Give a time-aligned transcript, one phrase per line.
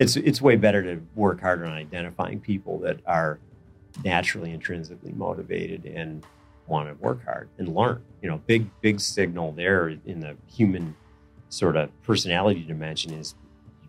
[0.00, 3.38] it's it's way better to work harder on identifying people that are
[4.02, 6.24] naturally intrinsically motivated and
[6.66, 8.02] want to work hard and learn.
[8.22, 10.96] You know, big big signal there in the human
[11.50, 13.34] sort of personality dimension is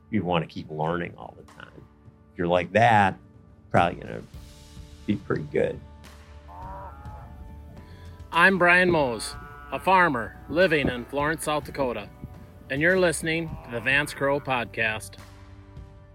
[0.10, 1.72] you want to keep learning all the time.
[2.34, 3.18] If you're like that,
[3.72, 4.24] probably going to
[5.06, 5.80] be pretty good.
[8.34, 9.36] I'm Brian Mose,
[9.72, 12.10] a farmer living in Florence, South Dakota,
[12.70, 15.12] and you're listening to the Vance Crowe Podcast.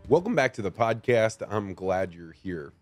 [0.09, 1.45] Welcome back to the podcast.
[1.51, 2.73] I'm glad you're here.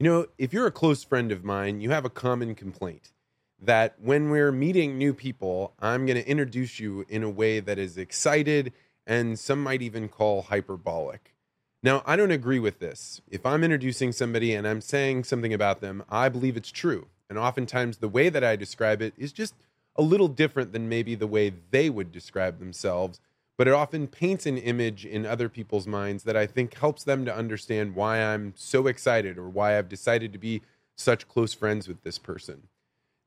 [0.00, 3.12] You know, if you're a close friend of mine, you have a common complaint
[3.60, 7.78] that when we're meeting new people, I'm going to introduce you in a way that
[7.78, 8.72] is excited
[9.06, 11.34] and some might even call hyperbolic.
[11.82, 13.20] Now, I don't agree with this.
[13.28, 17.08] If I'm introducing somebody and I'm saying something about them, I believe it's true.
[17.28, 19.52] And oftentimes, the way that I describe it is just
[19.94, 23.20] a little different than maybe the way they would describe themselves,
[23.56, 27.24] but it often paints an image in other people's minds that I think helps them
[27.24, 30.62] to understand why I'm so excited or why I've decided to be
[30.96, 32.68] such close friends with this person.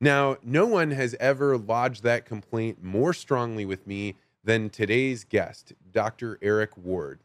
[0.02, 5.74] Now, no one has ever lodged that complaint more strongly with me than today's guest,
[5.92, 6.40] Dr.
[6.42, 7.20] Eric Ward.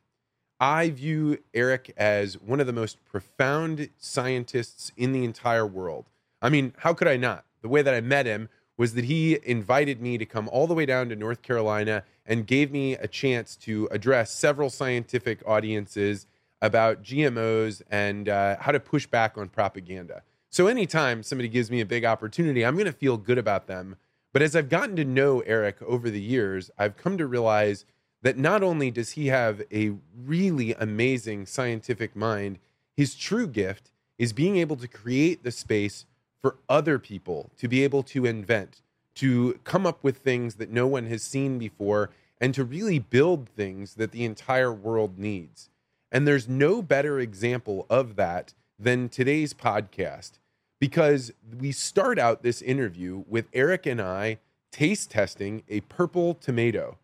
[0.58, 6.06] I view Eric as one of the most profound scientists in the entire world.
[6.40, 7.44] I mean, how could I not?
[7.62, 10.74] The way that I met him was that he invited me to come all the
[10.74, 16.26] way down to North Carolina and gave me a chance to address several scientific audiences
[16.60, 20.22] about GMOs and uh, how to push back on propaganda.
[20.50, 23.96] So, anytime somebody gives me a big opportunity, I'm going to feel good about them.
[24.32, 27.84] But as I've gotten to know Eric over the years, I've come to realize
[28.22, 32.58] that not only does he have a really amazing scientific mind,
[32.96, 36.06] his true gift is being able to create the space
[36.44, 38.82] for other people to be able to invent,
[39.14, 43.48] to come up with things that no one has seen before, and to really build
[43.48, 45.70] things that the entire world needs.
[46.12, 50.32] And there's no better example of that than today's podcast
[50.78, 54.36] because we start out this interview with Eric and I
[54.70, 56.98] taste testing a purple tomato.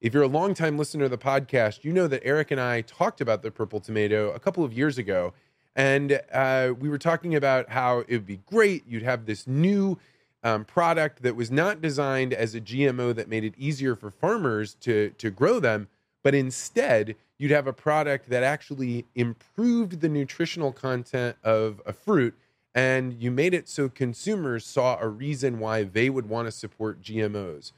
[0.00, 3.20] If you're a longtime listener of the podcast, you know that Eric and I talked
[3.20, 5.32] about the purple tomato a couple of years ago
[5.76, 8.84] and uh, we were talking about how it would be great.
[8.86, 9.98] You'd have this new
[10.42, 14.74] um, product that was not designed as a GMO that made it easier for farmers
[14.80, 15.88] to, to grow them,
[16.22, 22.34] but instead, you'd have a product that actually improved the nutritional content of a fruit.
[22.74, 27.02] And you made it so consumers saw a reason why they would want to support
[27.02, 27.72] GMOs.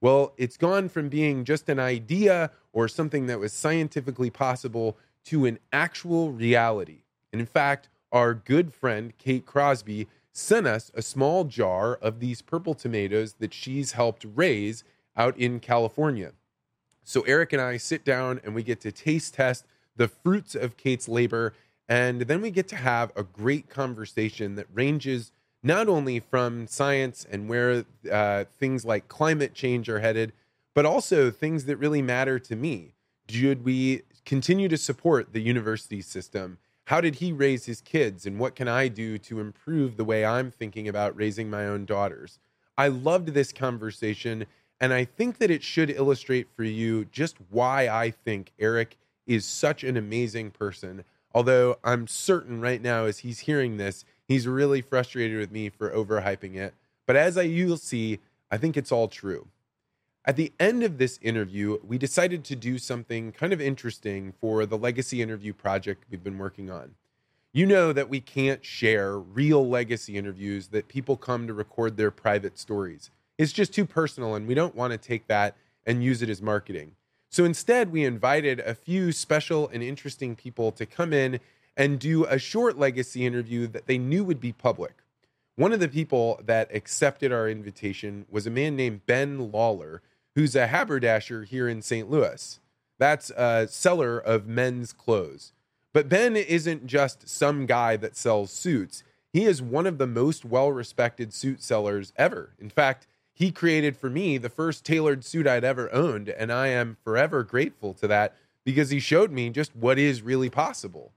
[0.00, 4.96] Well, it's gone from being just an idea or something that was scientifically possible
[5.26, 7.03] to an actual reality.
[7.34, 12.40] And in fact, our good friend Kate Crosby sent us a small jar of these
[12.40, 14.84] purple tomatoes that she's helped raise
[15.16, 16.30] out in California.
[17.02, 20.76] So Eric and I sit down and we get to taste test the fruits of
[20.76, 21.54] Kate's labor.
[21.88, 27.26] And then we get to have a great conversation that ranges not only from science
[27.28, 30.32] and where uh, things like climate change are headed,
[30.72, 32.94] but also things that really matter to me.
[33.28, 36.58] Should we continue to support the university system?
[36.84, 40.24] How did he raise his kids and what can I do to improve the way
[40.24, 42.38] I'm thinking about raising my own daughters?
[42.76, 44.46] I loved this conversation
[44.80, 48.96] and I think that it should illustrate for you just why I think Eric
[49.26, 51.04] is such an amazing person.
[51.34, 55.90] Although I'm certain right now, as he's hearing this, he's really frustrated with me for
[55.90, 56.74] overhyping it.
[57.06, 59.48] But as I you'll see, I think it's all true.
[60.26, 64.64] At the end of this interview, we decided to do something kind of interesting for
[64.64, 66.94] the legacy interview project we've been working on.
[67.52, 72.10] You know that we can't share real legacy interviews that people come to record their
[72.10, 73.10] private stories.
[73.36, 76.40] It's just too personal, and we don't want to take that and use it as
[76.40, 76.92] marketing.
[77.28, 81.38] So instead, we invited a few special and interesting people to come in
[81.76, 84.94] and do a short legacy interview that they knew would be public.
[85.56, 90.00] One of the people that accepted our invitation was a man named Ben Lawler,
[90.34, 92.10] who's a haberdasher here in St.
[92.10, 92.58] Louis.
[92.98, 95.52] That's a seller of men's clothes.
[95.92, 99.04] But Ben isn't just some guy that sells suits.
[99.32, 102.54] He is one of the most well respected suit sellers ever.
[102.58, 106.68] In fact, he created for me the first tailored suit I'd ever owned, and I
[106.68, 111.12] am forever grateful to that because he showed me just what is really possible.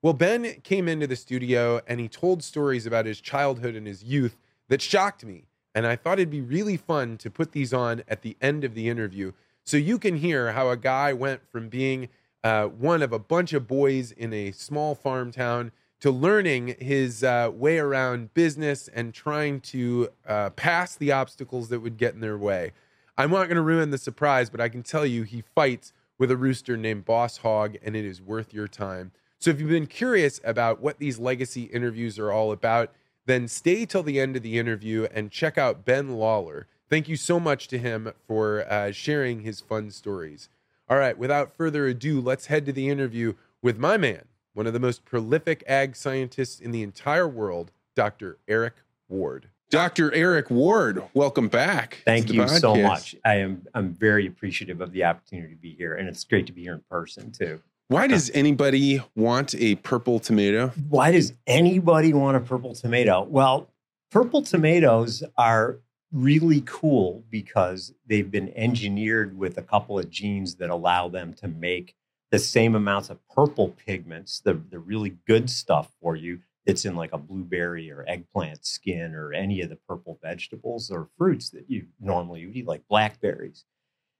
[0.00, 4.04] Well, Ben came into the studio and he told stories about his childhood and his
[4.04, 4.36] youth
[4.68, 8.22] that shocked me and I thought it'd be really fun to put these on at
[8.22, 9.32] the end of the interview
[9.64, 12.08] so you can hear how a guy went from being
[12.42, 17.22] uh, one of a bunch of boys in a small farm town to learning his
[17.22, 22.20] uh, way around business and trying to uh, pass the obstacles that would get in
[22.20, 22.72] their way.
[23.18, 26.30] I'm not going to ruin the surprise, but I can tell you he fights with
[26.30, 29.12] a rooster named Boss Hog, and it is worth your time.
[29.38, 32.92] So if you've been curious about what these legacy interviews are all about,
[33.28, 36.66] then stay till the end of the interview and check out Ben Lawler.
[36.88, 40.48] Thank you so much to him for uh, sharing his fun stories.
[40.88, 44.72] All right, without further ado, let's head to the interview with my man, one of
[44.72, 48.38] the most prolific ag scientists in the entire world, Dr.
[48.48, 48.76] Eric
[49.10, 49.50] Ward.
[49.68, 50.10] Dr.
[50.14, 52.00] Eric Ward, welcome back.
[52.06, 53.14] Thank you so much.
[53.26, 56.52] I am I'm very appreciative of the opportunity to be here, and it's great to
[56.54, 57.60] be here in person too.
[57.90, 60.68] Why does anybody want a purple tomato?
[60.90, 63.22] Why does anybody want a purple tomato?
[63.22, 63.70] Well,
[64.10, 65.78] purple tomatoes are
[66.12, 71.48] really cool because they've been engineered with a couple of genes that allow them to
[71.48, 71.94] make
[72.30, 76.94] the same amounts of purple pigments, the, the really good stuff for you that's in
[76.94, 81.64] like a blueberry or eggplant skin or any of the purple vegetables or fruits that
[81.70, 83.64] you normally would eat, like blackberries.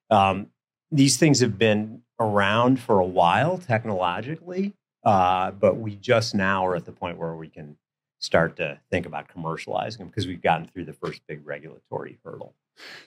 [0.09, 0.47] Um,
[0.91, 4.75] these things have been around for a while technologically,
[5.05, 7.77] uh, but we just now are at the point where we can
[8.19, 12.55] start to think about commercializing them because we've gotten through the first big regulatory hurdle.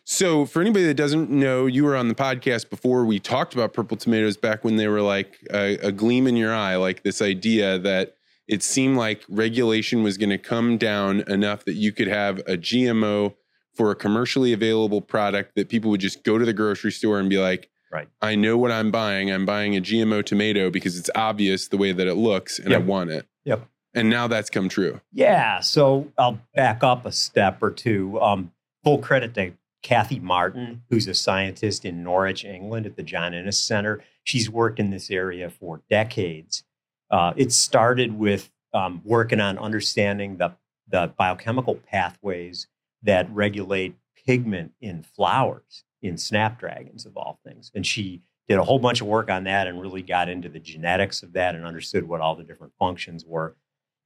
[0.04, 3.74] So, for anybody that doesn't know, you were on the podcast before we talked about
[3.74, 7.22] purple tomatoes back when they were like a, a gleam in your eye, like this
[7.22, 8.16] idea that
[8.48, 12.58] it seemed like regulation was going to come down enough that you could have a
[12.58, 13.34] GMO
[13.74, 17.30] for a commercially available product that people would just go to the grocery store and
[17.30, 18.08] be like, Right.
[18.22, 19.32] I know what I'm buying.
[19.32, 22.82] I'm buying a GMO tomato because it's obvious the way that it looks and yep.
[22.82, 23.28] I want it.
[23.44, 23.68] Yep.
[23.94, 25.02] And now that's come true.
[25.12, 25.60] Yeah.
[25.60, 28.20] So I'll back up a step or two.
[28.22, 28.54] Um,
[28.84, 29.52] full credit to
[29.84, 34.02] Cathie Martin, who's a scientist in Norwich, England at the John Innes Center.
[34.24, 36.64] She's worked in this area for decades.
[37.10, 40.54] Uh, it started with um, working on understanding the,
[40.88, 42.68] the biochemical pathways
[43.04, 43.96] that regulate
[44.26, 47.72] pigment in flowers in snapdragons of all things.
[47.76, 50.60] And she did a whole bunch of work on that and really got into the
[50.60, 53.56] genetics of that and understood what all the different functions were.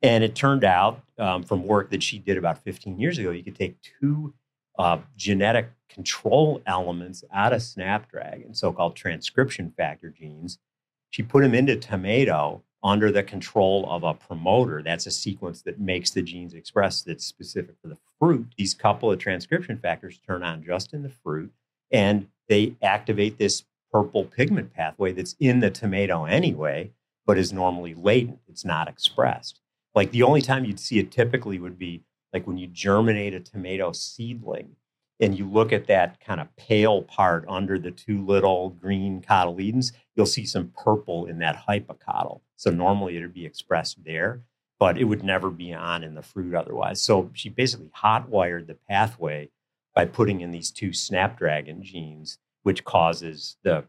[0.01, 3.43] And it turned out um, from work that she did about 15 years ago, you
[3.43, 4.33] could take two
[4.77, 10.59] uh, genetic control elements out of snapdragon, so called transcription factor genes.
[11.11, 14.83] She put them into tomato under the control of a promoter.
[14.83, 18.47] That's a sequence that makes the genes express that's specific for the fruit.
[18.57, 21.51] These couple of transcription factors turn on just in the fruit
[21.95, 26.91] and they activate this purple pigment pathway that's in the tomato anyway,
[27.25, 28.39] but is normally latent.
[28.49, 29.61] It's not expressed.
[29.95, 32.03] Like the only time you'd see it typically would be
[32.33, 34.75] like when you germinate a tomato seedling
[35.21, 39.93] and you look at that kind of pale part under the two little green cotyledons,
[40.15, 42.41] you'll see some purple in that hypocotyl.
[42.57, 44.41] So normally it would be expressed there,
[44.77, 47.01] but it would never be on in the fruit otherwise.
[47.01, 49.49] So she basically hot wired the pathway
[49.95, 53.85] by putting in these two snapdragon genes, which causes the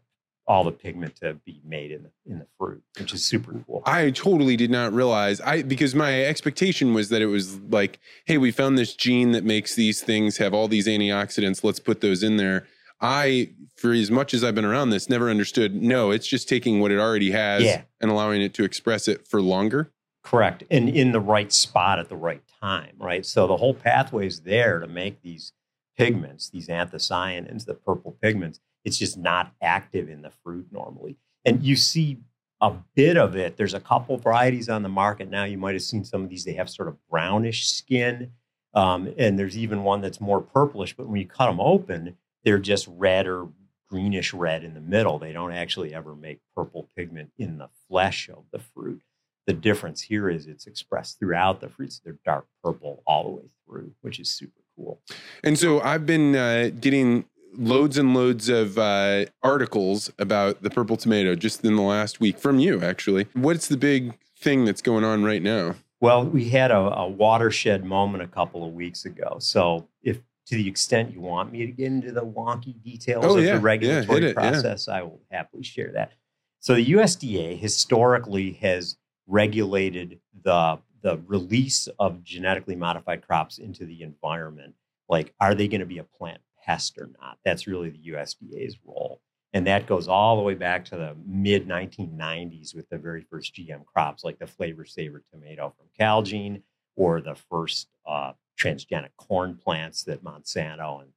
[0.47, 3.83] all the pigment to be made in the in the fruit, which is super cool.
[3.85, 8.37] I totally did not realize I because my expectation was that it was like, hey,
[8.37, 11.63] we found this gene that makes these things have all these antioxidants.
[11.63, 12.65] Let's put those in there.
[12.99, 15.75] I, for as much as I've been around this, never understood.
[15.75, 17.83] No, it's just taking what it already has yeah.
[18.01, 19.91] and allowing it to express it for longer.
[20.23, 22.95] Correct, and in the right spot at the right time.
[22.97, 25.53] Right, so the whole pathway is there to make these
[25.97, 31.17] pigments, these anthocyanins, the purple pigments, it's just not active in the fruit normally.
[31.43, 32.19] And you see
[32.61, 33.57] a bit of it.
[33.57, 35.43] There's a couple varieties on the market now.
[35.43, 36.43] You might have seen some of these.
[36.43, 38.31] They have sort of brownish skin.
[38.73, 42.59] Um, and there's even one that's more purplish, but when you cut them open, they're
[42.59, 43.49] just red or
[43.89, 45.17] greenish red in the middle.
[45.17, 49.01] They don't actually ever make purple pigment in the flesh of the fruit.
[49.47, 52.01] The difference here is it's expressed throughout the fruits.
[52.03, 55.01] They're dark purple all the way through, which is super cool.
[55.43, 57.25] And so I've been uh, getting
[57.57, 62.39] loads and loads of uh, articles about the purple tomato just in the last week
[62.39, 63.27] from you, actually.
[63.33, 65.75] What's the big thing that's going on right now?
[65.99, 69.37] Well, we had a, a watershed moment a couple of weeks ago.
[69.39, 73.37] So, if to the extent you want me to get into the wonky details oh,
[73.37, 74.95] of yeah, the regulatory yeah, it, process, yeah.
[74.95, 76.11] I will happily share that.
[76.59, 84.01] So, the USDA historically has regulated the the release of genetically modified crops into the
[84.01, 84.75] environment.
[85.09, 87.37] Like, are they going to be a plant pest or not?
[87.45, 89.21] That's really the USDA's role.
[89.53, 93.55] And that goes all the way back to the mid 1990s with the very first
[93.55, 96.61] GM crops, like the Flavr Savr tomato from Calgene
[96.95, 101.11] or the first uh, transgenic corn plants that Monsanto and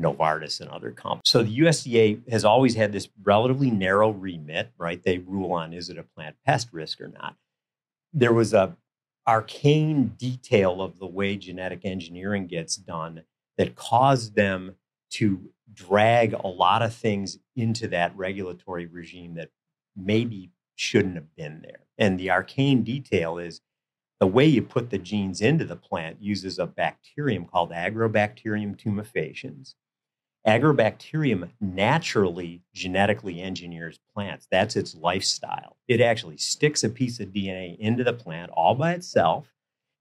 [0.00, 1.22] Novartis and other companies.
[1.26, 5.02] So the USDA has always had this relatively narrow remit, right?
[5.02, 7.36] They rule on is it a plant pest risk or not.
[8.12, 8.76] There was a
[9.26, 13.22] arcane detail of the way genetic engineering gets done
[13.58, 14.74] that caused them
[15.10, 19.50] to drag a lot of things into that regulatory regime that
[19.96, 21.80] maybe shouldn't have been there.
[21.98, 23.60] And the arcane detail is
[24.18, 29.74] the way you put the genes into the plant uses a bacterium called Agrobacterium tumefaciens.
[30.46, 34.46] Agrobacterium naturally genetically engineers plants.
[34.50, 35.76] That's its lifestyle.
[35.86, 39.52] It actually sticks a piece of DNA into the plant all by itself,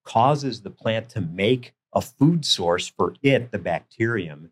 [0.05, 4.51] causes the plant to make a food source for it, the bacterium,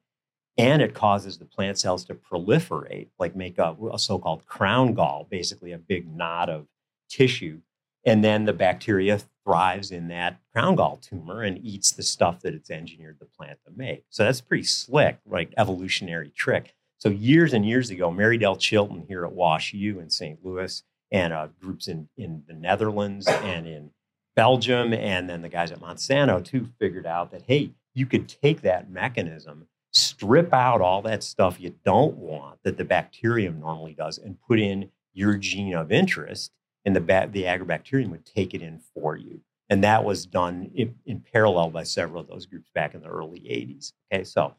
[0.57, 4.93] and it causes the plant cells to proliferate, like make a, a so called crown
[4.93, 6.67] gall, basically a big knot of
[7.09, 7.61] tissue.
[8.05, 12.53] And then the bacteria thrives in that crown gall tumor and eats the stuff that
[12.53, 14.03] it's engineered the plant to make.
[14.09, 16.75] So that's pretty slick, like evolutionary trick.
[16.97, 20.43] So years and years ago, Mary-Dell Chilton here at Wash U in St.
[20.43, 23.91] Louis and uh, groups in, in the Netherlands and in
[24.35, 28.61] Belgium, and then the guys at Monsanto too figured out that, hey, you could take
[28.61, 34.17] that mechanism strip out all that stuff you don't want that the bacterium normally does
[34.17, 36.51] and put in your gene of interest
[36.87, 37.07] and the, mm.
[37.07, 41.19] ba- the agrobacterium would take it in for you and that was done in, in,
[41.19, 44.55] parallel by several of those groups back in the early 80s okay so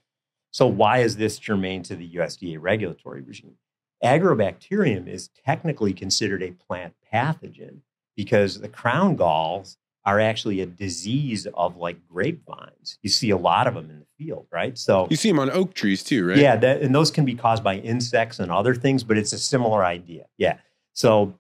[0.53, 3.57] so why is this germane to the usda regulatory regime
[4.05, 7.81] agrobacterium is technically considered a plant pathogen
[8.17, 12.99] because the crown galls are actually a disease of like grapevines.
[13.03, 14.77] You see a lot of them in the field, right?
[14.79, 16.39] So you see them on oak trees too, right?
[16.39, 19.39] Yeah, that, and those can be caused by insects and other things, but it's a
[19.39, 20.25] similar idea.
[20.39, 20.59] Yeah.
[20.95, 21.35] So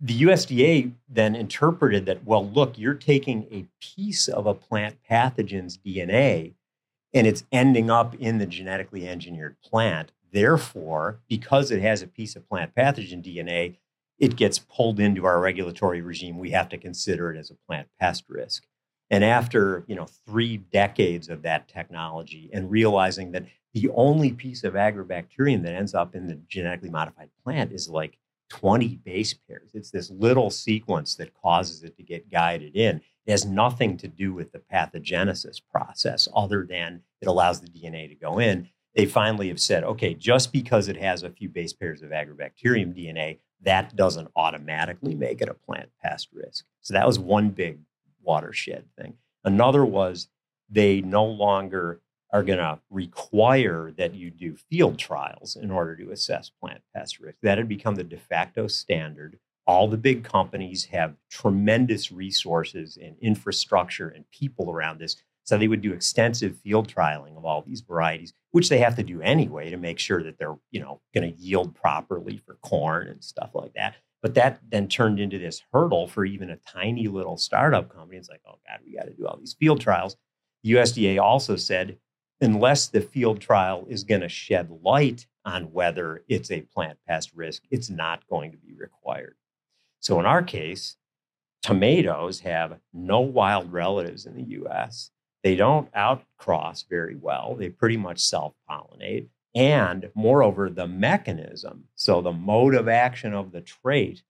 [0.00, 5.78] the USDA then interpreted that, well, look, you're taking a piece of a plant pathogen's
[5.78, 6.54] DNA
[7.14, 10.12] and it's ending up in the genetically engineered plant.
[10.30, 13.76] Therefore, because it has a piece of plant pathogen DNA,
[14.18, 17.88] it gets pulled into our regulatory regime, we have to consider it as a plant
[17.98, 18.64] pest risk.
[19.10, 24.64] And after you know three decades of that technology, and realizing that the only piece
[24.64, 29.70] of agrobacterium that ends up in the genetically modified plant is like 20 base pairs.
[29.74, 33.00] It's this little sequence that causes it to get guided in.
[33.26, 38.08] It has nothing to do with the pathogenesis process, other than it allows the DNA
[38.08, 38.68] to go in.
[38.94, 42.96] They finally have said, okay, just because it has a few base pairs of agrobacterium
[42.96, 46.64] DNA, that doesn't automatically make it a plant pest risk.
[46.80, 47.78] So that was one big
[48.22, 49.14] watershed thing.
[49.44, 50.28] Another was
[50.68, 52.00] they no longer
[52.32, 57.20] are going to require that you do field trials in order to assess plant pest
[57.20, 57.38] risk.
[57.42, 59.38] That had become the de facto standard.
[59.66, 65.16] All the big companies have tremendous resources and infrastructure and people around this.
[65.44, 69.02] So they would do extensive field trialing of all these varieties, which they have to
[69.02, 73.08] do anyway to make sure that they're, you know, going to yield properly for corn
[73.08, 73.94] and stuff like that.
[74.20, 78.18] But that then turned into this hurdle for even a tiny little startup company.
[78.18, 80.16] It's like, oh God, we got to do all these field trials.
[80.64, 81.98] The USDA also said,
[82.40, 87.32] unless the field trial is going to shed light on whether it's a plant pest
[87.34, 89.36] risk, it's not going to be required.
[90.00, 90.96] So in our case,
[91.62, 95.10] tomatoes have no wild relatives in the US.
[95.42, 97.56] They don't outcross very well.
[97.58, 99.28] They pretty much self pollinate.
[99.54, 104.22] And moreover, the mechanism, so the mode of action of the trait,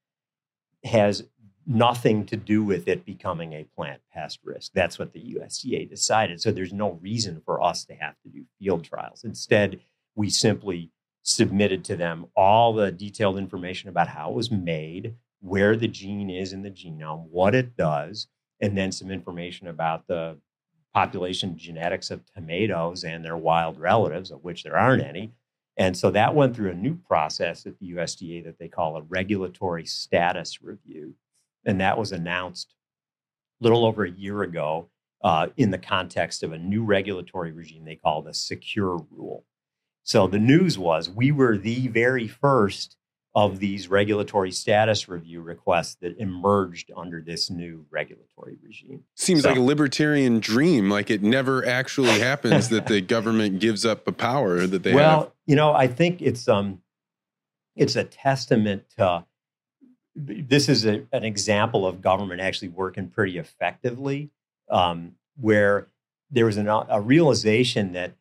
[0.83, 1.25] has
[1.69, 4.71] nothing to do with it becoming a plant pest risk.
[4.73, 6.41] That's what the USDA decided.
[6.41, 9.23] So there's no reason for us to have to do field trials.
[9.23, 9.79] Instead,
[10.15, 10.89] we simply
[11.21, 16.31] submitted to them all the detailed information about how it was made, where the gene
[16.31, 18.27] is in the genome, what it does,
[18.59, 20.37] and then some information about the
[20.91, 25.31] population genetics of tomatoes and their wild relatives, of which there aren't any.
[25.77, 29.03] And so that went through a new process at the USDA that they call a
[29.03, 31.13] regulatory status review.
[31.65, 32.73] And that was announced
[33.59, 34.89] a little over a year ago
[35.23, 39.45] uh, in the context of a new regulatory regime they call the Secure Rule.
[40.03, 42.95] So the news was we were the very first
[43.35, 49.03] of these regulatory status review requests that emerged under this new regulatory regime.
[49.15, 50.89] Seems so, like a libertarian dream.
[50.89, 55.19] Like it never actually happens that the government gives up a power that they well,
[55.19, 55.31] have.
[55.45, 56.81] you know, I think it's um,
[57.75, 59.25] it's a testament to.
[60.21, 64.29] This is a, an example of government actually working pretty effectively,
[64.69, 65.87] um, where
[66.29, 68.15] there was an, a realization that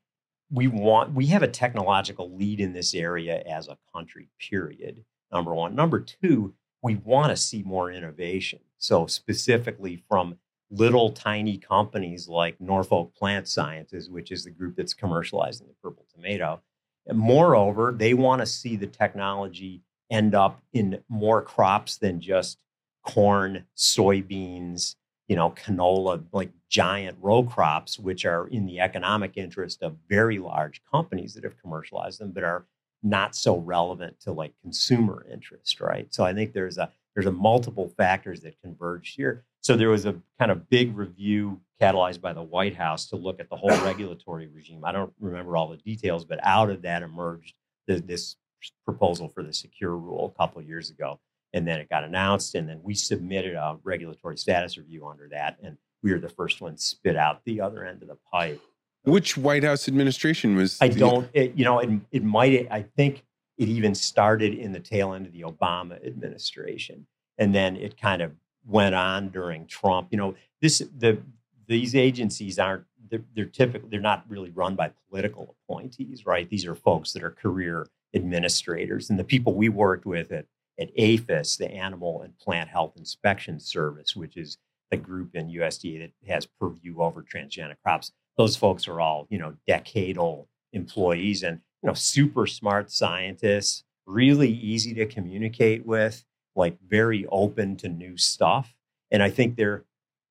[0.50, 5.54] we want we have a technological lead in this area as a country period number
[5.54, 5.74] one.
[5.74, 8.60] Number two we want to see more innovation.
[8.78, 10.38] So specifically from
[10.70, 16.06] little tiny companies like norfolk plant sciences which is the group that's commercializing the purple
[16.14, 16.62] tomato.
[17.06, 22.62] And moreover they want to see the technology end up in more crops than just
[23.04, 24.96] corn soybeans
[25.28, 30.38] you know, canola, like giant row crops, which are in the economic interest of very
[30.38, 32.66] large companies that have commercialized them, but are
[33.02, 36.12] not so relevant to like consumer interest, right?
[36.12, 39.44] So I think there's a there's a multiple factors that converge here.
[39.60, 43.38] So there was a kind of big review catalyzed by the White House to look
[43.40, 44.84] at the whole regulatory regime.
[44.84, 47.54] I don't remember all the details, but out of that emerged
[47.86, 48.36] the, this
[48.84, 51.18] proposal for the secure rule a couple of years ago
[51.52, 55.56] and then it got announced and then we submitted a regulatory status review under that
[55.62, 58.60] and we were the first one spit out the other end of the pipe.
[59.04, 63.24] Which white house administration was i don't it, you know it, it might i think
[63.56, 67.06] it even started in the tail end of the obama administration
[67.38, 68.32] and then it kind of
[68.66, 70.08] went on during trump.
[70.10, 71.18] You know this the
[71.66, 76.48] these agencies aren't they're, they're typically they're not really run by political appointees right?
[76.48, 80.46] These are folks that are career administrators and the people we worked with at
[80.78, 84.58] at APHIS, the Animal and Plant Health Inspection Service, which is
[84.92, 88.12] a group in USDA that has purview over transgenic crops.
[88.36, 94.50] Those folks are all, you know, decadal employees and, you know, super smart scientists, really
[94.50, 96.24] easy to communicate with,
[96.54, 98.72] like very open to new stuff.
[99.10, 99.84] And I think they're,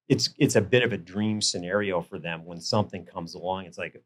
[0.08, 3.66] it's it's a bit of a dream scenario for them when something comes along.
[3.66, 4.02] It's like,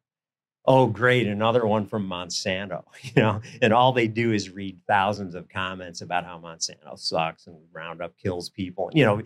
[0.66, 5.36] oh great another one from monsanto you know and all they do is read thousands
[5.36, 9.22] of comments about how monsanto sucks and roundup kills people you know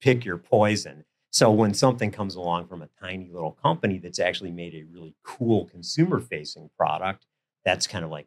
[0.00, 1.04] pick your poison.
[1.32, 5.14] So when something comes along from a tiny little company that's actually made a really
[5.22, 7.26] cool consumer facing product
[7.64, 8.26] that's kind of like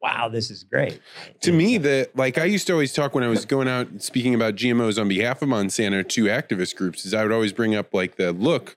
[0.00, 1.00] wow this is great.
[1.42, 4.34] To me the like i used to always talk when i was going out speaking
[4.34, 7.92] about gmos on behalf of monsanto to activist groups is i would always bring up
[7.92, 8.76] like the look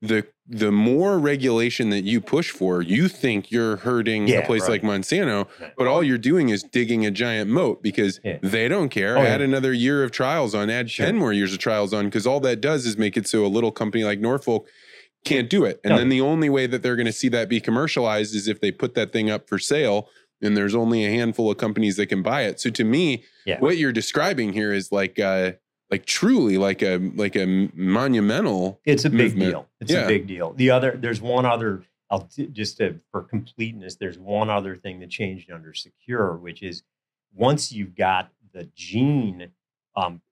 [0.00, 4.62] the the more regulation that you push for, you think you're hurting yeah, a place
[4.62, 4.70] right.
[4.70, 8.36] like Monsanto, but all you're doing is digging a giant moat because yeah.
[8.42, 9.16] they don't care.
[9.16, 9.46] Oh, add yeah.
[9.46, 11.06] another year of trials on, add sure.
[11.06, 13.48] 10 more years of trials on, because all that does is make it so a
[13.48, 14.68] little company like Norfolk
[15.24, 15.80] can't do it.
[15.84, 15.98] And no.
[15.98, 18.70] then the only way that they're going to see that be commercialized is if they
[18.70, 20.10] put that thing up for sale
[20.42, 22.60] and there's only a handful of companies that can buy it.
[22.60, 23.24] So to me,
[23.60, 25.52] what you're describing here is like, uh,
[25.92, 29.50] like truly like a like a monumental it's a big movement.
[29.50, 30.00] deal it's yeah.
[30.00, 34.18] a big deal the other there's one other i'll t- just to, for completeness there's
[34.18, 36.82] one other thing that changed under secure which is
[37.34, 39.50] once you've got the gene
[39.94, 40.22] um,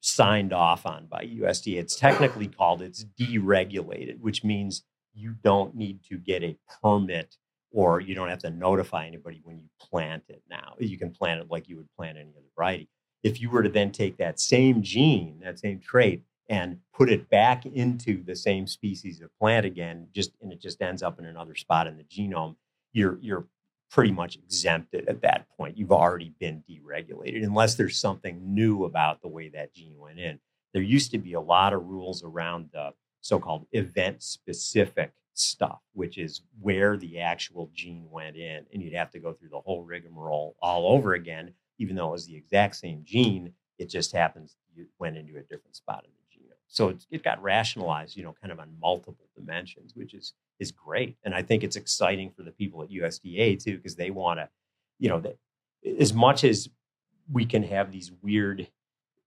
[0.00, 6.00] signed off on by usda it's technically called it's deregulated which means you don't need
[6.04, 7.36] to get a permit
[7.72, 11.40] or you don't have to notify anybody when you plant it now you can plant
[11.40, 12.88] it like you would plant any other variety
[13.22, 17.28] if you were to then take that same gene, that same trait, and put it
[17.28, 21.26] back into the same species of plant again, just and it just ends up in
[21.26, 22.56] another spot in the genome,
[22.92, 23.46] you're you're
[23.90, 25.76] pretty much exempted at that point.
[25.76, 30.38] You've already been deregulated, unless there's something new about the way that gene went in.
[30.74, 32.90] There used to be a lot of rules around the
[33.22, 39.18] so-called event-specific stuff, which is where the actual gene went in, and you'd have to
[39.18, 43.02] go through the whole rigmarole all over again even though it was the exact same
[43.04, 46.56] gene, it just happens you went into a different spot in the genome.
[46.68, 50.72] So it, it got rationalized, you know, kind of on multiple dimensions, which is is
[50.72, 51.16] great.
[51.22, 54.48] And I think it's exciting for the people at USDA too, because they want to,
[54.98, 55.38] you know, that
[55.98, 56.68] as much as
[57.30, 58.68] we can have these weird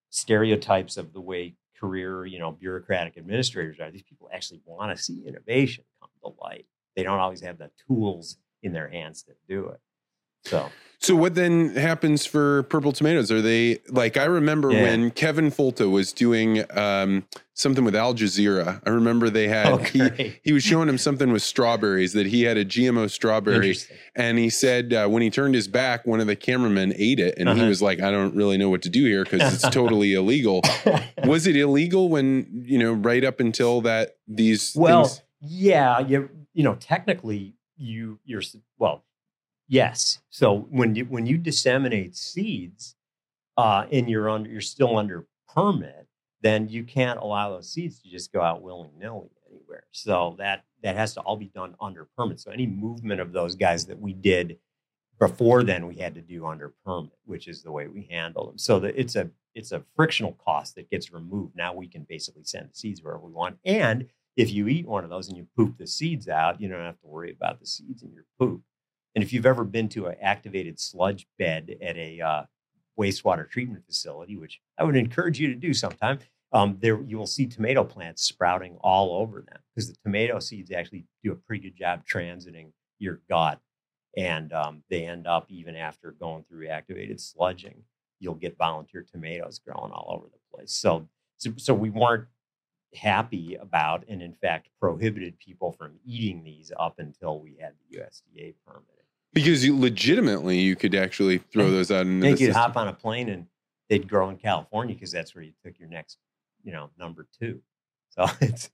[0.10, 5.02] stereotypes of the way career, you know, bureaucratic administrators are, these people actually want to
[5.02, 6.66] see innovation come to light.
[6.96, 9.80] They don't always have the tools in their hands to do it.
[10.46, 10.70] So
[11.02, 13.32] so what then happens for purple tomatoes?
[13.32, 14.84] Are they like I remember yeah.
[14.84, 17.26] when Kevin Folta was doing um,
[17.56, 18.82] something with Al Jazeera.
[18.86, 20.10] I remember they had okay.
[20.16, 23.76] he, he was showing him something with strawberries that he had a GMO strawberry,
[24.16, 27.34] and he said uh, when he turned his back, one of the cameramen ate it,
[27.40, 27.64] and uh-huh.
[27.64, 30.62] he was like, "I don't really know what to do here because it's totally illegal."
[31.26, 34.76] was it illegal when you know right up until that these?
[34.76, 38.44] Well, things- yeah, you you know technically you you're
[38.78, 39.04] well
[39.72, 40.20] Yes.
[40.30, 42.98] So when you when you disseminate seeds,
[43.56, 46.08] uh, and you're under you're still under permit,
[46.42, 49.86] then you can't allow those seeds to just go out willy nilly anywhere.
[49.92, 52.42] So that that has to all be done under permit.
[52.42, 54.58] So any movement of those guys that we did
[55.18, 58.58] before then, we had to do under permit, which is the way we handle them.
[58.58, 61.56] So that it's a it's a frictional cost that gets removed.
[61.56, 63.56] Now we can basically send the seeds wherever we want.
[63.64, 66.84] And if you eat one of those and you poop the seeds out, you don't
[66.84, 68.64] have to worry about the seeds in your poop.
[69.16, 72.44] And if you've ever been to an activated sludge bed at a uh,
[73.00, 76.20] wastewater treatment facility, which I would encourage you to do sometime,
[76.54, 80.72] um, there you will see tomato plants sprouting all over them because the tomato seeds
[80.72, 83.60] actually do a pretty good job transiting your gut,
[84.18, 87.78] and um, they end up even after going through activated sludging,
[88.20, 90.74] you'll get volunteer tomatoes growing all over the place.
[90.74, 92.28] So, so, so we weren't
[92.94, 97.98] happy about and in fact prohibited people from eating these up until we had the
[97.98, 99.01] USDA permit.
[99.34, 102.62] Because you legitimately you could actually throw And those out into They the could system.
[102.62, 103.48] hop on a plane and
[103.90, 106.18] they'd grow in California because that's where you took your next,
[106.64, 107.62] you know, number two.
[108.14, 108.70] So it's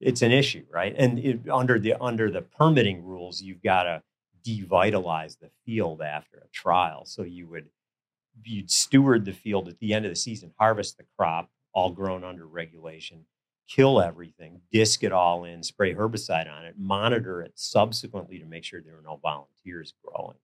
[0.00, 0.92] it's an issue, right?
[0.98, 4.02] And it, under the under the permitting rules, you've got to
[4.44, 7.04] devitalize the field after a trial.
[7.06, 7.68] So you would
[8.42, 12.24] you'd steward the field at the end of the season, harvest the crop, all grown
[12.24, 13.24] under regulation,
[13.68, 18.64] kill everything, disc it all in, spray herbicide on it, monitor it subsequently to make
[18.64, 20.36] sure there are no volunteers growing.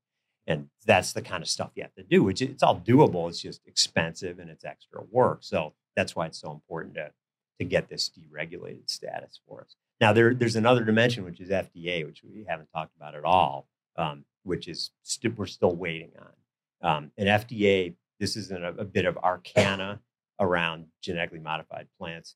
[0.47, 3.29] And that's the kind of stuff you have to do, which it's all doable.
[3.29, 5.39] It's just expensive and it's extra work.
[5.43, 7.13] So that's why it's so important to,
[7.59, 9.77] to get this deregulated status for us.
[10.01, 13.69] Now, there, there's another dimension, which is FDA, which we haven't talked about at all,
[13.97, 16.97] um, which is st- we're still waiting on.
[16.97, 20.01] Um, and FDA, this is an, a bit of arcana
[20.41, 22.35] around genetically modified plants.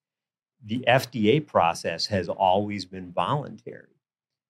[0.66, 3.88] The FDA process has always been voluntary.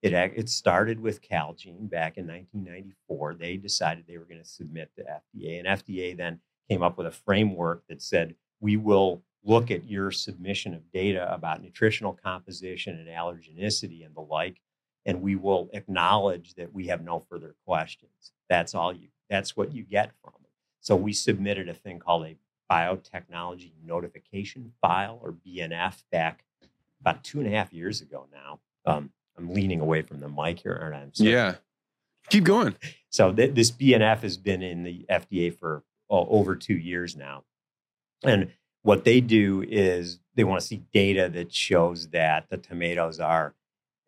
[0.02, 3.34] It, it started with Calgene back in 1994.
[3.34, 7.06] They decided they were going to submit to FDA, and FDA then came up with
[7.06, 12.98] a framework that said we will look at your submission of data about nutritional composition
[12.98, 14.60] and allergenicity and the like,
[15.06, 18.32] and we will acknowledge that we have no further questions.
[18.48, 19.08] That's all you.
[19.28, 20.50] That's what you get from it.
[20.80, 22.36] So we submitted a thing called a
[22.70, 26.44] biotechnology notification file or BNF back
[27.00, 28.60] about two and a half years ago now.
[28.86, 31.00] Um, I'm leaning away from the mic here, aren't I?
[31.00, 31.30] I'm sorry.
[31.30, 31.54] Yeah.
[32.30, 32.74] Keep going.
[33.10, 37.44] So th- this BNF has been in the FDA for oh, over two years now,
[38.22, 38.50] and
[38.82, 43.54] what they do is they want to see data that shows that the tomatoes are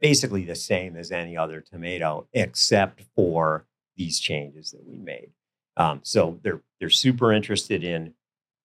[0.00, 3.66] basically the same as any other tomato, except for
[3.96, 5.30] these changes that we made.
[5.76, 8.14] Um, so they're they're super interested in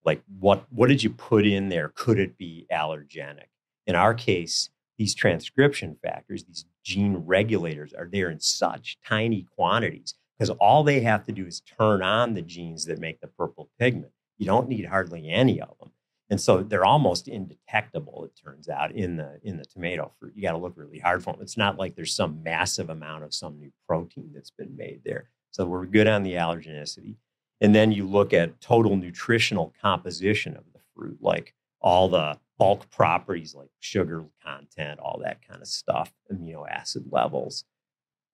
[0.06, 1.92] like what what did you put in there?
[1.96, 3.48] Could it be allergenic?
[3.88, 10.16] In our case, these transcription factors, these gene regulators, are there in such tiny quantities
[10.38, 13.70] because all they have to do is turn on the genes that make the purple
[13.80, 14.12] pigment.
[14.38, 15.92] You don't need hardly any of them.
[16.32, 20.34] And so they're almost indetectable, it turns out, in the in the tomato fruit.
[20.34, 21.42] You got to look really hard for them.
[21.42, 25.30] It's not like there's some massive amount of some new protein that's been made there.
[25.52, 27.18] So we're good on the allergenicity.
[27.62, 32.89] And then you look at total nutritional composition of the fruit, like all the bulk
[32.89, 37.65] properties like sugar content, all that kind of stuff, amino acid levels,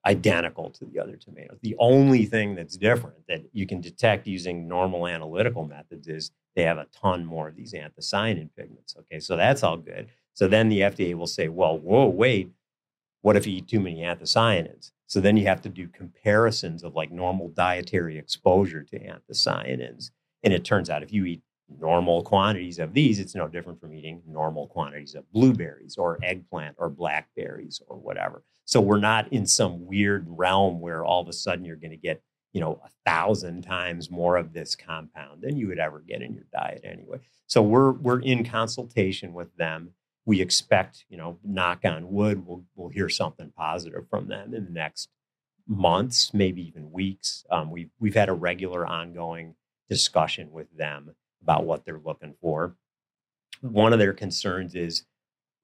[0.06, 1.58] identical to the other tomatoes.
[1.62, 6.62] The only thing that's different that you can detect using normal analytical methods is they
[6.62, 8.96] have a ton more of these anthocyanin pigments.
[8.98, 10.08] Okay, so that's all good.
[10.32, 12.50] So then the FDA will say, well, whoa, wait,
[13.22, 14.92] what if you eat too many anthocyanins?
[15.08, 20.10] So then you have to do comparisons of like normal dietary exposure to anthocyanins.
[20.44, 21.42] And it turns out if you eat
[21.80, 26.76] normal quantities of these, it's no different from eating normal quantities of blueberries or eggplant
[26.78, 28.44] or blackberries or whatever.
[28.66, 31.96] So we're not in some weird realm where all of a sudden you're going to
[31.96, 36.20] get, you know, a thousand times more of this compound than you would ever get
[36.20, 37.18] in your diet anyway.
[37.46, 39.92] So we're we're in consultation with them.
[40.28, 44.66] We expect, you know, knock on wood, we'll we'll hear something positive from them in
[44.66, 45.08] the next
[45.66, 47.46] months, maybe even weeks.
[47.50, 49.54] Um, we've we've had a regular ongoing
[49.88, 52.76] discussion with them about what they're looking for.
[53.62, 55.04] One of their concerns is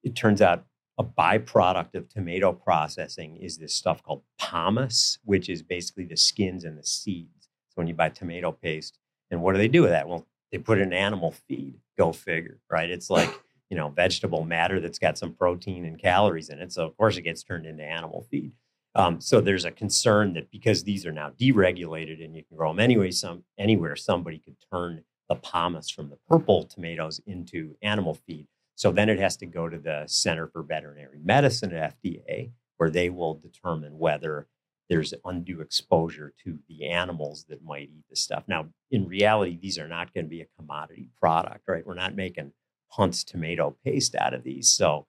[0.01, 0.65] it turns out
[0.97, 6.63] a byproduct of tomato processing is this stuff called pomace, which is basically the skins
[6.63, 7.49] and the seeds.
[7.69, 8.97] So when you buy tomato paste,
[9.29, 10.07] and what do they do with that?
[10.07, 11.75] Well, they put it in animal feed.
[11.97, 12.89] Go figure, right?
[12.89, 13.29] It's like
[13.69, 16.71] you know vegetable matter that's got some protein and calories in it.
[16.71, 18.53] So of course it gets turned into animal feed.
[18.95, 22.69] Um, so there's a concern that because these are now deregulated and you can grow
[22.69, 28.13] them anyway, some anywhere, somebody could turn the pomace from the purple tomatoes into animal
[28.13, 28.47] feed.
[28.75, 32.89] So then it has to go to the Center for Veterinary Medicine at FDA, where
[32.89, 34.47] they will determine whether
[34.89, 38.43] there's undue exposure to the animals that might eat the stuff.
[38.47, 41.85] Now, in reality, these are not going to be a commodity product, right?
[41.85, 42.51] We're not making
[42.97, 45.07] Hunt's tomato paste out of these, so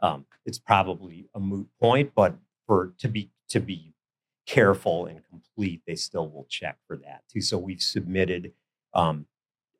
[0.00, 2.12] um, it's probably a moot point.
[2.14, 3.94] But for to be to be
[4.46, 7.40] careful and complete, they still will check for that too.
[7.40, 8.52] So we've submitted
[8.94, 9.26] um,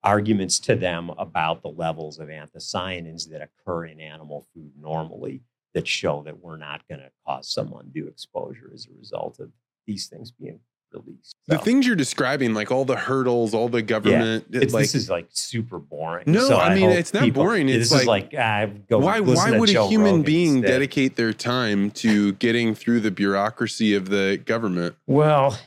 [0.02, 5.42] arguments to them about the levels of anthocyanins that occur in animal food normally
[5.74, 9.50] that show that we're not going to cause some undue exposure as a result of
[9.86, 10.60] these things being
[10.92, 11.34] released.
[11.46, 15.10] The things you're describing, like all the hurdles, all the government, it's, like this is
[15.10, 16.24] like super boring.
[16.26, 17.66] No, So I mean, hope it's not boring.
[17.66, 20.68] this It's is like ah, go why why would a human Rogan being instead.
[20.72, 24.96] dedicate their time to getting through the bureaucracy of the government?
[25.06, 25.58] Well,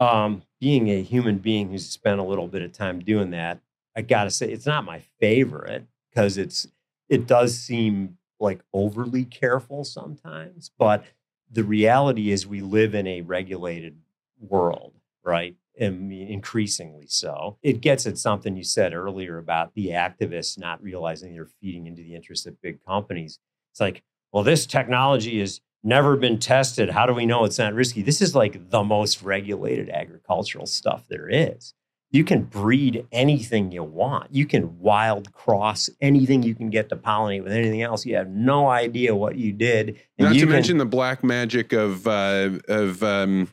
[0.00, 3.60] um, being a human being who's spent a little bit of time doing that,
[3.96, 6.66] I got to say it's not my favorite because it's
[7.08, 11.04] it does seem like overly careful sometimes, but
[11.50, 13.96] the reality is we live in a regulated
[14.42, 15.54] world, right?
[15.78, 17.58] And increasingly so.
[17.62, 22.02] It gets at something you said earlier about the activists not realizing they're feeding into
[22.02, 23.38] the interests of big companies.
[23.72, 24.02] It's like,
[24.32, 26.90] well, this technology has never been tested.
[26.90, 28.02] How do we know it's not risky?
[28.02, 31.74] This is like the most regulated agricultural stuff there is
[32.12, 34.32] you can breed anything you want.
[34.32, 38.04] You can wild cross anything you can get to pollinate with anything else.
[38.04, 39.98] You have no idea what you did.
[40.18, 43.48] And Not to can, mention the black magic of uh, of um,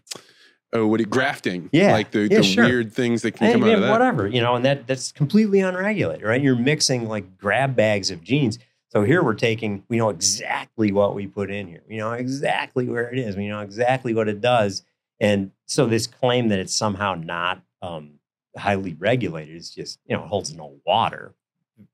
[0.74, 1.70] oh, what it grafting?
[1.72, 2.66] Yeah, like the, yeah, the sure.
[2.66, 3.92] weird things that can and, come out of that.
[3.92, 6.42] Whatever you know, and that that's completely unregulated, right?
[6.42, 8.60] You're mixing like grab bags of genes.
[8.90, 11.84] So here we're taking, we know exactly what we put in here.
[11.88, 13.36] We know exactly where it is.
[13.36, 14.84] We know exactly what it does.
[15.20, 18.14] And so this claim that it's somehow not um,
[18.58, 21.34] highly regulated is just you know holds no water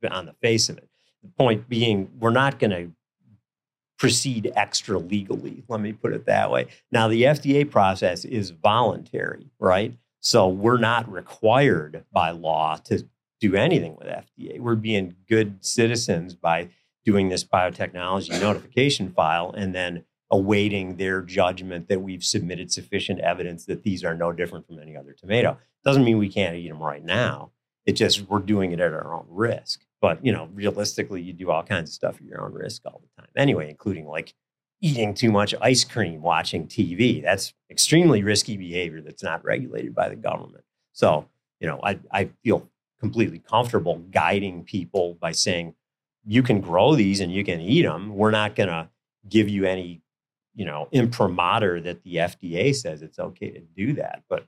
[0.09, 0.89] on the face of it.
[1.23, 2.91] The point being, we're not going to
[3.97, 5.63] proceed extra legally.
[5.67, 6.67] Let me put it that way.
[6.91, 9.97] Now, the FDA process is voluntary, right?
[10.19, 13.05] So we're not required by law to
[13.39, 14.59] do anything with FDA.
[14.59, 16.69] We're being good citizens by
[17.03, 23.65] doing this biotechnology notification file and then awaiting their judgment that we've submitted sufficient evidence
[23.65, 25.57] that these are no different from any other tomato.
[25.83, 27.51] Doesn't mean we can't eat them right now.
[27.85, 29.81] It just we're doing it at our own risk.
[30.01, 33.01] But you know, realistically, you do all kinds of stuff at your own risk all
[33.01, 33.31] the time.
[33.35, 34.33] Anyway, including like
[34.81, 37.21] eating too much ice cream, watching TV.
[37.23, 40.63] That's extremely risky behavior that's not regulated by the government.
[40.93, 41.27] So,
[41.59, 42.69] you know, I, I feel
[42.99, 45.73] completely comfortable guiding people by saying,
[46.25, 48.15] you can grow these and you can eat them.
[48.15, 48.89] We're not going to
[49.29, 50.01] give you any,
[50.55, 54.23] you know, imprimatur that the FDA says it's okay to do that.
[54.29, 54.45] But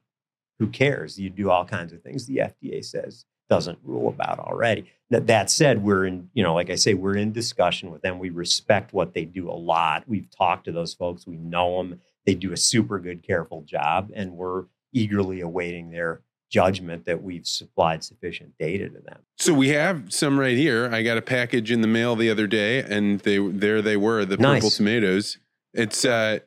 [0.60, 1.20] who cares?
[1.20, 4.86] You do all kinds of things the FDA says doesn't rule about already.
[5.10, 8.20] That said, we're in, you know, like I say, we're in discussion with them.
[8.20, 10.04] We respect what they do a lot.
[10.06, 11.26] We've talked to those folks.
[11.26, 12.02] We know them.
[12.26, 17.48] They do a super good, careful job, and we're eagerly awaiting their judgment that we've
[17.48, 19.20] supplied sufficient data to them.
[19.38, 20.90] So we have some right here.
[20.94, 24.26] I got a package in the mail the other day, and they there they were,
[24.26, 24.58] the nice.
[24.58, 25.38] purple tomatoes.
[25.74, 26.40] It's uh,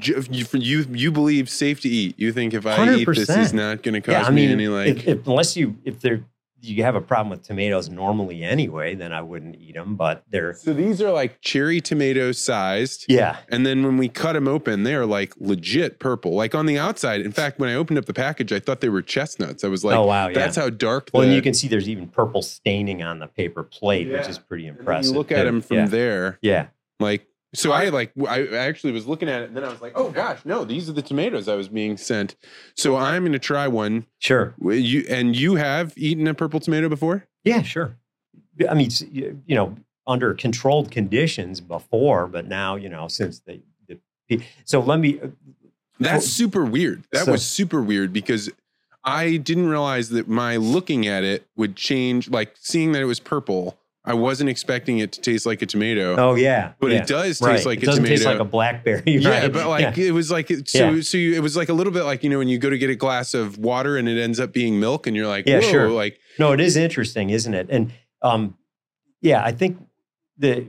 [0.00, 2.18] you, you you believe safe to eat.
[2.18, 2.98] You think if I 100%.
[2.98, 5.26] eat this is not going to cause yeah, I mean, me any like if, if,
[5.26, 6.24] unless you if they're
[6.64, 9.96] you have a problem with tomatoes normally anyway, then I wouldn't eat them.
[9.96, 13.06] But they're so these are like cherry tomato sized.
[13.08, 13.38] Yeah.
[13.48, 16.34] And then when we cut them open, they're like legit purple.
[16.34, 17.20] Like on the outside.
[17.20, 19.64] In fact, when I opened up the package, I thought they were chestnuts.
[19.64, 20.34] I was like, oh wow, yeah.
[20.34, 21.10] that's how dark.
[21.12, 24.18] Well, the, and you can see there's even purple staining on the paper plate, yeah.
[24.18, 25.12] which is pretty impressive.
[25.12, 25.86] you look at them from yeah.
[25.86, 26.38] there.
[26.42, 26.66] Yeah.
[27.00, 29.92] Like so I like I actually was looking at it and then I was like,
[29.94, 32.34] oh gosh, no, these are the tomatoes I was being sent.
[32.76, 34.06] So I'm going to try one.
[34.18, 34.54] Sure.
[34.60, 37.26] You and you have eaten a purple tomato before?
[37.44, 37.96] Yeah, sure.
[38.68, 44.42] I mean, you know, under controlled conditions before, but now you know since the, the
[44.64, 45.20] so let me.
[45.20, 45.28] Uh,
[46.00, 47.04] That's super weird.
[47.12, 48.50] That so, was super weird because
[49.04, 52.30] I didn't realize that my looking at it would change.
[52.30, 56.16] Like seeing that it was purple I wasn't expecting it to taste like a tomato.
[56.18, 57.02] Oh yeah, but yeah.
[57.02, 57.64] it does taste right.
[57.64, 58.16] like it a doesn't tomato.
[58.16, 59.02] Taste like a blackberry.
[59.06, 59.22] Right?
[59.22, 60.06] Yeah, but like yeah.
[60.06, 60.90] it was like so.
[60.90, 61.00] Yeah.
[61.02, 62.78] So you, it was like a little bit like you know when you go to
[62.78, 65.60] get a glass of water and it ends up being milk, and you're like, yeah,
[65.60, 65.88] sure.
[65.88, 67.68] Like no, it is interesting, isn't it?
[67.70, 68.56] And um,
[69.20, 69.78] yeah, I think
[70.36, 70.66] the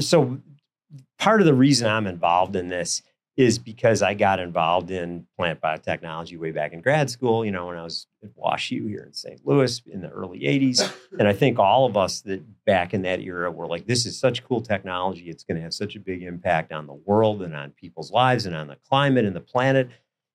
[0.00, 0.38] so
[1.18, 3.02] part of the reason I'm involved in this
[3.40, 7.68] is because I got involved in plant biotechnology way back in grad school, you know,
[7.68, 9.40] when I was at WashU here in St.
[9.46, 10.92] Louis in the early 80s.
[11.18, 14.18] And I think all of us that back in that era were like, this is
[14.18, 15.30] such cool technology.
[15.30, 18.44] It's going to have such a big impact on the world and on people's lives
[18.44, 19.88] and on the climate and the planet.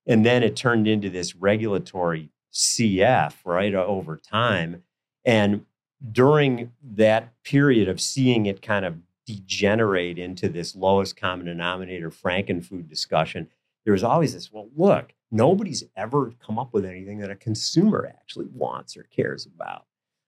[0.07, 4.81] And then it turned into this regulatory CF, right, over time.
[5.23, 5.65] And
[6.11, 12.87] during that period of seeing it kind of degenerate into this lowest common denominator frankenfood
[12.87, 13.47] discussion,
[13.83, 18.11] there was always this, well, look, nobody's ever come up with anything that a consumer
[18.19, 19.85] actually wants or cares about.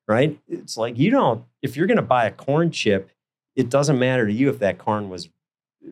[0.08, 0.40] Right?
[0.48, 3.12] It's like you don't, if you're going to buy a corn chip,
[3.58, 5.30] it doesn't matter to you if that corn was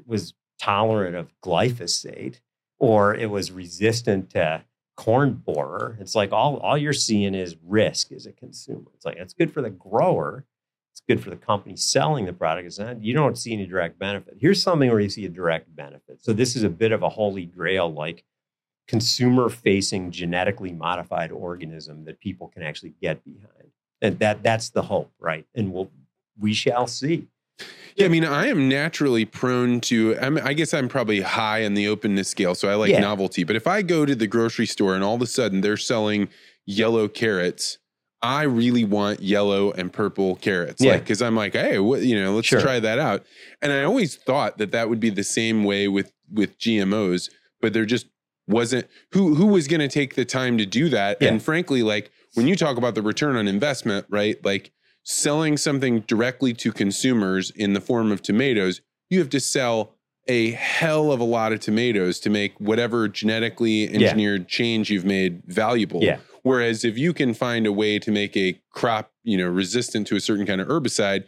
[0.05, 2.39] was tolerant of glyphosate
[2.79, 4.63] or it was resistant to
[4.95, 5.97] corn borer.
[5.99, 8.91] It's like all, all you're seeing is risk as a consumer.
[8.93, 10.45] It's like it's good for the grower,
[10.95, 12.67] it's good for the company selling the product.
[12.67, 14.37] It's not, you don't see any direct benefit.
[14.39, 16.23] Here's something where you see a direct benefit.
[16.23, 18.23] So this is a bit of a holy grail, like
[18.87, 23.71] consumer facing genetically modified organism that people can actually get behind.
[24.01, 25.45] And that that's the hope, right?
[25.53, 25.91] And we'll
[26.39, 27.27] we shall see.
[27.97, 30.17] Yeah, I mean, I am naturally prone to.
[30.21, 32.99] I, mean, I guess I'm probably high on the openness scale, so I like yeah.
[33.01, 33.43] novelty.
[33.43, 36.29] But if I go to the grocery store and all of a sudden they're selling
[36.65, 37.79] yellow carrots,
[38.25, 40.81] I really want yellow and purple carrots.
[40.81, 40.93] Yeah.
[40.93, 42.59] Like, because I'm like, hey, what, you know, let's Sure.
[42.59, 43.25] try that out.
[43.61, 47.29] And I always thought that that would be the same way with with GMOs,
[47.61, 48.07] but there just
[48.47, 51.17] wasn't who who was going to take the time to do that.
[51.21, 51.29] Yeah.
[51.29, 54.43] And frankly, like when you talk about the return on investment, right?
[54.43, 54.71] Like
[55.03, 59.93] selling something directly to consumers in the form of tomatoes, you have to sell
[60.27, 65.43] a hell of a lot of tomatoes to make whatever genetically engineered change you've made
[65.45, 66.01] valuable.
[66.03, 66.17] Yeah.
[66.45, 70.15] Whereas if you can find a way to make a crop, you know, resistant to
[70.15, 71.23] a certain kind of herbicide,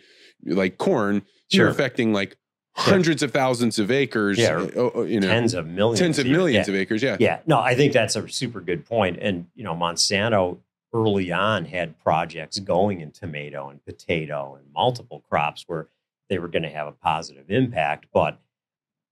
[0.45, 2.37] like corn, you're affecting like
[2.77, 2.93] Sure.
[2.93, 4.37] hundreds of thousands of acres.
[4.37, 6.71] Yeah, uh, oh, you know, tens of millions, tens of millions Yeah.
[6.75, 7.01] of acres.
[7.01, 7.17] Yeah.
[7.19, 9.17] Yeah, no, I think that's a super good point.
[9.19, 10.59] And you know, Monsanto
[10.93, 15.87] early on had projects going in tomato and potato and multiple crops where
[16.29, 18.05] they were going to have a positive impact.
[18.13, 18.39] But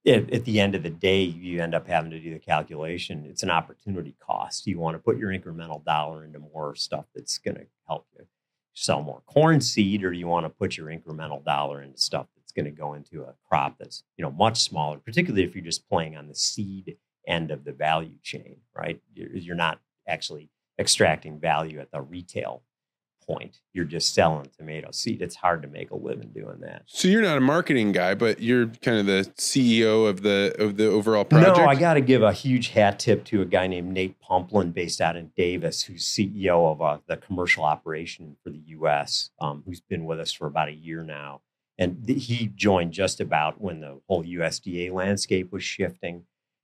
[0.05, 3.25] at, at the end of the day, you end up having to do the calculation.
[3.27, 4.67] It's an opportunity cost.
[4.67, 8.25] You want to put your incremental dollar into more stuff that's going to help you
[8.73, 12.51] sell more corn seed, or you want to put your incremental dollar into stuff that's
[12.51, 15.87] going to go into a crop that's you know much smaller, particularly if you're just
[15.89, 19.01] playing on the seed end of the value chain, right?
[19.13, 22.63] You're, you're not actually extracting value at the retail
[23.27, 23.59] point.
[23.73, 25.21] You're just selling tomato seed.
[25.21, 26.83] It's hard to make a living doing that.
[26.85, 30.77] So you're not a marketing guy, but you're kind of the CEO of the of
[30.77, 31.57] the overall project.
[31.57, 34.73] No, I got to give a huge hat tip to a guy named Nate Pumplin,
[34.73, 39.63] based out in Davis, who's CEO of uh, the commercial operation for the U.S., um,
[39.65, 41.41] who's been with us for about a year now.
[41.77, 46.23] And th- he joined just about when the whole USDA landscape was shifting.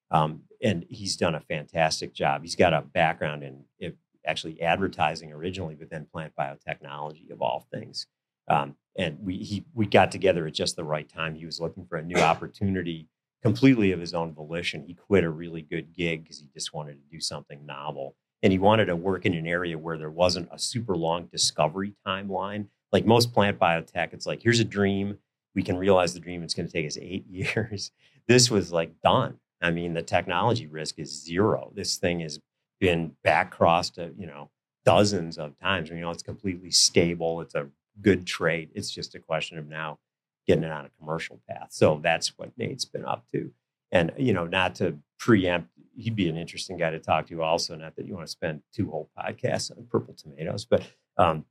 [0.09, 2.41] Um, and he's done a fantastic job.
[2.43, 7.67] He's got a background in it, actually advertising originally, but then plant biotechnology of all
[7.71, 8.07] things.
[8.49, 11.35] Um, and we he we got together at just the right time.
[11.35, 13.07] He was looking for a new opportunity
[13.41, 14.83] completely of his own volition.
[14.85, 18.15] He quit a really good gig because he just wanted to do something novel.
[18.43, 21.93] And he wanted to work in an area where there wasn't a super long discovery
[22.05, 22.67] timeline.
[22.91, 25.17] Like most plant biotech, it's like, here's a dream.
[25.55, 26.43] We can realize the dream.
[26.43, 27.91] It's going to take us eight years.
[28.27, 29.37] This was like done.
[29.61, 31.71] I mean, the technology risk is zero.
[31.75, 32.39] This thing has
[32.81, 34.49] been back crossed, uh, you know,
[34.83, 35.89] dozens of times.
[35.89, 37.39] You know, it's completely stable.
[37.39, 37.67] It's a
[38.01, 38.71] good trade.
[38.73, 39.99] It's just a question of now
[40.47, 41.67] getting it on a commercial path.
[41.69, 43.51] So that's what Nate's been up to.
[43.91, 47.75] And, you know, not to preempt, he'd be an interesting guy to talk to also.
[47.75, 50.81] Not that you want to spend two whole podcasts on purple tomatoes, but
[51.17, 51.45] um,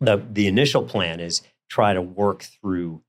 [0.00, 3.02] the, the initial plan is try to work through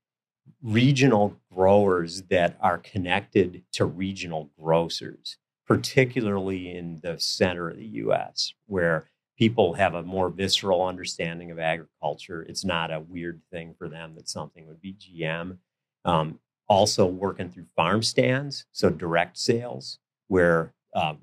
[0.64, 5.38] regional growers that are connected to regional grocers,
[5.78, 11.60] particularly in the center of the US, where people have a more visceral understanding of
[11.60, 12.44] agriculture.
[12.44, 15.58] It's not a weird thing for them that something would be GM.
[16.06, 21.18] Um, also, working through farm stands, so direct sales, where um,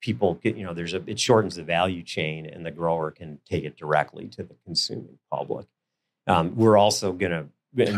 [0.00, 3.38] people get, you know, there's a, it shortens the value chain and the grower can
[3.48, 5.66] take it directly to the consuming public.
[6.26, 7.46] Um, we're also going to,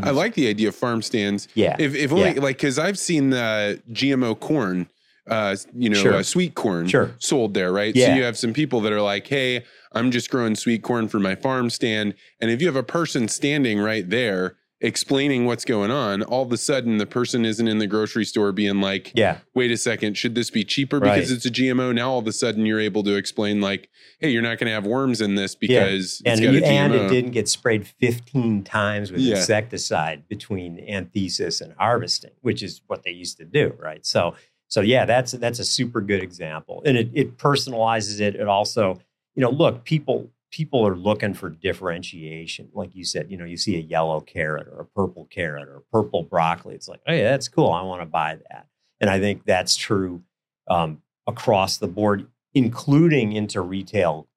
[0.05, 1.47] I like the idea of farm stands.
[1.55, 2.41] yeah, If if only Yeah.
[2.41, 4.89] like because I've seen the GMO corn,
[5.31, 6.15] uh, you know, Sure.
[6.15, 7.15] uh, sweet corn Sure.
[7.19, 7.97] sold there, right?
[7.97, 11.19] So you have some people that are like, hey, I'm just growing sweet corn for
[11.21, 15.91] my farm stand, and if you have a person standing right there explaining what's going
[15.91, 19.37] on, all of a sudden the person isn't in the grocery store being like, yeah,
[19.55, 21.17] wait a second, should this be cheaper Right.
[21.17, 21.93] because it's a GMO?
[21.95, 23.91] Now all of a sudden you're able to explain like,
[24.21, 26.67] hey, you're not going to have worms in this because and it's got you- a
[26.67, 29.37] and it didn't get sprayed 15 times with Yeah.
[29.37, 34.07] insecticide between anthesis and harvesting, which is what they used to do, right?
[34.07, 34.35] So,
[34.71, 38.37] so yeah, that's that's a super good example, and it it personalizes it.
[38.37, 39.01] It also,
[39.35, 43.31] you know, look, people people are looking for differentiation, like you said.
[43.31, 46.77] You know, you see a yellow carrot or a purple carrot or purple broccoli.
[46.77, 47.73] It's like, hey, that's cool.
[47.73, 48.69] I want to buy that,
[49.01, 50.23] and I think that's true
[50.69, 54.29] um, across the board, including into retail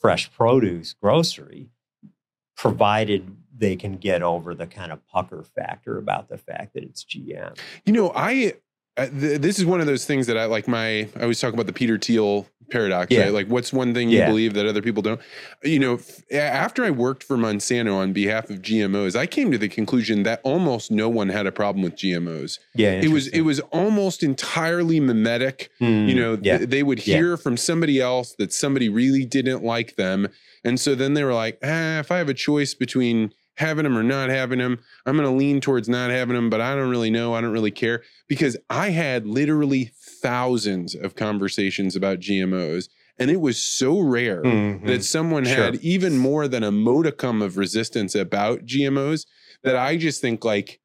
[0.00, 1.68] fresh produce grocery,
[2.56, 7.04] provided they can get over the kind of pucker factor about the fact that it's
[7.04, 7.56] GM.
[7.86, 8.54] You know, I
[9.06, 10.66] th- this is one of those things that I like.
[10.68, 13.22] My I always talk about the Peter Thiel paradox, Yeah.
[13.24, 13.32] right?
[13.32, 14.26] Like, what's one thing you Yeah.
[14.28, 15.18] believe that other people don't?
[15.64, 19.56] You know, f- after I worked for Monsanto on behalf of GMOs, I came to
[19.58, 22.58] the conclusion that almost no one had a problem with GMOs.
[22.74, 25.70] Yeah, It was it was almost entirely mimetic.
[25.78, 27.16] Hmm, You know, th- they would Yeah.
[27.16, 30.28] hear from somebody else that somebody really didn't like them,
[30.62, 33.96] and so then they were like, ah, if I have a choice between having them
[33.98, 36.88] or not having them, I'm going to lean towards not having them, but I don't
[36.90, 37.34] really know.
[37.34, 39.90] I don't really care because I had literally
[40.22, 42.88] thousands of conversations about GMOs,
[43.18, 44.86] and it was so rare Mhm.
[44.86, 45.56] that someone Sure.
[45.56, 49.26] had even more than a modicum of resistance about GMOs
[49.64, 50.78] that I just think like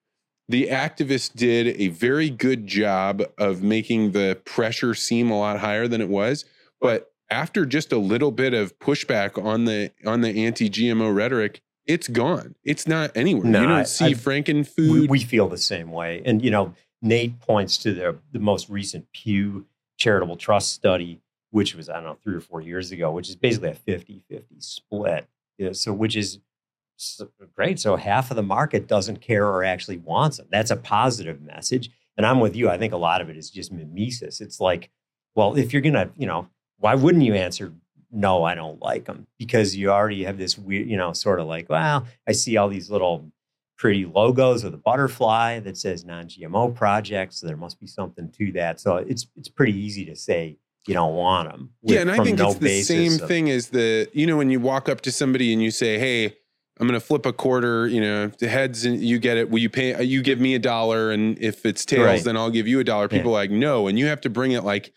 [0.50, 5.88] the activists did a very good job of making the pressure seem a lot higher
[5.88, 6.44] than it was.
[6.82, 12.08] But after just a little bit of pushback on the on the anti-GMO rhetoric, it's
[12.08, 12.56] gone.
[12.64, 13.46] It's not anywhere.
[13.46, 14.92] No, you don't I- see I- frankenfood.
[14.92, 16.22] we, we feel the same way.
[16.26, 19.66] And you know, Nate points to the the most recent Pew
[19.98, 21.22] Charitable Trust study,
[21.52, 24.44] which was I don't know three or four years ago, which is basically a 50-50
[24.60, 25.28] split.
[25.58, 26.40] Yeah, so which is
[27.00, 27.22] s-
[27.56, 27.80] great.
[27.80, 30.48] So half of the market doesn't care or actually wants them.
[30.50, 31.90] That's a positive message.
[32.18, 32.70] And I'm with you.
[32.70, 34.40] I think a lot of it is just mimesis.
[34.42, 34.90] It's like,
[35.36, 37.74] well, if you're gonna, you know, why wouldn't you answer
[38.14, 39.28] no, I don't like them?
[39.40, 42.70] Because you already have this weird, you know, sort of like, well, I see all
[42.70, 43.32] these little
[43.78, 48.52] pretty logos with a butterfly that says non-GMO project, so there must be something to
[48.54, 48.80] that.
[48.80, 50.58] So it's it's pretty easy to say
[50.88, 51.72] you don't want them.
[51.82, 54.88] yeah, and I think it's the same thing as the you know when you walk
[54.90, 56.26] up to somebody and you say, "Hey,
[56.80, 57.88] I'm going to flip a quarter.
[57.88, 59.50] You know, if the heads and you get it.
[59.50, 60.02] Will you pay?
[60.04, 62.24] You give me a dollar, and if it's tails, Right.
[62.24, 64.52] then I'll give you a dollar." People are like no, and you have to bring
[64.52, 64.94] it like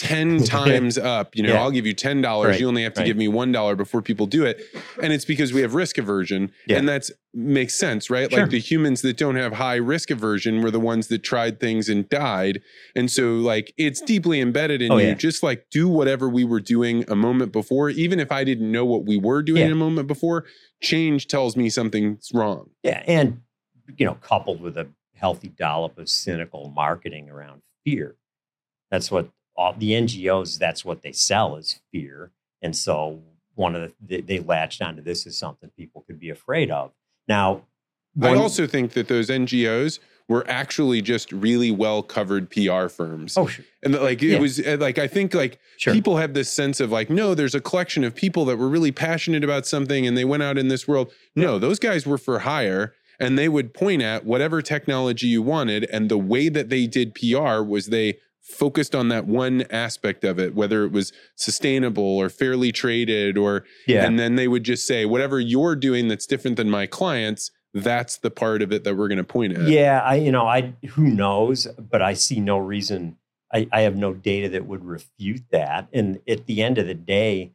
[0.00, 1.36] ten times up.
[1.36, 1.60] You know, Yeah.
[1.62, 2.50] I'll give you ten dollars.
[2.52, 3.06] Right, You only have to right.
[3.06, 4.60] give me one dollar before people do it,
[5.02, 6.78] and it's because we have risk aversion, Yeah.
[6.78, 8.28] and that's makes sense, right?
[8.30, 8.40] Sure.
[8.40, 11.88] Like the humans that don't have high risk aversion were the ones that tried things
[11.88, 12.60] and died,
[12.96, 15.08] and so like it's deeply embedded in Oh, you.
[15.08, 15.14] yeah.
[15.14, 18.84] Just like do whatever we were doing a moment before, even if I didn't know
[18.84, 20.44] what we were doing a moment before.
[20.82, 22.70] Change tells me something's wrong.
[22.82, 23.42] Yeah, and
[23.98, 28.16] you know, coupled with a healthy dollop of cynical marketing around fear.
[28.90, 30.58] That's what all the NGOs.
[30.58, 32.30] That's what they sell is fear,
[32.62, 33.20] and so
[33.54, 36.92] one of the they, they latched onto this as something people could be afraid of.
[37.28, 37.62] Now,
[38.22, 39.98] I also think that those NGOs
[40.28, 43.36] were actually just really well covered PR firms.
[43.36, 44.38] oh sure, And like it Yeah.
[44.38, 47.54] was uh, like I think like sure, people have this sense of like no there's
[47.54, 50.68] a collection of people that were really passionate about something and they went out in
[50.68, 51.12] this world.
[51.34, 55.84] No, those guys were for hire and they would point at whatever technology you wanted
[55.92, 60.38] and the way that they did PR was they focused on that one aspect of
[60.38, 64.86] it whether it was sustainable or fairly traded or yeah, and then they would just
[64.86, 68.96] say whatever you're doing that's different than my clients that's the part of it that
[68.96, 72.40] we're going to point at Yeah, I you know I who knows, but I see
[72.40, 73.16] no reason.
[73.52, 75.88] I, I have no data that would refute that.
[75.92, 77.52] And at the end of the day,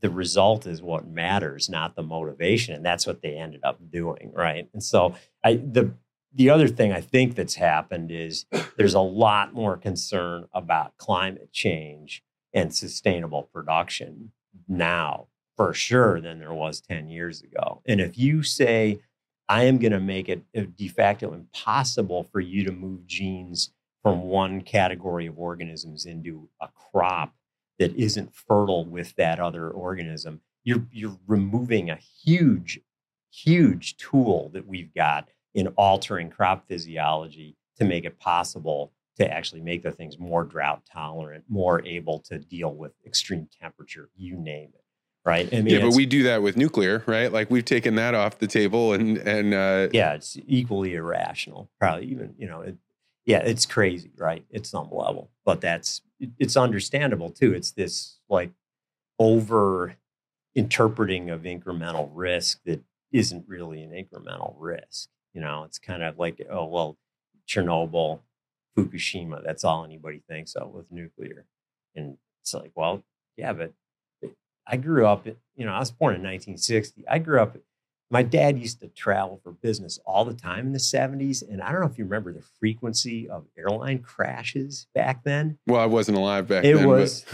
[0.00, 4.32] the result is what matters, not the motivation, and that's what they ended up doing,
[4.34, 4.68] right?
[4.72, 5.14] And so
[5.44, 5.92] I the
[6.36, 11.52] the other thing I think that's happened is there's a lot more concern about climate
[11.52, 12.22] change
[12.52, 14.32] and sustainable production
[14.68, 17.82] now for sure than there was 10 years ago.
[17.86, 19.00] And if you say
[19.48, 23.70] I am going to make it uh, de facto impossible for you to move genes
[24.02, 27.34] from one category of organisms into a crop
[27.78, 30.40] that isn't fertile with that other organism.
[30.64, 32.80] You're you're removing a huge,
[33.30, 39.62] huge tool that we've got in altering crop physiology to make it possible to actually
[39.62, 44.68] make the things more drought tolerant, more able to deal with extreme temperature, you name
[44.74, 44.82] it.
[45.24, 45.48] Right.
[45.52, 48.38] I mean, yeah but we do that with nuclear right like we've taken that off
[48.38, 51.68] the table and and uh yeah, it's equally irrational.
[51.80, 52.76] Probably even, you know, it,
[53.24, 54.44] yeah, it's crazy, right?
[54.54, 56.02] At some level, but that's
[56.38, 57.54] it's understandable too.
[57.54, 58.52] It's this like
[59.18, 59.96] over
[60.54, 65.08] interpreting of incremental risk that isn't really an incremental risk.
[65.36, 66.96] You know, it's kind of like, oh well,
[67.46, 68.20] Chernobyl,
[68.74, 69.44] Fukushima.
[69.44, 71.44] That's all anybody thinks of with nuclear,
[71.94, 73.04] and it's like, well,
[73.36, 73.74] yeah, but
[74.66, 75.26] I grew up.
[75.26, 77.04] You know, I was born in 1960.
[77.06, 77.58] I grew up
[78.08, 81.72] my dad used to travel for business all the time in the 70s and i
[81.72, 86.16] don't know if you remember the frequency of airline crashes back then well i wasn't
[86.16, 87.24] alive back It then It was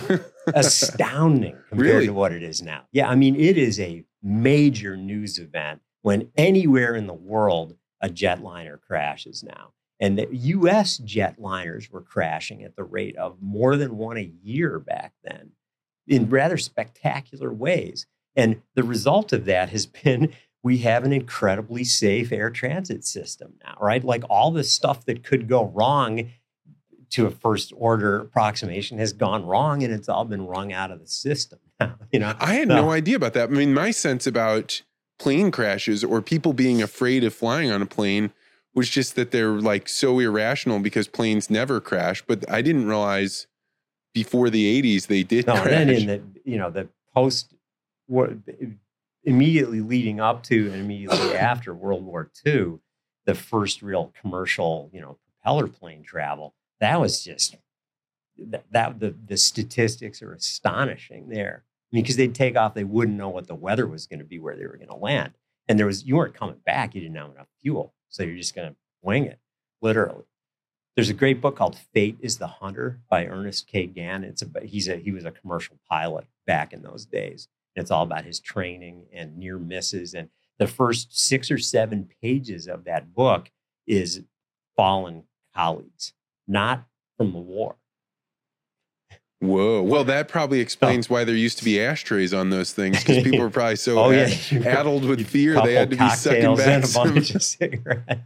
[0.55, 2.07] astounding compared Really?
[2.07, 6.31] to what it is now yeah i mean it is a major news event when
[6.39, 12.77] anywhere in the world a jetliner crashes now and the us jetliners were crashing at
[12.77, 15.53] the rate of more than one a year back then
[16.07, 20.33] in rather spectacular ways and the result of that has been
[20.65, 24.05] we have an incredibly safe air transit system now, right?
[24.05, 26.31] Like all the stuff that could go wrong
[27.11, 31.01] to a first order approximation has gone wrong and it's all been wrung out of
[31.01, 32.35] the system now, you know?
[32.39, 32.77] i had No.
[32.83, 34.83] no idea about that i mean my sense about
[35.23, 38.33] plane crashes or people being afraid of flying on a plane
[38.75, 43.47] was just that they're like so irrational because planes never crash but i didn't realize
[44.15, 47.55] before the 80s they did No, crash and then in the, you know, the post,
[48.07, 48.33] what
[49.25, 52.79] immediately leading up to and immediately after World War II,
[53.25, 57.57] the first real commercial, you know, propeller plane travel, that was just
[58.39, 61.65] that, that the the statistics are astonishing there.
[61.93, 64.57] Because they'd take off, they wouldn't know what the weather was going to be where
[64.57, 65.35] they were going to land,
[65.69, 68.55] and there was you weren't coming back, you didn't have enough fuel, so you're just
[68.55, 69.39] going to wing it,
[69.81, 70.25] literally.
[70.95, 73.87] There's a great book called "Fate Is the Hunter" by Ernest K.
[73.87, 74.25] Gann.
[74.25, 77.49] It's a he's a he was a commercial pilot back in those days.
[77.75, 80.13] And it's all about his training and near misses.
[80.13, 80.29] And
[80.59, 83.51] the first six or seven pages of that book
[83.87, 84.23] is
[84.77, 85.25] fallen
[85.55, 86.13] colleagues,
[86.47, 86.85] not
[87.17, 87.77] from the war.
[89.43, 89.83] Whoa.
[89.83, 93.41] Well, that probably explains why there used to be ashtrays on those things because people
[93.41, 94.27] were probably so Oh, yeah.
[94.65, 97.13] addled with fear they had to be sucking back some.
[97.15, 98.23] bunch of cigarettes.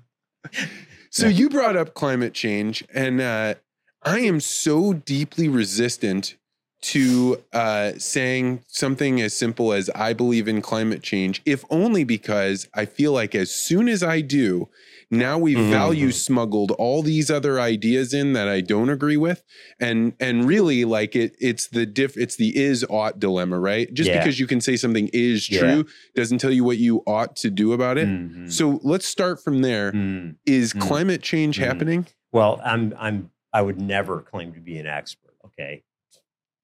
[1.10, 3.54] So you brought up climate change, and uh,
[4.02, 6.36] I am so deeply resistant
[6.82, 12.68] to uh, saying something as simple as "I believe in climate change," if only because
[12.74, 14.68] I feel like as soon as I do,
[15.10, 15.70] now we've Mhm.
[15.70, 19.42] value smuggled all these other ideas in that I don't agree with,
[19.80, 23.92] and and really like it, it's the diff, it's the is ought dilemma, right?
[23.94, 24.18] Just Yeah.
[24.18, 25.60] because you can say something is Yeah.
[25.60, 28.08] true doesn't tell you what you ought to do about it.
[28.08, 28.50] Mhm.
[28.50, 29.92] So let's start from there.
[29.92, 30.36] Mm.
[30.46, 30.80] Is Mm.
[30.80, 31.64] climate change Mm.
[31.64, 32.06] happening?
[32.32, 35.82] Well, I'm I'm I would never claim to be an expert, okay?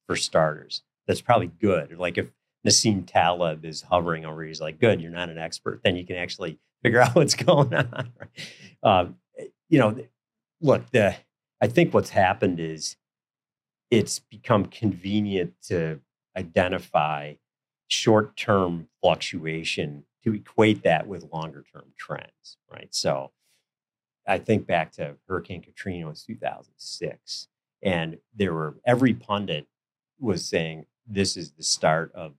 [0.06, 0.82] For starters.
[1.06, 1.96] That's probably good.
[1.98, 2.30] Like if
[2.66, 6.04] Nassim Taleb is hovering over you, he's like, good, you're not an expert, then you
[6.06, 8.12] can actually figure out what's going on.
[8.82, 9.16] um,
[9.68, 9.96] you know,
[10.60, 11.16] look, the
[11.60, 12.96] I think what's happened is
[13.90, 16.00] it's become convenient to
[16.36, 17.34] identify
[17.88, 22.88] short-term fluctuation to equate that with longer-term trends, right?
[22.90, 23.32] So
[24.26, 27.48] I think back to Hurricane Katrina was 2006,
[27.82, 29.66] and there were every pundit
[30.18, 32.34] was saying this is the start of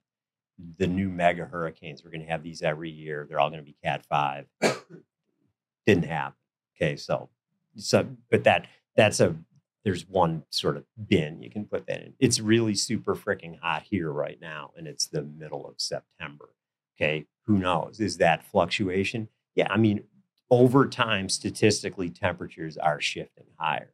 [0.77, 2.03] the new mega hurricanes.
[2.03, 3.25] We're going to have these every year.
[3.27, 4.45] They're all going to be Cat five.
[5.85, 6.37] Didn't happen.
[6.75, 7.29] Okay, so
[7.75, 9.35] so but that that's a
[9.83, 12.13] there's one sort of bin you can put that in.
[12.19, 16.49] It's really super freaking hot here right now, and it's the middle of September.
[16.97, 17.99] Okay, who knows?
[17.99, 19.27] Is that fluctuation?
[19.55, 20.03] Yeah, I mean,
[20.49, 23.93] over time, statistically, temperatures are shifting higher.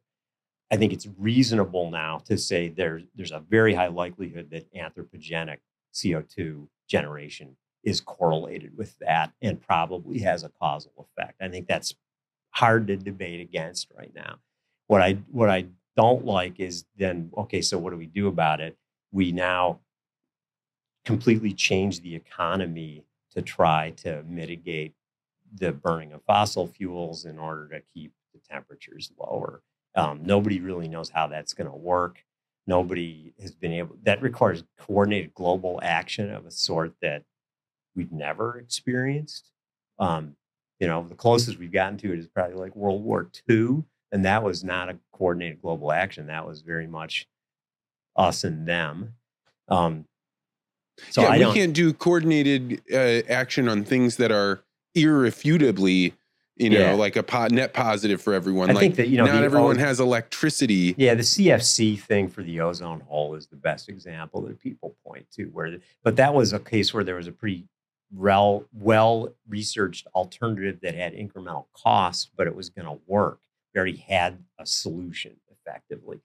[0.70, 5.58] I think it's reasonable now to say there's there's a very high likelihood that anthropogenic
[5.94, 11.40] CO2 generation is correlated with that and probably has a causal effect.
[11.40, 11.94] I think that's
[12.50, 14.36] hard to debate against right now.
[14.86, 15.66] What I what I
[15.96, 18.76] don't like is then okay, so what do we do about it?
[19.12, 19.80] We now
[21.04, 24.94] completely change the economy to try to mitigate
[25.52, 29.62] the burning of fossil fuels in order to keep the temperatures lower.
[29.94, 32.24] Um, nobody really knows how that's going to work.
[32.70, 33.96] Nobody has been able.
[34.04, 37.24] That requires coordinated global action of a sort that
[37.96, 39.50] we've never experienced.
[39.98, 40.36] Um,
[40.78, 44.24] you know, the closest we've gotten to it is probably like World War II, and
[44.24, 46.28] that was not a coordinated global action.
[46.28, 47.26] That was very much
[48.14, 49.14] us and them.
[49.66, 50.04] Um,
[51.10, 54.62] so yeah, we can't do coordinated uh, action on things that are
[54.94, 56.14] irrefutably,
[56.60, 56.92] you know, Yeah.
[56.92, 58.70] like a po- net positive for everyone.
[58.70, 60.94] I like think that you know not everyone has electricity.
[60.98, 65.26] Yeah, the CFC thing for the ozone hole is the best example that people point
[65.36, 65.46] to.
[65.46, 67.64] Where, but that was a case where there was a pretty
[68.14, 73.40] rel, well researched alternative that had incremental cost, but it was going to work.
[73.74, 76.20] We already had a solution effectively.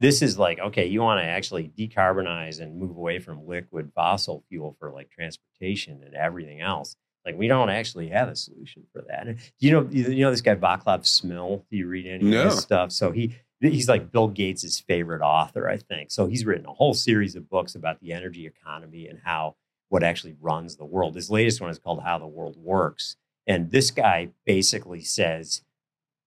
[0.00, 4.44] This is like okay, you want to actually decarbonize and move away from liquid fossil
[4.48, 6.96] fuel for like transportation and everything else.
[7.24, 9.26] Like we don't actually have a solution for that.
[9.26, 11.62] And you know, you you know this guy Vaclav Smil.
[11.70, 12.44] Do you read any No.
[12.46, 12.92] of his stuff?
[12.92, 16.10] So he he's like Bill Gates' favorite author, I think.
[16.10, 19.56] So he's written a whole series of books about the energy economy and how
[19.90, 21.14] what actually runs the world.
[21.14, 23.16] His latest one is called How the World Works.
[23.46, 25.62] And this guy basically says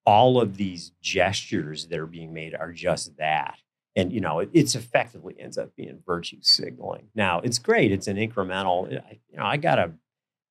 [0.06, 3.58] all of these gestures that are being made are just that.
[3.96, 7.08] And you know, it, it's effectively ends up being virtue signaling.
[7.16, 7.92] Now, it's great.
[7.92, 8.88] It's an incremental.
[8.88, 9.94] I- You know, I got a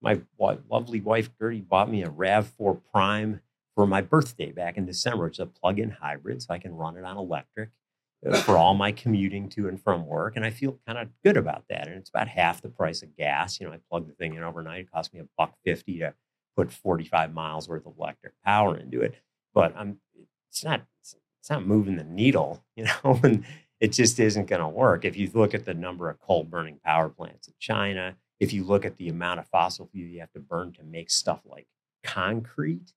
[0.02, 0.20] my
[0.68, 3.40] lovely wife Gertie bought me a Rav4 Prime
[3.74, 5.28] for my birthday back in December.
[5.28, 7.70] It's a plug-in hybrid, so I can run it on electric
[8.26, 11.36] uh, for all my commuting to and from work, and I feel kind of good
[11.36, 11.88] about that.
[11.88, 13.60] And it's about half the price of gas.
[13.60, 14.80] You know, I plug the thing in overnight.
[14.80, 16.14] It cost me a buck fifty to
[16.56, 19.14] put forty-five miles worth of electric power into it,
[19.54, 19.98] but I'm
[20.48, 20.82] it's not
[21.40, 23.44] it's not moving the needle, you know, and
[23.80, 25.04] it just isn't going to work.
[25.04, 28.64] If you look at the number of coal burning power plants in China, if you
[28.64, 31.68] look at the amount of fossil fuel you have to burn to make stuff like
[32.02, 32.92] concrete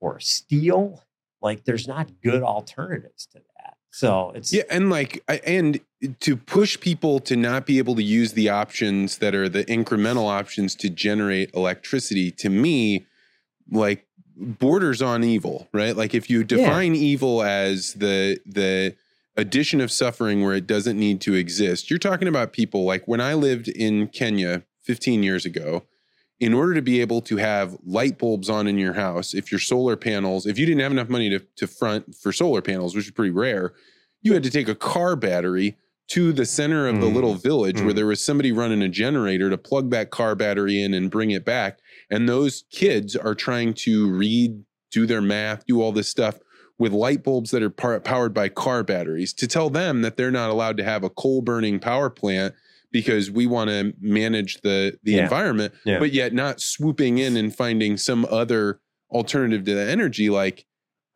[0.00, 1.02] or steel,
[1.40, 3.78] like there's not good alternatives to that.
[3.90, 5.80] So it's Yeah, and like, and
[6.20, 10.28] to push people to not be able to use the options that are the incremental
[10.28, 13.06] options to generate electricity, to me,
[13.70, 14.06] like
[14.36, 15.96] borders on evil, right?
[15.96, 18.94] Like if you define evil as the the
[19.38, 23.20] addition of suffering where it doesn't need to exist, you're talking about people like when
[23.20, 25.84] I lived in Kenya 15 years ago.
[26.40, 29.58] In order to be able to have light bulbs on in your house, if your
[29.58, 33.06] solar panels, if you didn't have enough money to, to front for solar panels, which
[33.06, 33.72] is pretty rare,
[34.22, 35.76] you had to take a car battery,
[36.08, 37.14] to the center of the Mm.
[37.14, 37.96] little village where Mm.
[37.96, 41.44] there was somebody running a generator to plug that car battery in and bring it
[41.44, 41.80] back.
[42.10, 46.38] And those kids are trying to read, do their math, do all this stuff
[46.78, 50.30] with light bulbs that are par- powered by car batteries to tell them that they're
[50.30, 52.54] not allowed to have a coal burning power plant
[52.92, 55.22] because we want to manage the the Yeah.
[55.24, 55.98] environment Yeah.
[55.98, 60.64] but yet not swooping in and finding some other alternative to the energy like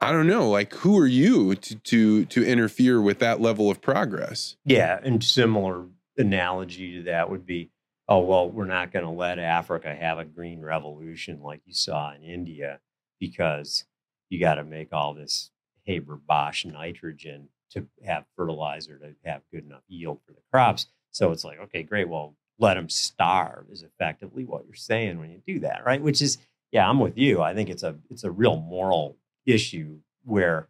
[0.00, 3.80] i don't know like who are you to to to interfere with that level of
[3.80, 5.86] progress Yeah, and similar
[6.18, 7.70] analogy to that would be,
[8.08, 12.12] oh well, we're not going to let Africa have a green revolution like you saw
[12.14, 12.80] in India
[13.20, 13.84] because
[14.28, 15.50] you got to make all this
[15.84, 20.86] Haber Bosch nitrogen to have fertilizer to have good enough yield for the crops.
[21.10, 22.08] So it's like, okay, great.
[22.08, 26.00] Well, let them starve is effectively what you're saying when you do that, right?
[26.00, 26.38] Which is,
[26.70, 27.42] yeah, I'm with you.
[27.42, 29.16] I think it's a it's a real moral
[29.46, 30.68] issue where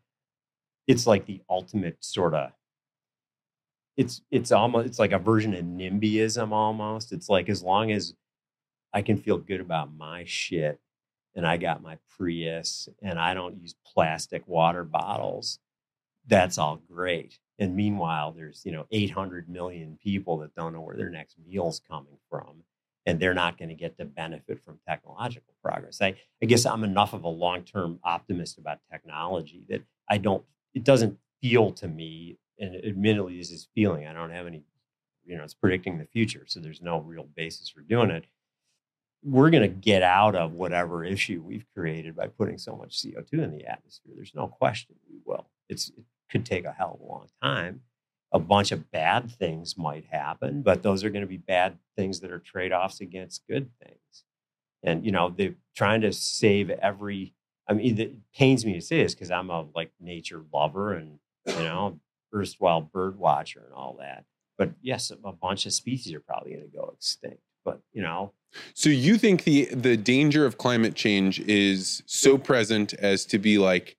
[0.86, 2.52] it's like the ultimate sort of
[3.96, 7.12] it's it's almost it's like a version of NIMBYism almost.
[7.12, 8.14] It's like as long as
[8.92, 10.80] I can feel good about my shit
[11.34, 15.58] and I got my Prius and I don't use plastic water bottles,
[16.26, 17.38] that's all great.
[17.58, 21.80] And meanwhile, there's you know 800 million people that don't know where their next meal's
[21.88, 22.62] coming from,
[23.06, 26.00] and they're not going to get the benefit from technological progress.
[26.00, 30.44] I, I guess I'm enough of a long-term optimist about technology that I don't.
[30.74, 34.06] It doesn't feel to me, and admittedly, this is feeling.
[34.06, 34.64] I don't have any.
[35.24, 38.24] You know, it's predicting the future, so there's no real basis for doing it
[39.24, 43.32] we're going to get out of whatever issue we've created by putting so much CO2
[43.34, 44.12] in the atmosphere.
[44.16, 45.48] There's no question we will.
[45.68, 47.82] It's, it could take a hell of a long time.
[48.32, 52.20] A bunch of bad things might happen, but those are going to be bad things
[52.20, 54.24] that are trade offs against good things.
[54.82, 57.34] And, you know, they're trying to save every,
[57.68, 61.18] I mean, it pains me to say this because I'm a like nature lover and,
[61.46, 62.00] you know,
[62.34, 64.24] erstwhile bird watcher and all that.
[64.58, 67.42] But yes, a bunch of species are probably going to go extinct.
[67.64, 68.32] But, you know,
[68.74, 73.58] so you think the the danger of climate change is so present as to be
[73.58, 73.96] like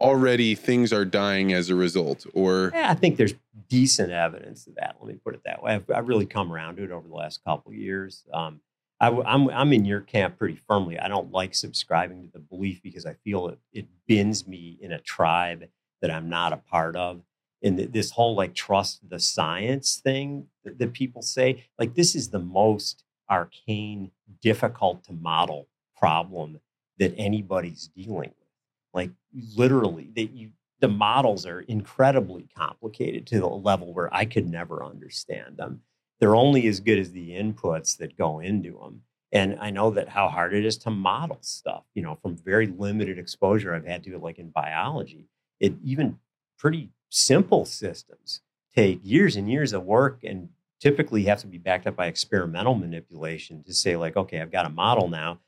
[0.00, 3.34] already things are dying as a result or Yeah, I think there's
[3.68, 4.96] decent evidence of that.
[5.00, 5.74] Let me put it that way.
[5.74, 8.24] I've, I've really come around to it over the last couple of years.
[8.32, 8.60] Um,
[9.00, 10.98] I, am I'm, I'm in your camp pretty firmly.
[10.98, 14.92] I don't like subscribing to the belief because I feel it it bins me in
[14.92, 15.64] a tribe
[16.02, 17.22] that I'm not a part of.
[17.66, 22.14] And th- this whole like trust the science thing that, that people say, like this
[22.14, 26.60] is the most arcane, difficult to model problem
[26.98, 28.48] that anybody's dealing with.
[28.94, 29.10] Like
[29.56, 30.50] literally, that you
[30.80, 35.80] the models are incredibly complicated to the level where I could never understand them.
[36.20, 39.00] They're only as good as the inputs that go into them.
[39.32, 42.66] And I know that how hard it is to model stuff, you know, from very
[42.66, 45.28] limited exposure I've had to, like in biology.
[45.60, 46.18] It even
[46.58, 48.42] pretty simple systems
[48.74, 50.50] take years and years of work and
[50.80, 54.66] typically have to be backed up by experimental manipulation to say, like, okay, I've got
[54.66, 55.38] a model now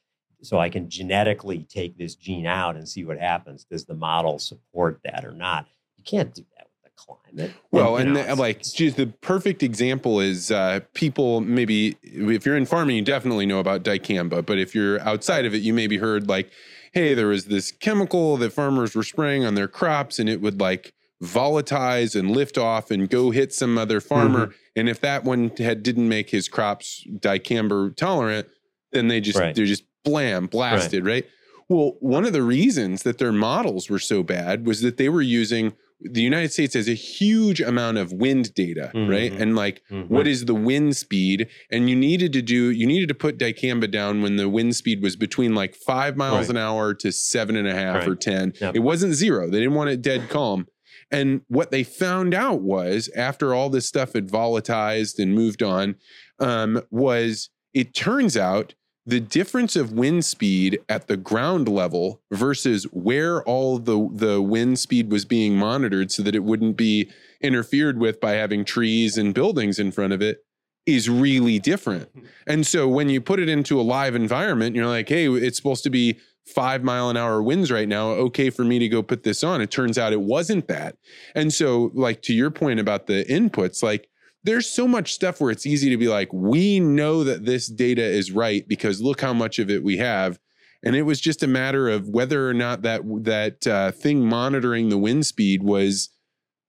[0.41, 3.65] so I can genetically take this gene out and see what happens.
[3.65, 5.67] Does the model support that or not?
[5.97, 7.53] You can't do that with the climate.
[7.71, 12.57] Well, you and the, like, geez, the perfect example is uh, people maybe if you're
[12.57, 14.47] in farming, you definitely know about dicamba.
[14.47, 16.51] But if you're outside of it, you maybe heard like,
[16.93, 20.61] hey, there was this chemical that farmers were spraying on their crops, and it would
[20.61, 24.47] like volatilize and lift off and go hit some other farmer.
[24.47, 24.53] Mm-hmm.
[24.77, 28.49] And if that one had didn't make his crops dicamba tolerant,
[28.93, 29.55] then they just Right.
[29.55, 31.25] they're just blam blasted, right?
[31.69, 35.23] Well, one of the reasons that their models were so bad was that they were
[35.23, 39.33] using the United States has a huge amount of wind data, right?
[39.33, 39.41] Mhm.
[39.41, 40.09] And like, Mhm.
[40.09, 41.49] what is the wind speed?
[41.73, 45.03] And you needed to do, you needed to put dicamba down when the wind speed
[45.03, 46.51] was between like five miles Right.
[46.51, 48.09] an hour to seven and a half Right.
[48.09, 48.53] or 10.
[48.61, 48.77] Yep.
[48.77, 49.51] It wasn't zero.
[49.51, 50.69] They didn't want it dead calm.
[51.11, 55.97] And what they found out was after all this stuff had volatilized and moved on,
[56.39, 58.75] um, was it turns out
[59.07, 64.79] the difference of wind speed at the ground level versus where all the the wind
[64.79, 69.33] speed was being monitored so that it wouldn't be interfered with by having trees and
[69.33, 70.45] buildings in front of it
[70.85, 72.09] is really different.
[72.47, 75.85] And so when you put it into a live environment, you're like, hey, it's supposed
[75.85, 76.19] to be
[76.55, 78.11] five mile an hour winds right now.
[78.11, 79.61] Okay, for me to go put this on.
[79.61, 80.97] It turns out it wasn't that.
[81.35, 84.09] And so, like to your point about the inputs, like
[84.45, 88.03] there's so much stuff where it's easy to be like, we know that this data
[88.03, 90.39] is right because look how much of it we have.
[90.83, 94.89] And it was just a matter of whether or not that that uh, thing monitoring
[94.89, 96.11] the wind speed was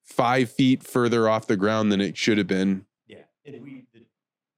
[0.04, 2.86] five feet further off the ground than it should have been.
[3.08, 4.00] Yeah, and we the,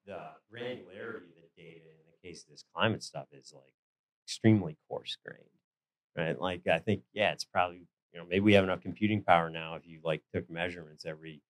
[0.06, 0.20] the
[0.52, 3.71] granularity of the data in the case of this climate stuff is like
[4.32, 5.44] extremely coarse grained,
[6.16, 6.40] right?
[6.40, 9.76] Like I think yeah, it's probably you know maybe we have enough computing power now
[9.76, 11.42] if you like took measurements every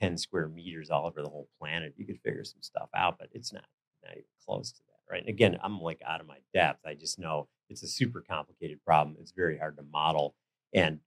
[0.00, 3.28] 10 square meters all over the whole planet, you could figure some stuff out, but
[3.32, 3.64] it's not,
[4.04, 5.12] not even close to that.
[5.12, 5.20] Right.
[5.20, 6.86] And again, I'm like out of my depth.
[6.86, 9.16] I just know it's a super complicated problem.
[9.20, 10.34] It's very hard to model.
[10.72, 11.00] And,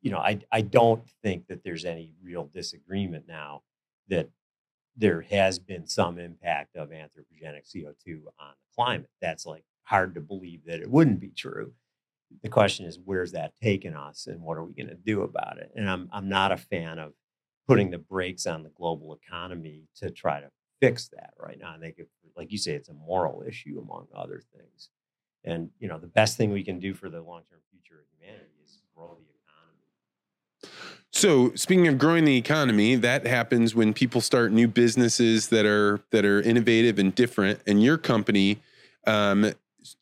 [0.00, 3.62] you know, I, I don't think that there's any real disagreement now
[4.08, 4.30] that
[4.96, 9.10] there has been some impact of anthropogenic CO2 on the climate.
[9.20, 11.72] That's like hard to believe that it wouldn't be true.
[12.42, 15.58] The question is, where's that taken us and what are we going to do about
[15.58, 15.70] it?
[15.76, 17.12] And I'm, I'm not a fan of
[17.68, 21.72] putting the brakes on the global economy to try to fix that right now.
[21.74, 22.00] I think,
[22.36, 24.90] like you say, it's a moral issue among other things.
[25.44, 28.06] And, you know, the best thing we can do for the long term future of
[28.18, 31.06] humanity is grow the economy.
[31.12, 36.00] so, speaking of growing the economy, that happens when people start new businesses that are
[36.10, 37.60] that are innovative and different.
[37.68, 38.58] And your company
[39.06, 39.52] um,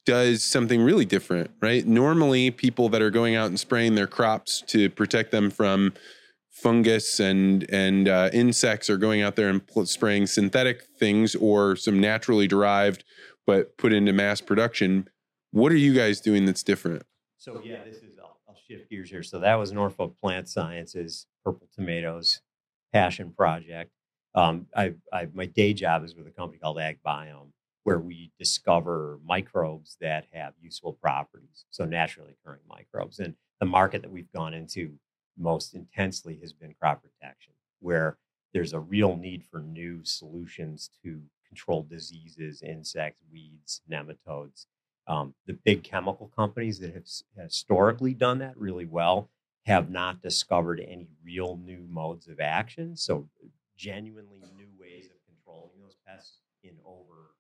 [0.07, 1.87] does something really different, right?
[1.87, 5.93] Normally, people that are going out and spraying their crops to protect them from
[6.51, 12.01] fungus and and uh, insects are going out there and spraying synthetic things or some
[12.01, 13.05] naturally derived
[13.47, 15.09] but put into mass production.
[15.51, 17.03] What are you guys doing that's different?
[17.37, 19.23] So yeah, this is I'll shift gears here.
[19.23, 22.41] So that was Norfolk Plant Sciences, Purple Tomatoes,
[22.93, 23.91] passion project.
[24.35, 27.51] Um, I, I, my day job is with a company called AgBiome,
[27.85, 33.19] where we discover microbes that have useful properties, so naturally occurring microbes.
[33.21, 34.99] And the market that we've gone into
[35.39, 38.17] most intensely has been crop protection, where
[38.53, 44.67] there's a real need for new solutions to control diseases, insects, weeds, nematodes.
[45.07, 47.05] Um, the big chemical companies that have
[47.37, 49.29] historically done that really well
[49.67, 52.97] have not discovered any real new modes of action.
[52.97, 53.29] So,
[53.77, 57.35] genuinely new ways of controlling those pests in over.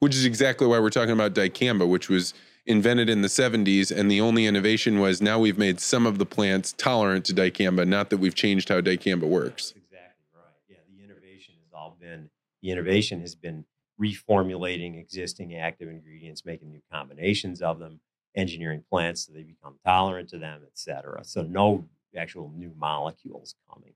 [0.00, 2.34] Which is exactly why we're talking about dicamba, which was
[2.66, 3.96] invented in the 70s.
[3.96, 7.86] And the only innovation was now we've made some of the plants tolerant to dicamba,
[7.86, 9.72] not that we've changed how dicamba works.
[9.72, 10.52] That's exactly right.
[10.68, 12.28] Yeah, the innovation has all been,
[12.62, 13.64] the innovation has been
[14.00, 18.00] reformulating existing active ingredients, making new combinations of them,
[18.34, 21.24] engineering plants so they become tolerant to them, et cetera.
[21.24, 23.94] So no actual new molecules coming.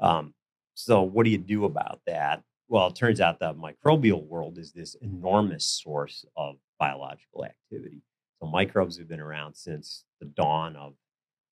[0.00, 0.34] Um,
[0.74, 2.42] so what do you do about that?
[2.74, 8.02] Well, it turns out the microbial world is this enormous source of biological activity.
[8.40, 10.94] So microbes have been around since the dawn of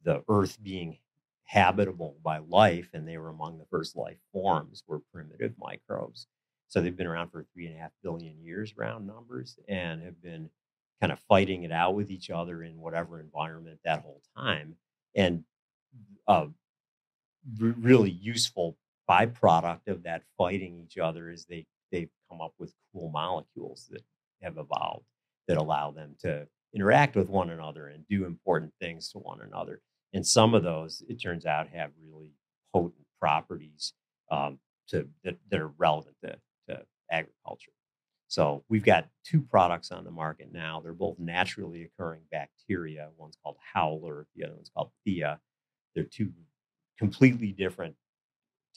[0.02, 0.98] the earth being
[1.44, 6.26] habitable by life, and they were among the first life forms were primitive microbes.
[6.66, 10.20] So they've been around for three and a half billion years, round numbers, and have
[10.20, 10.50] been
[11.00, 14.74] kind of fighting it out with each other in whatever environment that whole time.
[15.14, 15.44] And
[16.26, 16.46] uh,
[17.60, 18.76] really useful
[19.12, 24.02] byproduct of that fighting each other is they they've come up with cool molecules that
[24.42, 25.04] have evolved
[25.48, 29.80] that allow them to interact with one another and do important things to one another.
[30.14, 32.32] And some of those, it turns out, have really
[32.72, 33.92] potent properties
[34.30, 34.58] um,
[34.88, 36.36] to that, that are relevant to
[37.12, 37.72] agriculture.
[38.28, 40.80] So we've got two products on the market now.
[40.80, 43.10] They're both naturally occurring bacteria.
[43.18, 45.38] One's called Howler, the other one's called Theia.
[45.94, 46.32] They're two
[46.98, 47.94] completely different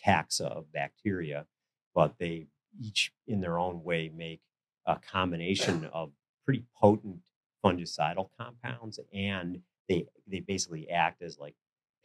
[0.03, 1.45] taxa of bacteria,
[1.93, 2.47] but they
[2.81, 4.41] each, in their own way, make
[4.85, 6.11] a combination of
[6.43, 7.21] pretty potent
[7.63, 11.55] fungicidal compounds, and they they basically act as like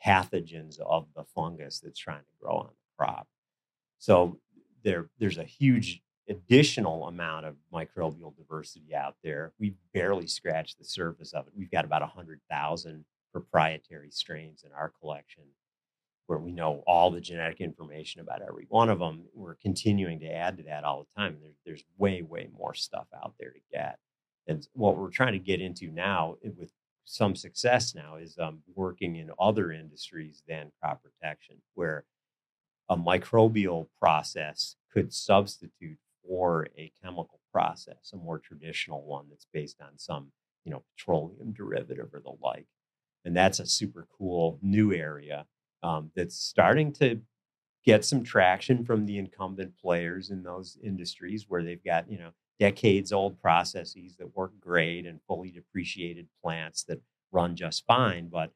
[0.04, 3.28] pathogens of the fungus that's trying to grow on the crop.
[3.98, 4.38] So
[4.82, 9.52] there, there's a huge additional amount of microbial diversity out there.
[9.58, 11.52] We've barely scratched the surface of it.
[11.56, 15.44] We've got about 100,000 proprietary strains in our collection
[16.30, 19.24] where we know all the genetic information about every one of them.
[19.34, 21.38] We're continuing to add to that all the time.
[21.40, 23.98] There's, there's way, way more stuff out there to get.
[24.46, 26.70] And what we're trying to get into now eh, with
[27.04, 32.04] some success now is um, working in other industries than crop protection, where
[32.88, 39.80] a microbial process could substitute for a chemical process, a more traditional one that's based
[39.80, 40.30] on some,
[40.64, 42.68] you know, petroleum derivative or the like.
[43.24, 45.46] And that's a super cool new area
[45.82, 47.20] um, that's starting to
[47.84, 52.30] get some traction from the incumbent players in those industries where they've got, you know,
[52.58, 57.00] decades old processes that work great and fully depreciated plants that
[57.32, 58.52] run just fine, but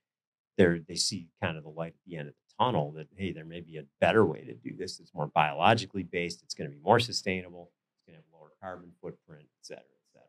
[0.56, 3.32] they're they see kind of the light at the end of the tunnel that hey
[3.32, 6.68] there may be a better way to do this it's more biologically based it's going
[6.70, 10.20] to be more sustainable it's going to have lower carbon footprint et cetera et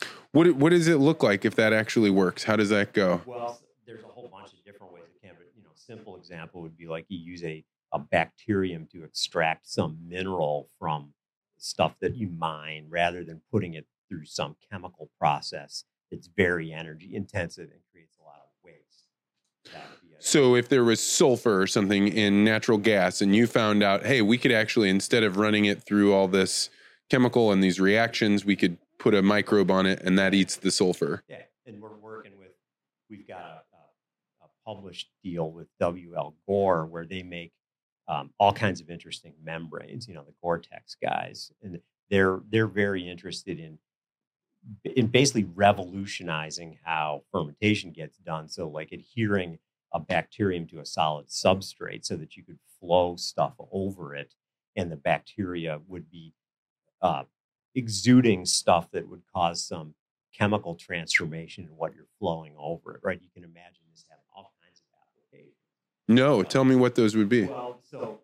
[0.00, 0.16] cetera.
[0.32, 2.44] What, what does it look like if that actually works?
[2.44, 3.20] How does that go?
[3.26, 6.62] Well there's a whole bunch of different ways it can but you know simple example
[6.62, 11.12] would be like you use a, a bacterium to extract some mineral from
[11.56, 17.14] stuff that you mine rather than putting it through some chemical process that's very energy
[17.14, 19.08] intensive and creates a lot of waste
[19.72, 23.46] that would be So if there was sulfur or something in natural gas and you
[23.46, 26.70] found out, hey, we could actually instead of running it through all this
[27.10, 30.70] chemical and these reactions, we could put a microbe on it and that eats the
[30.70, 31.22] sulfur.
[31.28, 32.48] Yeah, and we're working with.
[33.10, 33.62] We've got a
[34.68, 37.52] published deal with WL Gore where they make
[38.08, 40.08] um, all kinds of interesting membranes.
[40.08, 43.78] You know, the Gore-Tex guys, and they're they're very interested in
[44.84, 48.48] in basically revolutionizing how fermentation gets done.
[48.48, 49.58] So, like adhering
[49.92, 54.34] a bacterium to a solid substrate so that you could flow stuff over it,
[54.76, 56.34] and the bacteria would be
[57.02, 57.24] uh,
[57.74, 59.94] exuding stuff that would cause some
[60.36, 63.00] chemical transformation in what you're flowing over it.
[63.02, 63.20] Right?
[63.22, 65.54] You can imagine this having all kinds of applications.
[66.08, 67.44] No, tell me what those would be.
[67.44, 68.20] Well, so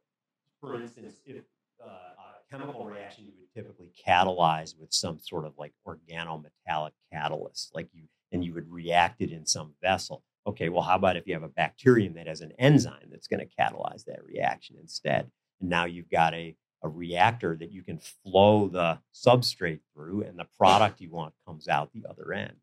[0.61, 1.45] for instance, if
[1.83, 7.75] uh, a chemical reaction you would typically catalyze with some sort of like organometallic catalyst,
[7.75, 10.23] like you, and you would react it in some vessel.
[10.47, 13.41] Okay, well, how about if you have a bacterium that has an enzyme that's going
[13.41, 15.31] to catalyze that reaction instead?
[15.61, 20.39] And now you've got a, a reactor that you can flow the substrate through, and
[20.39, 22.57] the product you want comes out the other end.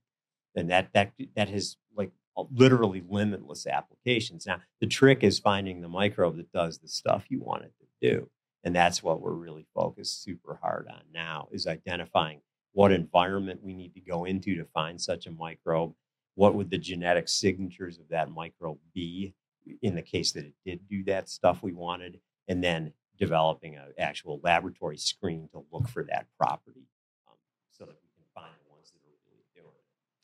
[0.56, 4.46] And that that that has like literally limitless applications.
[4.46, 8.10] Now, the trick is finding the microbe that does the stuff you want it to
[8.10, 8.30] do.
[8.64, 12.42] And that's what we're really focused super hard on now is identifying
[12.74, 15.94] what environment we need to go into to find such a microbe.
[16.36, 19.34] What would the genetic signatures of that microbe be
[19.82, 22.20] in the case that it did do that stuff we wanted?
[22.48, 26.88] And then developing an actual laboratory screen to look for that property
[27.28, 27.36] um,
[27.72, 29.76] so that we can find the ones that are really doing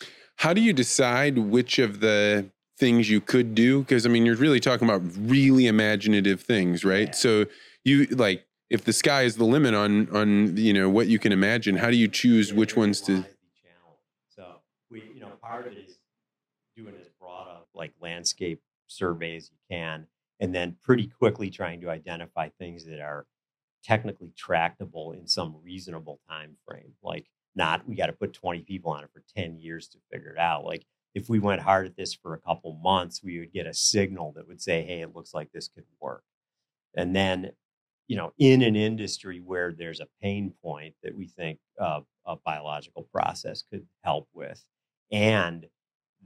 [0.01, 0.07] it.
[0.37, 3.79] How do you decide which of the things you could do?
[3.79, 7.07] Because I mean, you're really talking about really imaginative things, right?
[7.07, 7.13] Yeah.
[7.13, 7.45] So
[7.83, 11.31] you like if the sky is the limit on on you know what you can
[11.31, 13.25] imagine, how do you choose which ones to?
[14.29, 14.61] So
[14.91, 15.97] we, you know, part of it is
[16.75, 20.05] doing as broad of like landscape survey as you can,
[20.39, 23.25] and then pretty quickly trying to identify things that are
[23.83, 26.93] technically tractable in some reasonable time frame.
[27.01, 27.25] Like
[27.57, 30.39] not we got to put 20 people on it for 10 years to figure it
[30.39, 30.63] out.
[30.63, 33.73] Like if we went hard at this for a couple months, we would get a
[33.73, 36.23] signal that would say, "Hey, it looks like this could work."
[36.95, 37.51] And then
[38.07, 42.37] you know, in an industry where there's a pain point that we think uh, a
[42.37, 44.63] biological process could help with,
[45.11, 45.65] and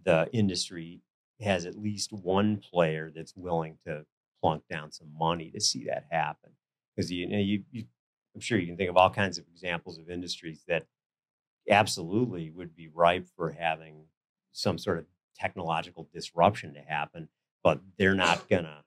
[0.05, 1.01] the industry
[1.39, 4.05] has at least one player that's willing to
[4.41, 6.51] plunk down some money to see that happen.
[6.95, 7.86] Because you know, you, you,
[8.36, 10.86] I'm sure you can think of all kinds of examples of industries that
[11.70, 14.05] absolutely would be ripe for having
[14.51, 15.05] some sort of
[15.36, 17.30] technological disruption to happen,
[17.64, 18.84] but they're not gonna,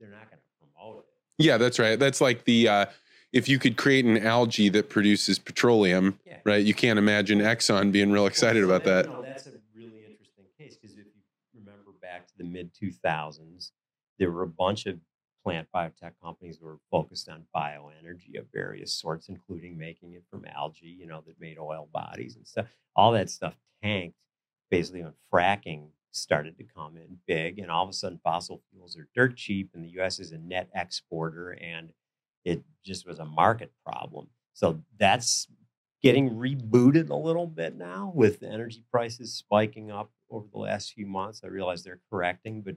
[0.00, 1.44] they're not gonna promote it.
[1.44, 1.98] Yeah, that's right.
[1.98, 2.86] That's like the uh,
[3.32, 6.38] if you could create an algae that produces petroleum, Yeah.
[6.44, 6.64] right?
[6.64, 9.06] You can't imagine Exxon being real excited Well, about that.
[9.26, 13.72] That's a really interesting case because if you remember back to the mid 2000s,
[14.18, 14.98] there were a bunch of
[15.48, 20.94] plant biotech companies were focused on bioenergy of various sorts, including making it from algae,
[20.98, 22.66] you know, that made oil bodies and stuff.
[22.94, 24.18] All that stuff tanked
[24.70, 28.98] basically when fracking started to come in big, and all of a sudden fossil fuels
[28.98, 30.18] are dirt cheap, and the U.S.
[30.18, 31.92] is a net exporter, and
[32.44, 34.28] it just was a market problem.
[34.52, 35.48] So that's
[36.02, 41.06] getting rebooted a little bit now with energy prices spiking up over the last few
[41.06, 41.40] months.
[41.42, 42.76] I realize they're correcting, but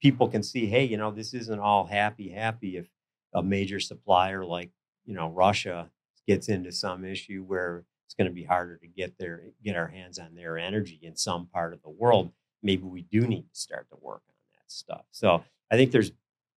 [0.00, 2.88] people can see, hey, you know, this isn't all happy, happy if
[3.34, 4.70] a major supplier like,
[5.04, 5.90] you know, Russia
[6.26, 9.88] gets into some issue where it's going to be harder to get their get our
[9.88, 12.32] hands on their energy in some part of the world.
[12.62, 15.04] Maybe we do need to start to work on that stuff.
[15.10, 16.12] So I think there's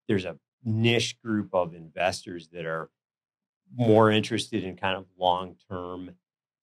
[0.08, 2.90] there's a niche group of investors that are
[3.74, 6.12] more interested in kind of long term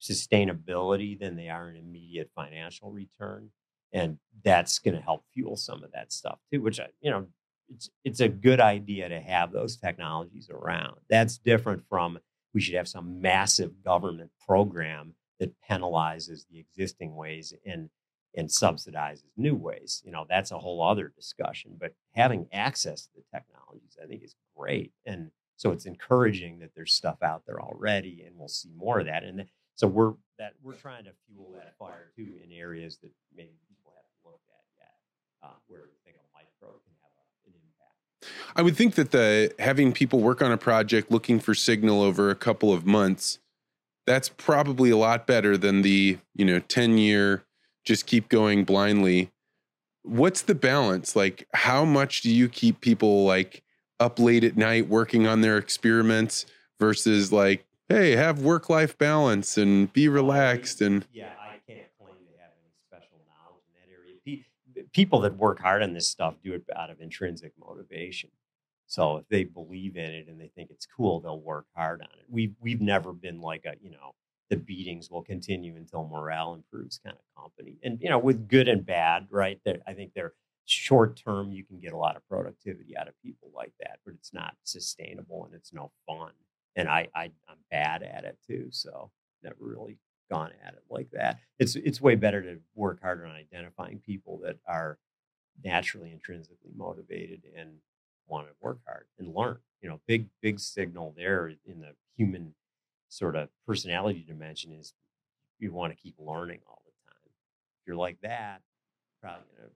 [0.00, 3.50] sustainability than they are in immediate financial return.
[3.92, 7.26] And that's going to help fuel some of that stuff too, which I, you know,
[7.68, 10.96] it's it's a good idea to have those technologies around.
[11.08, 12.18] That's different from
[12.54, 17.90] we should have some massive government program that penalizes the existing ways and
[18.36, 20.02] and subsidizes new ways.
[20.04, 21.76] You know, that's a whole other discussion.
[21.78, 24.92] But having access to the technologies, I think, is great.
[25.06, 29.06] And so it's encouraging that there's stuff out there already, and we'll see more of
[29.06, 29.24] that.
[29.24, 33.58] And so we're that we're trying to fuel that fire too in areas that maybe
[33.68, 34.94] people haven't looked at yet,
[35.42, 38.56] uh, where we think a micro can have a, an impact.
[38.56, 42.30] I would think that the having people work on a project looking for signal over
[42.30, 43.38] a couple of months,
[44.06, 47.44] that's probably a lot better than the, you know, 10 year
[47.88, 49.30] just keep going blindly.
[50.02, 51.16] What's the balance?
[51.16, 53.62] Like how much do you keep people like
[53.98, 56.44] up late at night working on their experiments
[56.78, 62.14] versus like, hey, have work life balance and be relaxed and yeah, I can't claim
[62.14, 64.14] to have any special knowledge in that area.
[64.24, 68.30] Pe- people that work hard on this stuff do it out of intrinsic motivation.
[68.88, 72.08] So if they believe in it and they think it's cool, they'll work hard on
[72.18, 72.24] it.
[72.28, 74.16] We've we've never been like a you know
[74.50, 77.78] the beatings will continue until morale improves kind of company.
[77.84, 79.60] And you know with good and bad, right?
[79.86, 80.32] I think they're
[80.64, 84.14] short term you can get a lot of productivity out of people like that, but
[84.14, 86.32] it's not sustainable and it's no fun.
[86.74, 89.12] And I, I I'm bad at it too, so
[89.44, 89.96] never really
[90.30, 91.38] gone at it like that.
[91.58, 94.98] It's it's way better to work harder on identifying people that are
[95.64, 97.70] naturally intrinsically motivated and
[98.26, 99.58] want to work hard and learn.
[99.82, 102.54] You know, big big signal there in the human
[103.08, 104.92] sort of personality dimension is
[105.58, 107.20] you want to keep learning all the time.
[107.80, 108.60] If you're like that,
[109.20, 109.70] probably gonna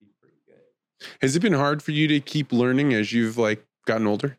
[0.00, 1.08] be pretty good.
[1.20, 4.38] Has it been hard for you to keep learning as you've like gotten older?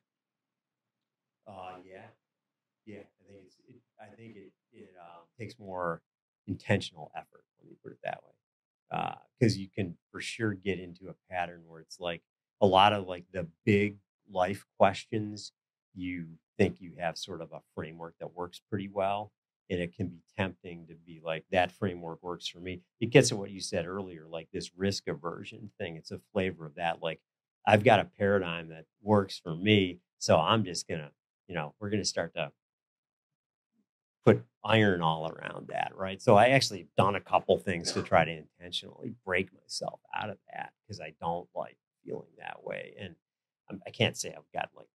[1.47, 2.07] Uh, yeah,
[2.85, 2.99] yeah.
[2.99, 3.55] I think it's.
[3.67, 6.01] It, I think it it uh, takes more
[6.47, 7.43] intentional effort.
[7.61, 11.33] Let me put it that way, because uh, you can for sure get into a
[11.33, 12.21] pattern where it's like
[12.61, 13.97] a lot of like the big
[14.31, 15.51] life questions.
[15.95, 16.25] You
[16.57, 19.31] think you have sort of a framework that works pretty well,
[19.69, 22.81] and it can be tempting to be like that framework works for me.
[22.99, 25.95] It gets at what you said earlier, like this risk aversion thing.
[25.95, 27.01] It's a flavor of that.
[27.01, 27.21] Like
[27.65, 31.11] I've got a paradigm that works for me, so I'm just gonna,
[31.47, 32.51] you know, we're gonna start to
[34.25, 36.21] put iron all around that, right?
[36.21, 40.37] So I actually done a couple things to try to intentionally break myself out of
[40.53, 43.15] that because I don't like feeling that way, and
[43.69, 44.87] I'm, I can not say I've got like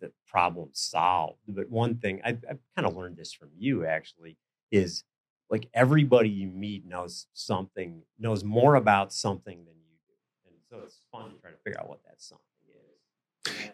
[0.00, 1.38] the problem solved.
[1.48, 4.36] But one thing I've, I've kind of learned this from you actually
[4.70, 5.04] is
[5.50, 10.14] like everybody you meet knows something, knows more about something than you do.
[10.46, 12.44] And so it's fun to try to figure out what that something.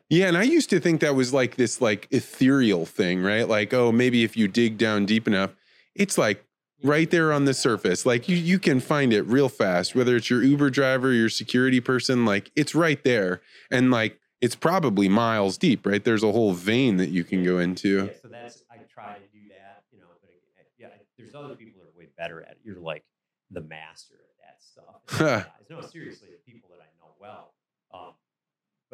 [0.08, 3.48] Yeah, and I used to think that was like this like ethereal thing, right?
[3.48, 5.54] Like, oh, maybe if you dig down deep enough,
[5.94, 6.44] it's like
[6.82, 8.06] right there on the surface.
[8.06, 11.80] Like you you can find it real fast, whether it's your Uber driver, your security
[11.80, 13.40] person, like it's right there.
[13.70, 16.04] And like it's probably miles deep, right?
[16.04, 18.06] There's a whole vein that you can go into.
[18.06, 20.06] Yeah, so that's I try to do that, you know.
[20.20, 22.58] But uh, yeah, there's other people that are way better at it.
[22.62, 23.04] You're like
[23.50, 25.48] the master at that stuff.
[25.70, 27.54] no, seriously, the people that I know well.
[27.92, 28.12] Um,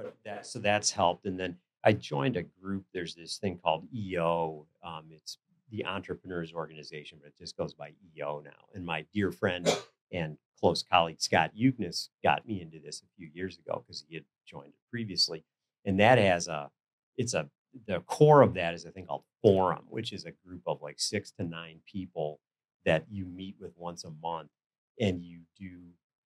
[0.02, 1.26] but that so that's helped.
[1.26, 2.84] And then I joined a group.
[2.92, 4.66] There's this thing called EO.
[4.84, 5.38] Um, it's
[5.70, 8.50] the Entrepreneurs Organization, but it just goes by EO now.
[8.74, 9.68] And my dear friend
[10.12, 14.14] and close colleague Scott Uknes got me into this a few years ago because he
[14.14, 15.44] had joined it previously,
[15.84, 16.70] and that has a
[17.16, 17.48] it's a
[17.86, 20.98] the core of that is a thing called forum, which is a group of like
[20.98, 22.40] six to nine people
[22.84, 24.50] that you meet with once a month,
[25.00, 25.78] and you do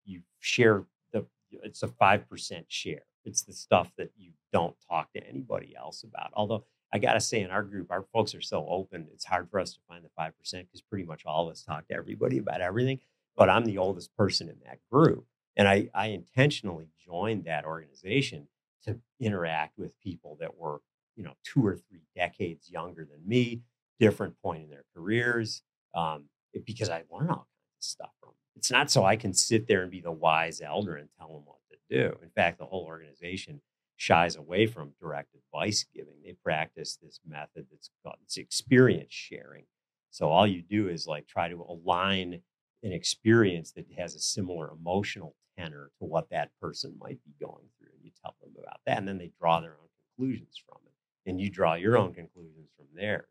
[0.04, 3.02] you share the it's a five percent share.
[3.24, 6.30] It's the stuff that you don't talk to anybody else about.
[6.34, 9.08] Although I got to say, in our group, our folks are so open.
[9.12, 11.62] It's hard for us to find the five percent because pretty much all of us
[11.62, 13.00] talk to everybody about everything
[13.36, 15.26] but I'm the oldest person in that group.
[15.56, 18.48] And I, I intentionally joined that organization
[18.84, 20.80] to interact with people that were,
[21.16, 23.62] you know, two or three decades younger than me,
[24.00, 25.62] different point in their careers,
[25.94, 26.24] um,
[26.66, 28.36] because I learn all kinds of stuff from them.
[28.56, 31.42] It's not so I can sit there and be the wise elder and tell them
[31.44, 31.58] what
[31.90, 32.16] do.
[32.22, 33.60] In fact, the whole organization
[33.96, 36.14] shies away from direct advice giving.
[36.24, 39.64] They practice this method that's called it's experience sharing.
[40.10, 42.40] So all you do is like try to align
[42.82, 47.66] an experience that has a similar emotional tenor to what that person might be going
[47.78, 47.90] through.
[47.94, 51.30] And you tell them about that, and then they draw their own conclusions from it.
[51.30, 53.24] And you draw your own conclusions from theirs.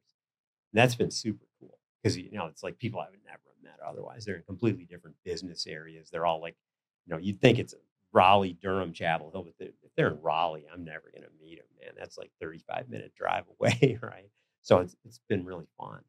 [0.73, 3.63] And that's been super cool because, you know, it's like people I would never have
[3.63, 4.25] met otherwise.
[4.25, 6.09] They're in completely different business areas.
[6.09, 6.55] They're all like,
[7.05, 7.77] you know, you'd think it's a
[8.13, 11.67] Raleigh, Durham, Chapel Hill, but if they're in Raleigh, I'm never going to meet them,
[11.81, 11.93] man.
[11.97, 14.29] That's like 35 minute drive away, right?
[14.61, 16.01] So it's, it's been really fun.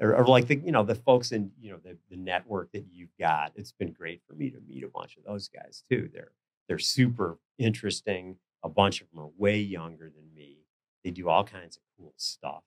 [0.00, 2.84] Or, or, like the you know the folks in you know the, the network that
[2.92, 6.08] you've got it's been great for me to meet a bunch of those guys too.
[6.12, 6.30] They're
[6.68, 8.36] they're super interesting.
[8.62, 10.58] A bunch of them are way younger than me.
[11.02, 12.62] They do all kinds of cool stuff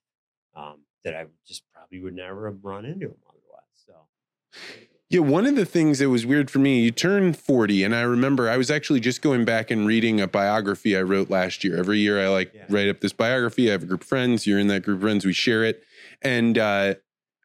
[0.56, 3.94] um, that i just probably would never have run into them otherwise so
[5.12, 8.02] yeah, one of the things that was weird for me, you turn 40, and I
[8.04, 11.78] remember I was actually just going back and reading a biography I wrote last year.
[11.78, 12.64] Every year I like yeah.
[12.70, 13.68] write up this biography.
[13.68, 14.48] I have a group of friends.
[14.48, 15.26] You're in that group of friends.
[15.26, 15.84] We share it.
[16.22, 16.96] And uh,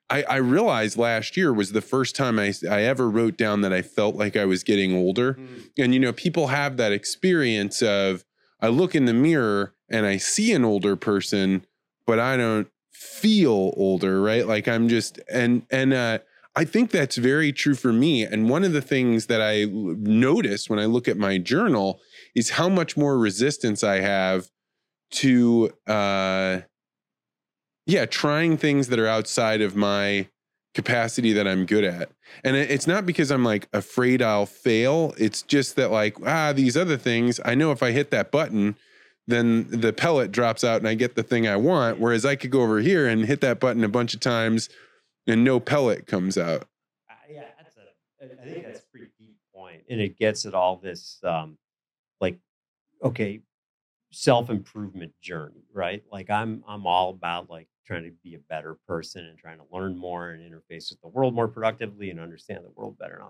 [0.09, 3.73] I, I, realized last year was the first time I, I ever wrote down that
[3.73, 5.35] I felt like I was getting older.
[5.35, 5.71] Mm.
[5.77, 8.25] And, you know, people have that experience of
[8.61, 11.67] I look in the mirror and I see an older person,
[12.07, 14.47] but I don't feel older, right?
[14.47, 16.19] Like I'm just, and, and, uh,
[16.57, 18.25] I think that's very true for me.
[18.25, 22.01] And one of the things that I notice when I look at my journal
[22.35, 24.49] is how much more resistance I have
[25.13, 26.61] to, uh,
[27.85, 30.29] yeah, trying things that are outside of my
[30.75, 32.11] capacity that I'm good at.
[32.43, 35.15] And it's not because I'm like afraid I'll fail.
[35.19, 38.77] It's just that like, ah, these other things, I know if I hit that button,
[39.27, 42.01] then the pellet drops out and I get the thing I want.
[42.01, 44.71] Whereas I could go over here and hit that button a bunch of times
[45.27, 46.63] and no pellet comes out.
[47.11, 47.83] Uh, yeah, that's a.
[48.23, 51.59] I think that's a pretty deep point, and it gets at all this, um,
[52.21, 52.39] like,
[53.03, 53.41] okay,
[54.13, 56.03] self improvement journey, right?
[56.11, 59.65] Like, I'm I'm all about like trying to be a better person and trying to
[59.73, 63.23] learn more and interface with the world more productively and understand the world better.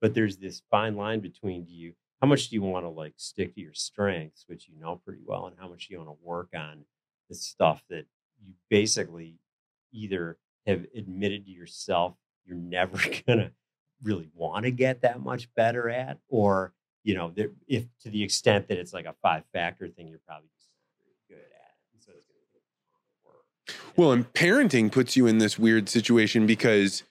[0.00, 3.14] But there's this fine line between do you how much do you want to like
[3.16, 6.10] stick to your strengths, which you know pretty well, and how much do you want
[6.10, 6.84] to work on
[7.28, 8.04] the stuff that
[8.44, 9.38] you basically
[9.92, 10.36] either
[10.66, 12.14] have admitted to yourself
[12.50, 13.52] you're never gonna
[14.02, 18.22] really want to get that much better at, or you know, that if to the
[18.22, 20.68] extent that it's like a five factor thing, you're probably just
[21.28, 22.04] good at it.
[22.04, 23.96] So it's gonna work.
[23.96, 27.04] Well, and parenting puts you in this weird situation because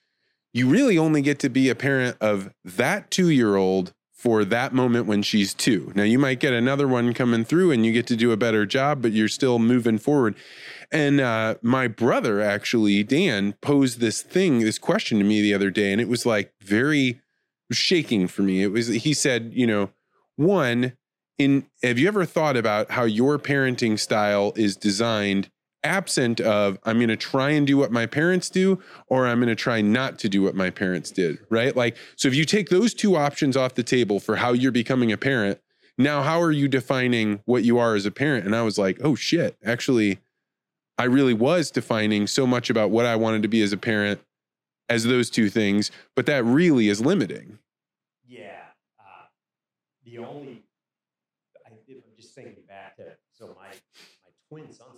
[0.53, 4.73] you really only get to be a parent of that two year old for that
[4.73, 5.93] moment when she's two.
[5.95, 8.65] Now, you might get another one coming through and you get to do a better
[8.65, 10.35] job, but you're still moving forward.
[10.91, 15.71] And uh, my brother, actually, Dan, posed this thing, this question to me the other
[15.71, 17.21] day, and it was like very
[17.71, 18.61] shaking for me.
[18.61, 19.89] It was, he said, you know,
[20.35, 20.97] one,
[21.37, 25.49] in have you ever thought about how your parenting style is designed
[25.83, 29.49] absent of I'm going to try and do what my parents do or I'm going
[29.49, 31.75] to try not to do what my parents did, right?
[31.75, 35.11] Like so if you take those two options off the table for how you're becoming
[35.11, 35.59] a parent,
[35.97, 38.45] now how are you defining what you are as a parent?
[38.45, 40.19] And I was like, "Oh shit, actually
[40.97, 44.21] I really was defining so much about what I wanted to be as a parent
[44.89, 47.59] as those two things, but that really is limiting."
[48.27, 48.61] Yeah.
[48.99, 49.27] Uh,
[50.03, 50.63] the only
[51.65, 51.77] I, am
[52.17, 54.88] just thinking back to so my my twin tomorrow.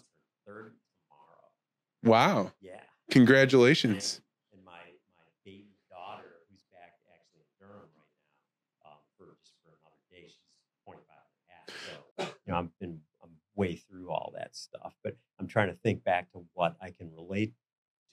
[2.04, 2.52] Wow.
[2.62, 2.80] Yeah.
[3.12, 4.22] Congratulations.
[4.52, 4.82] And, and, my
[5.18, 10.02] my baby daughter, who's back actually in Durham right now, um, for just for another
[10.10, 10.28] day.
[10.28, 10.40] She's
[10.86, 11.68] 25 and a half.
[11.86, 15.76] So you know, I've been I'm way through all that stuff, but I'm trying to
[15.76, 17.54] think back to what I can relate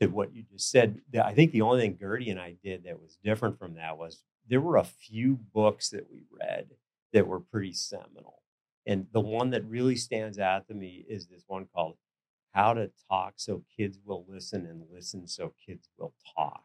[0.00, 1.00] to what you just said.
[1.20, 4.22] I think the only thing Gertie and I did that was different from that was
[4.48, 6.68] there were a few books that we read
[7.12, 8.42] that were pretty seminal.
[8.86, 11.96] And the one that really stands out to me is this one called
[12.58, 16.64] how to talk so kids will listen and listen so kids will talk.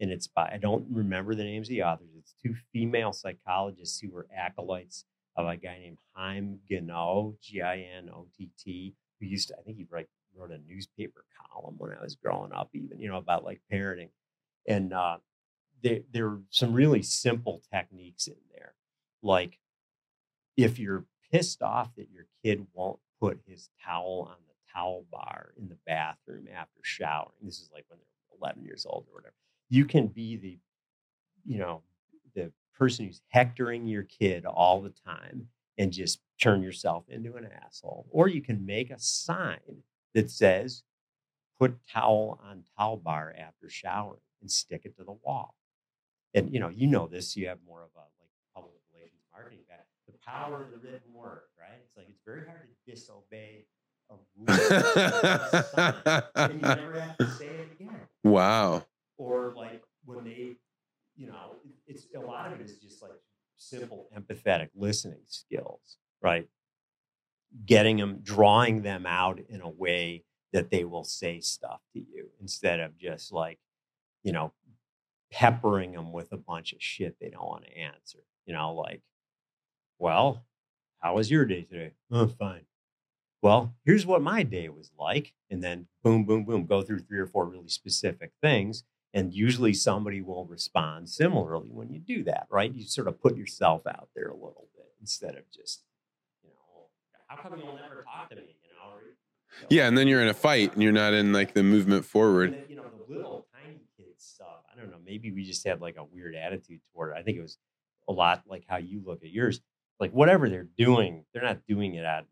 [0.00, 2.08] And it's by, I don't remember the names of the authors.
[2.16, 5.04] It's two female psychologists who were acolytes
[5.36, 9.54] of a guy named Haim Ginott, G I N O T T, who used to,
[9.58, 13.08] I think he write, wrote a newspaper column when I was growing up, even, you
[13.10, 14.08] know, about like parenting.
[14.66, 15.18] And uh,
[15.82, 18.72] there, there are some really simple techniques in there.
[19.22, 19.58] Like
[20.56, 25.52] if you're pissed off that your kid won't put his towel on the towel bar
[25.58, 27.32] in the bathroom after showering.
[27.42, 29.34] This is like when they're 11 years old or whatever.
[29.70, 30.58] You can be the,
[31.46, 31.82] you know,
[32.34, 35.48] the person who's hectoring your kid all the time
[35.78, 38.06] and just turn yourself into an asshole.
[38.10, 39.82] Or you can make a sign
[40.14, 40.82] that says,
[41.58, 45.54] put towel on towel bar after showering and stick it to the wall.
[46.34, 49.60] And you know, you know this, you have more of a like public relations marketing
[49.68, 49.76] guy.
[50.06, 51.78] The power of the written word, right?
[51.82, 53.66] It's like it's very hard to disobey
[54.10, 54.84] a rule
[56.46, 58.06] and you never have to say it again.
[58.22, 58.84] Wow.
[59.18, 60.56] Or like when they,
[61.16, 63.12] you know, it's a lot of it is just like
[63.56, 66.48] simple empathetic listening skills, right?
[67.66, 72.28] Getting them, drawing them out in a way that they will say stuff to you
[72.40, 73.58] instead of just like,
[74.24, 74.52] you know,
[75.32, 78.20] peppering them with a bunch of shit they don't want to answer.
[78.46, 79.02] You know, like,
[79.98, 80.44] well,
[81.00, 81.92] how was your day today?
[82.10, 82.66] Oh, fine
[83.44, 85.34] well, here's what my day was like.
[85.50, 88.84] And then boom, boom, boom, go through three or four really specific things.
[89.12, 92.72] And usually somebody will respond similarly when you do that, right?
[92.72, 95.82] You sort of put yourself out there a little bit instead of just,
[96.42, 96.86] you know, oh,
[97.26, 98.56] how come you'll never talk to me?
[98.62, 99.08] You know, or, you
[99.60, 102.06] know yeah, and then you're in a fight and you're not in like the movement
[102.06, 102.54] forward.
[102.54, 104.64] Then, you know, the little tiny kid stuff.
[104.72, 104.96] I don't know.
[105.04, 107.20] Maybe we just had like a weird attitude toward it.
[107.20, 107.58] I think it was
[108.08, 109.60] a lot like how you look at yours.
[110.00, 112.24] Like whatever they're doing, they're not doing it out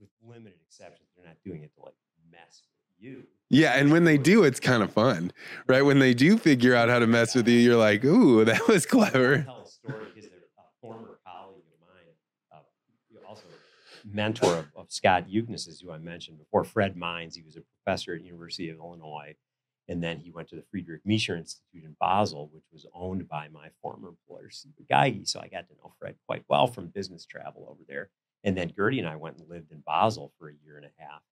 [0.00, 1.94] with limited exceptions, they're not doing it to like
[2.30, 3.24] mess with you.
[3.48, 5.32] Yeah, and when they do, it's kind of fun,
[5.68, 5.82] right?
[5.82, 8.86] When they do figure out how to mess with you, you're like, "Ooh, that was
[8.86, 12.14] clever." tell a story because a former colleague of mine,
[12.52, 13.44] uh, also
[14.04, 17.36] mentor of, of Scott Uknes, who I mentioned before, Fred Meins.
[17.36, 19.36] He was a professor at University of Illinois,
[19.88, 23.48] and then he went to the Friedrich Miescher Institute in Basel, which was owned by
[23.48, 25.28] my former employer, Steve Geige.
[25.28, 28.10] So I got to know Fred quite well from business travel over there.
[28.44, 31.02] And then Gertie and I went and lived in Basel for a year and a
[31.02, 31.22] half.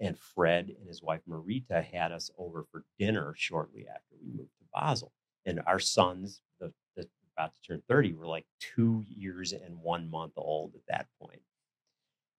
[0.00, 4.50] And Fred and his wife Marita had us over for dinner shortly after we moved
[4.58, 5.12] to Basel.
[5.44, 10.10] And our sons, the, the about to turn 30, were like two years and one
[10.10, 11.42] month old at that point.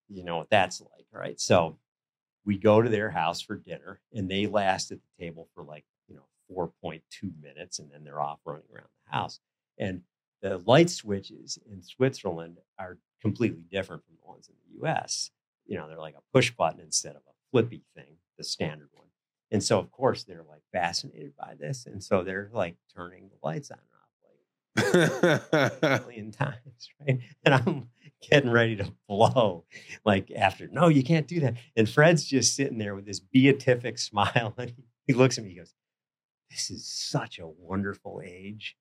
[0.09, 1.39] You know what that's like, right?
[1.39, 1.77] So
[2.45, 5.85] we go to their house for dinner and they last at the table for like,
[6.07, 6.25] you know,
[6.83, 7.01] 4.2
[7.41, 9.39] minutes and then they're off running around the house.
[9.77, 10.01] And
[10.41, 15.31] the light switches in Switzerland are completely different from the ones in the US.
[15.65, 19.07] You know, they're like a push button instead of a flippy thing, the standard one.
[19.49, 21.85] And so, of course, they're like fascinated by this.
[21.85, 27.19] And so they're like turning the lights on and off like a million times, right?
[27.45, 27.87] And I'm
[28.29, 29.63] getting ready to blow
[30.05, 31.55] like after, no, you can't do that.
[31.77, 34.53] And Fred's just sitting there with this beatific smile.
[34.57, 34.73] And
[35.07, 35.73] he looks at me, he goes,
[36.49, 38.75] This is such a wonderful age.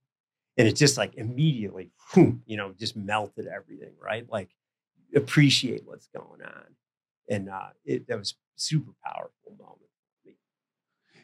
[0.58, 4.26] And it just like immediately, whoom, you know, just melted everything, right?
[4.30, 4.50] Like
[5.14, 6.64] appreciate what's going on.
[7.28, 9.78] And uh, it, that was super powerful moment.
[10.22, 10.34] for me.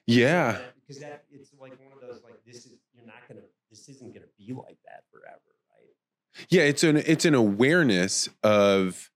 [0.06, 0.58] yeah.
[0.86, 3.40] Because that it's like one of those like this is you're not gonna
[3.70, 5.40] this isn't gonna be like that forever,
[5.74, 6.46] right?
[6.48, 9.10] Yeah, it's an it's an awareness of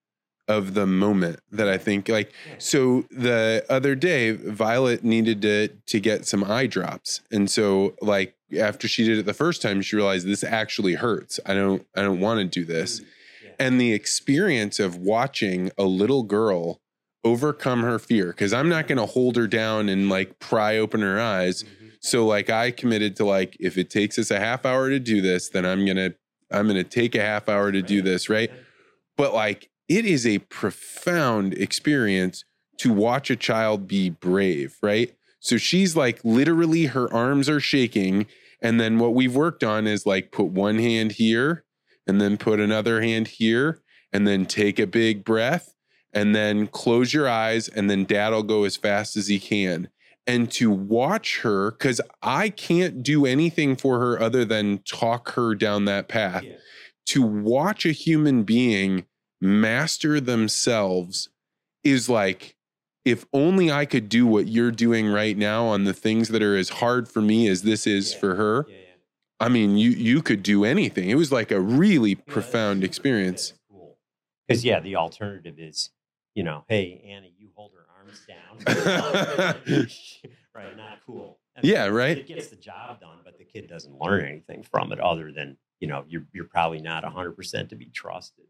[0.48, 6.00] of the moment that I think like so the other day Violet needed to to
[6.00, 7.22] get some eye drops.
[7.30, 11.38] And so like after she did it the first time she realized this actually hurts.
[11.46, 13.00] I don't I don't want to do this.
[13.44, 13.50] Yeah.
[13.58, 16.80] And the experience of watching a little girl
[17.24, 21.00] overcome her fear cuz I'm not going to hold her down and like pry open
[21.00, 21.62] her eyes.
[21.62, 21.92] Mhm.
[22.00, 25.20] So like I committed to like if it takes us a half hour to do
[25.20, 26.14] this then I'm going to
[26.50, 28.50] I'm going to take a half hour to do this, right?
[29.16, 32.44] But like it is a profound experience
[32.78, 35.14] to watch a child be brave, right?
[35.40, 38.26] So she's like literally her arms are shaking.
[38.62, 41.64] And then what we've worked on is like put one hand here
[42.06, 43.82] and then put another hand here
[44.12, 45.74] and then take a big breath
[46.12, 49.88] and then close your eyes and then dad'll go as fast as he can.
[50.26, 55.54] And to watch her, because I can't do anything for her other than talk her
[55.56, 56.56] down that path Yeah.
[57.06, 59.06] to watch a human being
[59.40, 61.28] master themselves
[61.82, 62.54] is like
[63.04, 66.56] if only I could do what you're doing right now on the things that are
[66.56, 68.18] as hard for me as this is Yeah.
[68.20, 68.66] for her.
[68.68, 68.78] Yeah, yeah.
[69.40, 71.10] I mean, you you could do anything.
[71.10, 73.48] It was like a really profound experience.
[73.50, 73.98] that's Cool.
[74.46, 75.90] Because yeah, the alternative is,
[76.34, 78.58] you know, hey Annie, you hold her arms down.
[80.54, 81.38] right, not cool.
[81.56, 82.18] I Yeah, right?
[82.18, 85.56] It gets the job done, but the kid doesn't learn anything from it other than
[85.80, 88.44] you know you're you're probably not hundred percent to be trusted.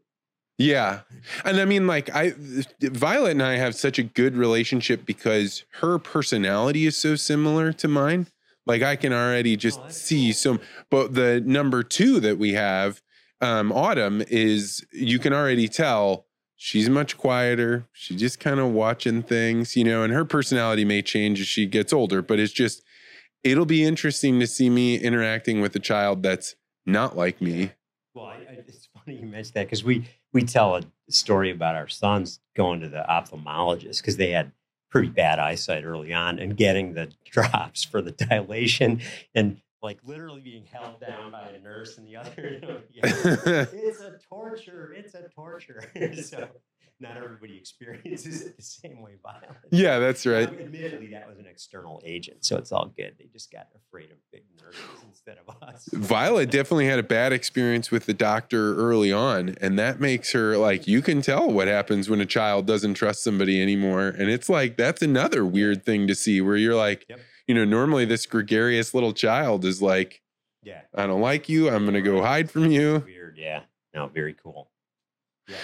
[0.57, 1.01] Yeah.
[1.43, 2.33] And I mean, like, I,
[2.81, 7.87] Violet and I have such a good relationship because her personality is so similar to
[7.87, 8.27] mine.
[8.65, 10.33] Like, I can already just Oh, see cool.
[10.33, 10.59] some,
[10.89, 13.01] but the number two that we have,
[13.41, 17.87] um, Autumn, is you can already tell she's much quieter.
[17.91, 21.65] She's just kind of watching things, you know, and her personality may change as she
[21.65, 22.83] gets older, but it's just,
[23.43, 26.55] it'll be interesting to see me interacting with a child that's
[26.85, 27.71] not like me.
[28.13, 28.63] Well, I, I,
[29.05, 32.89] funny you mentioned that because we we tell a story about our sons going to
[32.89, 34.51] the ophthalmologist because they had
[34.89, 39.01] pretty bad eyesight early on and getting the drops for the dilation
[39.33, 42.61] and like literally being held down by a nurse and the other.
[42.93, 44.93] yeah, it's a torture.
[44.95, 45.83] It's a torture.
[46.23, 46.47] so
[46.99, 49.57] not everybody experiences it the same way Violet.
[49.71, 50.51] yeah, that's right.
[50.51, 53.15] Now, admittedly, that was an external agent, so it's all good.
[53.19, 55.89] They just got afraid of big nurses instead of us.
[55.93, 60.57] Violet definitely had a bad experience with the doctor early on, and that makes her
[60.57, 64.07] like you can tell what happens when a child doesn't trust somebody anymore.
[64.07, 67.19] And it's like that's another weird thing to see where you're like, Yep.
[67.47, 70.21] you know, normally this gregarious little child is like,
[70.61, 70.81] Yeah.
[70.95, 73.03] I don't like you, I'm gonna go hide from you.
[73.05, 73.63] Weird, yeah.
[73.93, 74.71] No, very cool.
[75.49, 75.55] Yeah.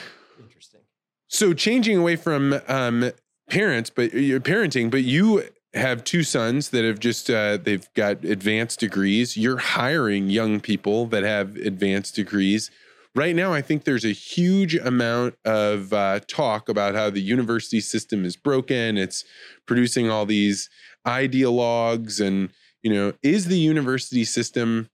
[1.30, 3.12] So changing away from um,
[3.50, 5.44] parents, but you're parenting, but you
[5.76, 9.38] have two sons that have just uh, they've got advanced degrees.
[9.38, 12.72] You're hiring young people that have advanced degrees.
[13.16, 17.80] Right now, I think there's a huge amount of uh, talk about how the university
[17.80, 18.98] system is broken.
[18.98, 19.24] It's
[19.68, 20.68] producing all these
[21.06, 22.50] ideologues, and
[22.82, 24.90] you know, is the university system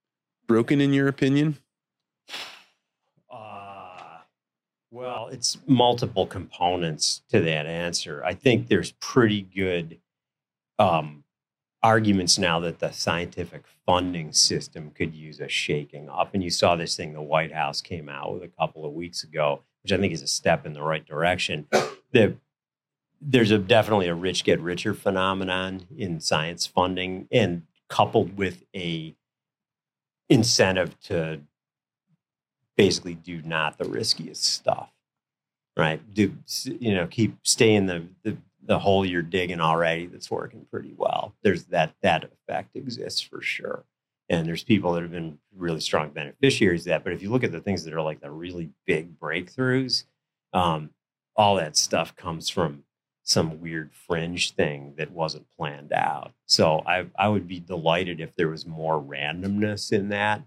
[0.48, 1.58] broken in your opinion?
[3.32, 4.20] Uh,
[4.96, 8.24] well, it's multiple components to that answer.
[8.24, 10.00] I think there's pretty good
[10.80, 11.26] um,
[11.84, 16.34] arguments now that the scientific funding system could use a shaking up.
[16.34, 19.22] And you saw this thing the White House came out with a couple of weeks
[19.22, 21.68] ago, which I think is a step in the right direction.
[22.14, 22.38] The,
[23.20, 29.14] there's a definitely a rich get richer phenomenon in science funding, and coupled with a
[30.30, 31.42] incentive to
[32.78, 34.92] basically do not the riskiest stuff,
[35.78, 36.02] right?
[36.14, 36.34] Do
[36.66, 40.94] you know keep stay in the the, the hole you're digging already that's working pretty
[40.98, 41.36] well.
[41.44, 43.86] There's that that effect exists for sure.
[44.30, 47.04] and there's people that have been really strong beneficiaries of that.
[47.04, 50.06] But if you look at the things that are like the really big breakthroughs,
[50.54, 50.92] um,
[51.36, 52.84] all that stuff comes from
[53.24, 56.34] some weird fringe thing that wasn't planned out.
[56.48, 60.44] So I I would be delighted if there was more randomness in that.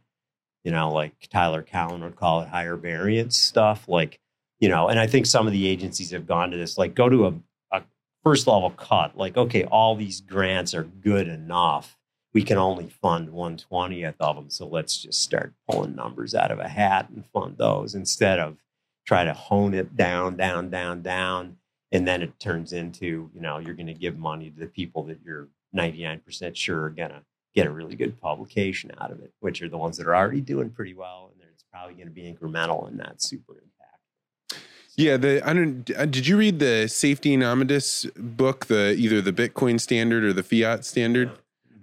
[0.69, 3.89] You know, like Tyler Cowen would call it higher variance stuff.
[3.89, 4.21] Like,
[4.61, 7.09] you know, and I think some of the agencies have gone to this, like go
[7.09, 7.35] to a,
[7.73, 7.83] a
[8.23, 11.97] first level cut, like, okay, all these grants are good enough.
[12.35, 14.51] We can only fund 120th of them.
[14.51, 18.59] So let's just start pulling numbers out of a hat and fund those instead of
[19.07, 21.57] try to hone it down, down, down, down
[21.93, 25.05] and then it turns into you know you're going to give money to the people
[25.05, 27.23] that you're 99% sure are going to
[27.55, 30.41] get a really good publication out of it which are the ones that are already
[30.41, 34.65] doing pretty well and it's probably going to be incremental and not super impact.
[34.97, 39.33] Yeah the i don't uh, did you read the Saifedean Ammous book the either the
[39.33, 41.31] bitcoin standard or the fiat standard?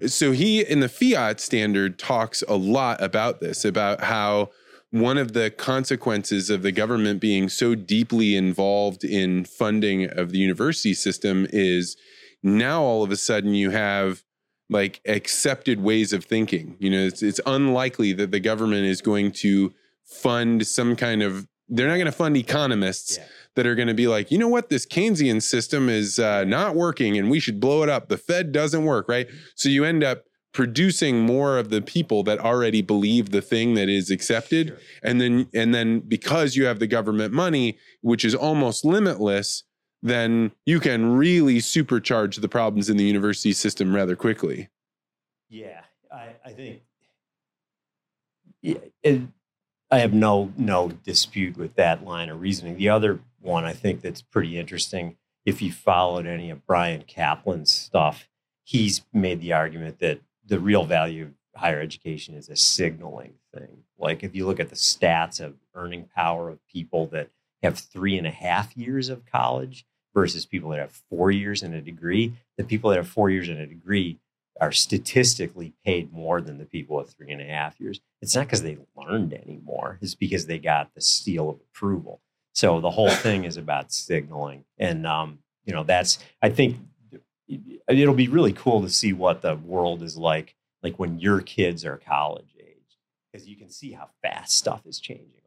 [0.07, 4.49] So he in the fiat standard talks a lot about this about how
[4.91, 10.37] one of the consequences of the government being so deeply involved in funding of the
[10.37, 11.97] university system is
[12.43, 14.23] now all of a sudden you have
[14.69, 16.75] like accepted ways of thinking.
[16.79, 19.73] You know, it's, it's unlikely that the government is going to
[20.03, 23.17] fund some kind of, they're not going to fund economists.
[23.17, 23.25] Yeah.
[23.55, 26.75] That are going to be like, you know what, this Keynesian system is uh, not
[26.75, 28.09] working and we should blow it up.
[28.09, 29.27] The Fed doesn't work, right?
[29.55, 30.25] So you end up
[30.55, 34.77] producing more of the people that already believe the thing that is accepted sure.
[35.03, 39.63] and then and then because you have the government money which is almost limitless
[40.01, 44.69] then you can really supercharge the problems in the university system rather quickly
[45.49, 45.81] yeah
[46.11, 46.81] i, I think
[48.61, 49.22] it,
[49.91, 54.01] i have no no dispute with that line of reasoning the other one i think
[54.01, 58.27] that's pretty interesting if you followed any of Bryan Caplan's stuff
[58.65, 63.84] he's made the argument that the real value of higher education is a signaling thing.
[63.97, 67.30] Like if you look at the stats of earning power of people that
[67.65, 71.73] have three and a half years of college versus people that have four years and
[71.75, 74.19] a degree, the people that have four years and a degree
[74.61, 77.99] are statistically paid more than the people with three and a half years.
[78.21, 82.21] It's not because they learned anymore, it's because they got the seal of approval.
[82.53, 84.63] So the whole thing is about signaling.
[84.77, 86.77] And, um, you know, that's, I think
[87.87, 91.85] it'll be really cool to see what the world is like like when your kids
[91.85, 92.99] are college age
[93.31, 95.44] because you can see how fast stuff is changing already you know?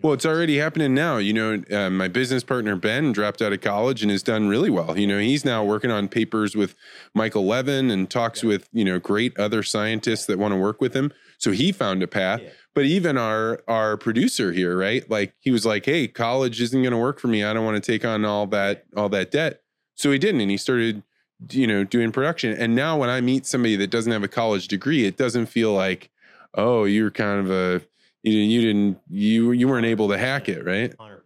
[0.00, 1.18] Well it's already happening now.
[1.18, 4.70] You know uh, my business partner ben dropped out of college and has done really
[4.70, 4.98] well.
[4.98, 6.74] You know he's now working on papers with
[7.14, 8.48] michael levin and talks yeah.
[8.48, 11.12] with you know great other scientists that want to work with him.
[11.38, 12.40] So he found a path.
[12.42, 12.50] Yeah.
[12.74, 16.92] but even our our producer here right like he was like hey college isn't going
[16.92, 17.44] to work for me.
[17.44, 19.62] I don't want to take on all that all that debt.
[19.94, 21.02] So he didn't and he started
[21.50, 22.56] you know doing production.
[22.56, 25.72] And now when i meet somebody that doesn't have a college degree it doesn't feel
[25.72, 26.10] like
[26.54, 27.82] oh you're kind of a
[28.22, 30.96] you, you didn't you you weren't able to hack it right?
[30.96, 31.18] 100%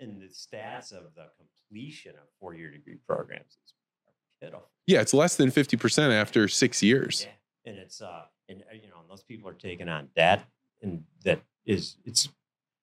[0.00, 3.74] and the stats of the completion of four-year degree programs is
[4.40, 4.68] pitiful.
[4.86, 7.26] Yeah it's less than 50% after six years.
[7.26, 7.70] Yeah.
[7.72, 10.44] and it's uh and uh, you know those people are taking on debt
[10.82, 12.28] and that is it's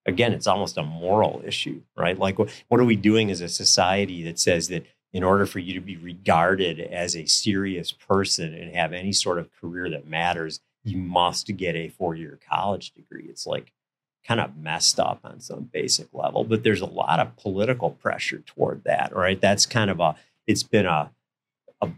[0.05, 2.17] again it's almost a moral issue right?
[2.19, 5.59] Like what, what are we doing as a society that says that in order for
[5.59, 10.05] you to be regarded as a serious person and have any sort of career that
[10.05, 13.25] matters, you must get a four year college degree.
[13.27, 13.71] It's like
[14.25, 18.39] kind of messed up on some basic level, but there's a lot of political pressure
[18.45, 19.39] toward that, right?
[19.39, 20.15] That's kind of a,
[20.47, 21.11] it's been a,
[21.81, 21.89] a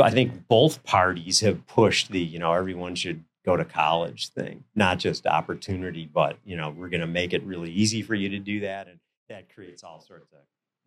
[0.00, 4.64] I think both parties have pushed the, you know, everyone should go to college thing,
[4.74, 8.28] not just opportunity, but, you know, we're going to make it really easy for you
[8.30, 8.88] to do that.
[8.88, 8.98] And
[9.28, 10.38] that creates all sorts of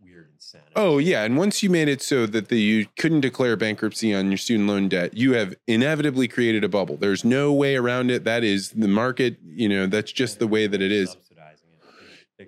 [0.01, 0.71] weird incentive.
[0.75, 4.29] Oh yeah, and once you made it so that the, you couldn't declare bankruptcy on
[4.29, 6.97] your student loan debt, you have inevitably created a bubble.
[6.97, 8.23] There's no way around it.
[8.23, 9.37] That is the market.
[9.43, 11.15] You know, that's just the way that it is.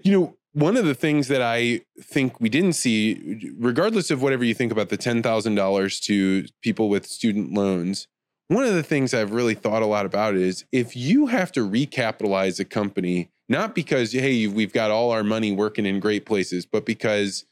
[0.03, 4.43] You know, one of the things that I think we didn't see, regardless of whatever
[4.43, 8.07] you think about the ten thousand dollars to people with student loans.
[8.49, 11.69] One of the things I've really thought a lot about is if you have to
[11.69, 16.65] recapitalize a company not because hey we've got all our money working in great places
[16.65, 17.45] but because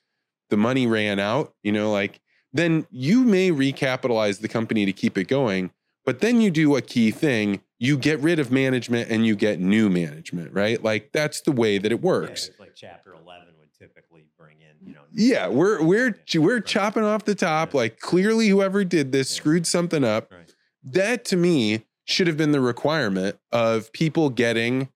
[0.49, 2.19] the money ran out you know like
[2.53, 5.71] then you may recapitalize the company to keep it going
[6.05, 9.59] but then you do a key thing you get rid of management and you get
[9.59, 13.73] new management right like that's the way that it works yeah, like chapter 11 would
[13.77, 17.77] typically bring in you know yeah we're we're we're chopping off the top yeah.
[17.77, 19.37] like clearly whoever did this yeah.
[19.37, 20.53] screwed something up right.
[20.83, 24.89] that to me should have been the requirement of people getting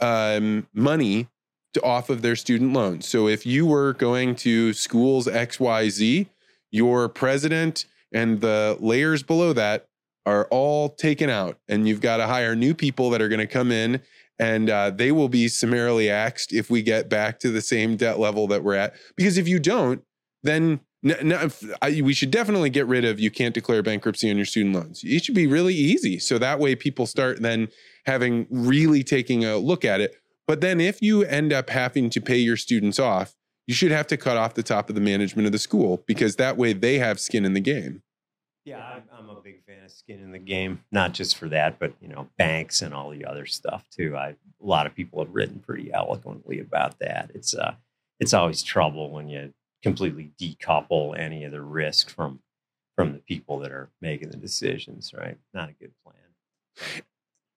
[0.00, 1.28] um, money
[1.74, 3.06] to, off of their student loans.
[3.06, 6.26] So if you were going to schools XYZ,
[6.70, 9.86] your president and the layers below that
[10.26, 13.46] are all taken out, and you've got to hire new people that are going to
[13.46, 14.00] come in
[14.38, 18.18] and uh, they will be summarily axed if we get back to the same debt
[18.18, 18.94] level that we're at.
[19.16, 20.02] Because if you don't,
[20.42, 20.80] then
[21.82, 25.02] I, we should definitely get rid of you can't declare bankruptcy on your student loans.
[25.04, 26.18] It should be really easy.
[26.18, 27.68] So that way people start then
[28.06, 30.16] having really taking a look at it.
[30.46, 33.34] But then if you end up having to pay your students off,
[33.66, 36.36] you should have to cut off the top of the management of the school because
[36.36, 38.02] that way they have skin in the game.
[38.64, 41.92] Yeah, I'm, a big fan of skin in the game, not just for that, but
[42.00, 44.16] you know, banks and all the other stuff too.
[44.16, 47.30] I a lot of people have written pretty eloquently about that.
[47.34, 47.74] It's uh,
[48.20, 49.52] it's always trouble when you
[49.82, 52.40] completely decouple any of the risk from
[52.96, 55.12] from the people that are making the decisions.
[55.12, 55.36] Right?
[55.52, 57.02] Not a good plan.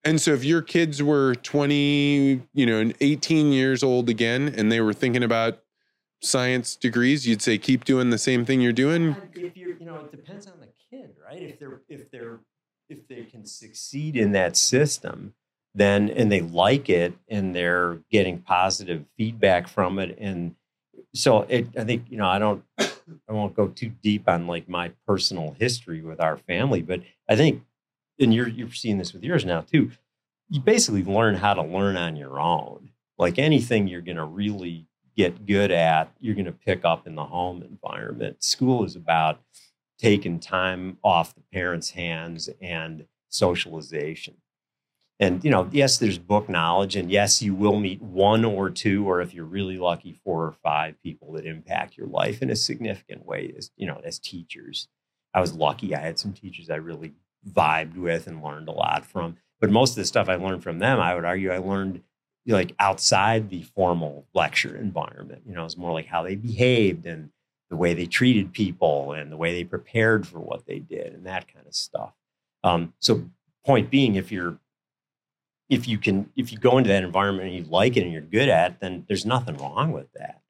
[0.04, 4.80] And so if your kids were 20, you know, 18 years old again, and they
[4.80, 5.62] were thinking about
[6.22, 9.16] science degrees, you'd say keep doing the same thing you're doing.
[9.34, 11.42] If you're, you know, it depends on the kid, right?
[11.42, 12.40] If they're if they're
[12.88, 15.34] if they can succeed in that system,
[15.74, 20.54] then and they like it and they're getting positive feedback from it, and
[21.14, 24.68] so it, I think you know I don't I won't go too deep on like
[24.68, 27.62] my personal history with our family, but I think
[28.20, 29.90] and you're you're seeing this with yours now too.
[30.48, 32.90] You basically learn how to learn on your own.
[33.18, 34.86] Like anything you're going to really
[35.16, 38.42] get good at, you're going to pick up in the home environment.
[38.42, 39.40] School is about
[39.98, 44.36] taking time off the parents' hands and socialization.
[45.20, 49.08] And, you know, yes, there's book knowledge, and yes, you will meet one or two,
[49.10, 52.56] or if you're really lucky, four or five people that impact your life in a
[52.56, 54.86] significant way as, you know, as teachers.
[55.34, 57.14] I was lucky I had some teachers I really
[57.48, 59.36] vibed with and learned a lot from.
[59.60, 62.02] But most of the stuff I learned from them, I would argue I learned
[62.46, 65.42] like outside the formal lecture environment.
[65.46, 67.30] You know, it's more like how they behaved and
[67.70, 71.26] the way they treated people and the way they prepared for what they did and
[71.26, 72.12] that kind of stuff.
[72.64, 73.28] Um, so,
[73.64, 74.58] point being, if you're
[75.68, 78.22] if you can if you go into that environment and you like it and you're
[78.22, 80.40] good at it, then there's nothing wrong with that.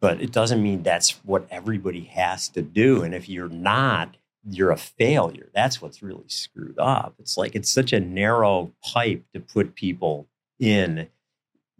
[0.00, 3.02] But it doesn't mean that's what everybody has to do.
[3.02, 4.16] And if you're not,
[4.48, 5.50] you're a failure.
[5.54, 7.14] That's what's really screwed up.
[7.18, 10.28] It's like it's such a narrow pipe to put people
[10.58, 11.08] in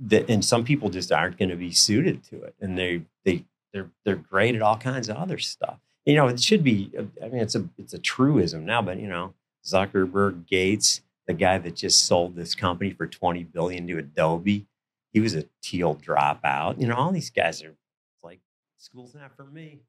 [0.01, 2.55] that and some people just aren't going to be suited to it.
[2.61, 5.79] And they they they're they're great at all kinds of other stuff.
[6.05, 9.09] You know, it should be I mean it's a it's a truism now, but you
[9.09, 14.67] know, Zuckerberg, Gates, the guy that just sold this company for 20 billion to Adobe,
[15.13, 16.81] he was a Thiel dropout.
[16.81, 17.75] You know, all these guys are
[18.23, 18.41] like
[18.79, 19.81] school's not for me.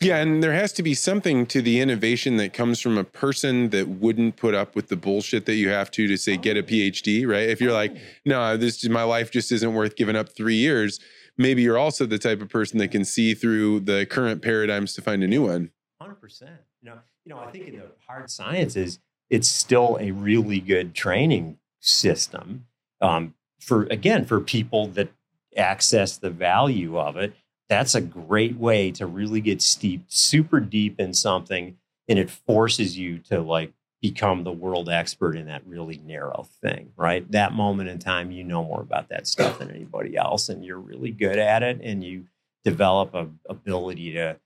[0.00, 3.70] Yeah, and there has to be something to the innovation that comes from a person
[3.70, 6.62] that wouldn't put up with the bullshit that you have to to say get a
[6.62, 7.48] PhD, right?
[7.48, 11.00] If you're like, no, this my life just isn't worth giving up 3 years,
[11.38, 15.02] maybe you're also the type of person that can see through the current paradigms to
[15.02, 15.70] find a new one.
[16.02, 16.42] 100%.
[16.82, 18.98] You know, you know, I think in the hard sciences
[19.30, 22.66] it's still a really good training system
[23.00, 25.08] um, for again for people that
[25.56, 27.34] access the value of it
[27.72, 31.76] that's a great way to really get steeped super deep in something
[32.06, 33.72] and it forces you to like
[34.02, 37.30] become the world expert in that really narrow thing right?
[37.32, 40.78] That moment in time you know more about that stuff than anybody else and you're
[40.78, 42.26] really good at it and you
[42.62, 44.38] develop a ability to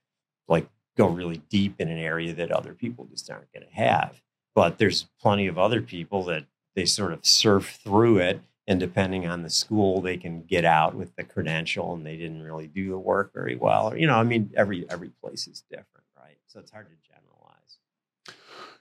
[0.46, 4.22] like go really deep in an area that other people just aren't going to have.
[4.54, 6.44] But there's plenty of other people that
[6.76, 10.94] they sort of surf through it and depending on the school they can get out
[10.94, 13.92] with the credential and they didn't really do the work very well.
[13.92, 16.38] Or you know i mean every every place is different right?
[16.46, 17.78] So it's hard to generalize.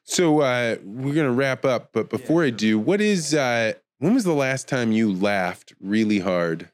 [0.04, 3.74] So uh, we're going to wrap up but before yeah, i do what is uh,
[4.00, 6.70] when was the last time you laughed really hard?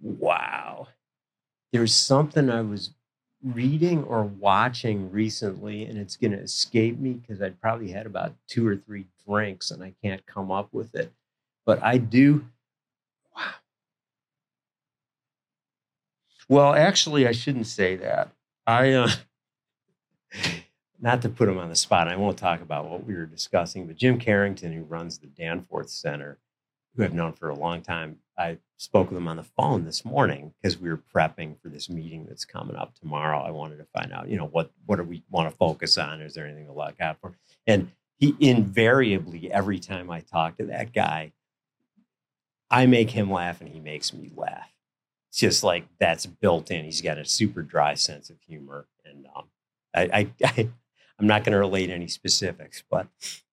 [0.00, 0.88] Wow.
[1.72, 2.90] There's something i was
[3.42, 8.34] reading or watching recently, and it's going to escape me because I'd probably had about
[8.48, 11.12] two or three drinks and I can't come up with it.
[11.64, 12.44] But I do.
[13.36, 13.52] Wow.
[16.48, 18.30] Well, actually, I shouldn't say that.
[18.66, 19.10] I, uh,
[21.00, 23.86] not to put him on the spot, I won't talk about what we were discussing,
[23.86, 26.38] but Jim Carrington, who runs the Danforth Center,
[26.96, 30.04] who I've known for a long time, I spoke with him on the phone this
[30.04, 33.40] morning because we were prepping for this meeting that's coming up tomorrow.
[33.40, 36.20] I wanted to find out, you know, what what do we want to focus on?
[36.20, 37.32] Is there anything to look out for?
[37.66, 41.32] And he invariably, every time I talk to that guy,
[42.70, 44.72] I make him laugh and he makes me laugh.
[45.30, 46.84] It's just like that's built in.
[46.84, 49.44] He's got a super dry sense of humor, and um,
[49.94, 50.68] I, I, I
[51.18, 53.06] I'm not going to relate any specifics, but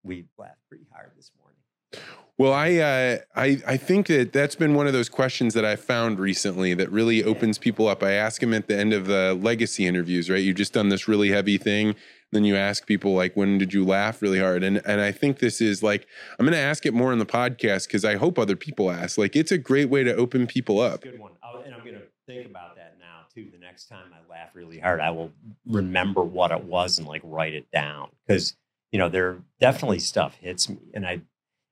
[0.03, 2.09] we laughed pretty hard this morning.
[2.39, 5.75] Well, I, uh, I I think that that's been one of those questions that I
[5.75, 8.01] found recently that really opens people up.
[8.03, 10.41] I ask them at the end of the legacy interviews, right?
[10.43, 11.97] You've just done this really heavy thing.
[12.31, 14.63] then you ask people like, when did you laugh really hard?
[14.63, 16.07] And and I think this is like,
[16.39, 19.19] I'm going to ask it more in the podcast because I hope other people ask.
[19.19, 21.03] Like, it's a great way to open people up.
[21.03, 21.33] Good one.
[21.43, 23.49] I'll, and I'm going to think about that now too.
[23.51, 25.33] The next time I laugh really hard, I will
[25.67, 28.57] remember what it was and like write it down because
[28.93, 31.23] you know there definitely stuff hits me, and I,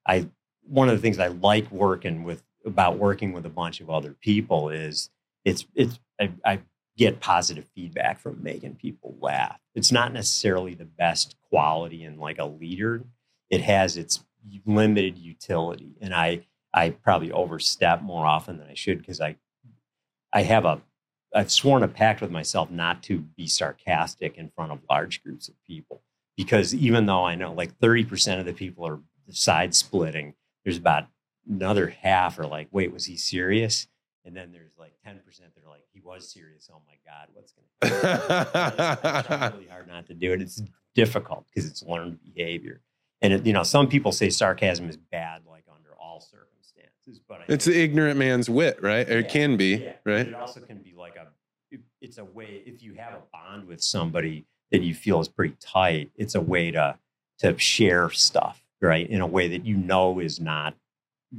[0.07, 0.29] I
[0.69, 4.13] one of the things I like working with about working with a bunch of other
[4.13, 5.11] people is
[5.45, 6.61] it's it's I, I
[6.97, 9.61] get positive feedback from making people laugh.
[9.75, 13.05] It's not necessarily the best quality in like a leader.
[13.51, 14.25] It has its
[14.65, 19.37] limited utility, and I I probably overstep more often than I should because I
[20.33, 20.81] I have a
[21.35, 25.49] I've sworn a pact with myself not to be sarcastic in front of large groups
[25.49, 26.03] of people
[26.37, 30.35] because even though I know like 30% of the people are side splitting,
[30.67, 31.07] there's about
[31.49, 33.87] another half are like, wait, was he serious?
[34.25, 36.69] And then there's like 10% that are like, he was serious.
[36.75, 40.43] Oh my God, what's going to It's really hard not to do it.
[40.43, 40.61] It's
[40.97, 42.81] difficult because it's learned behavior.
[43.23, 47.43] And, it, you know, some people say sarcasm is bad, like under all circumstances, but
[47.43, 49.09] I it's the ignorant man's wit, right?
[49.09, 50.27] Or it can be, yeah, but right?
[50.27, 53.81] It also can be like a, it's a way, if you have a bond with
[53.81, 56.99] somebody that you feel is pretty tight, it's a way to,
[57.39, 59.09] to share stuff, right?
[59.09, 60.77] In a way that you know is not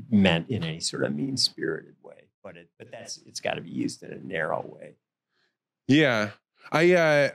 [0.10, 2.24] meant in any sort of mean spirited way.
[2.44, 4.96] But it, but that's, it's got to be used in a narrow way.
[5.88, 6.32] Yeah.
[6.72, 7.30] I uh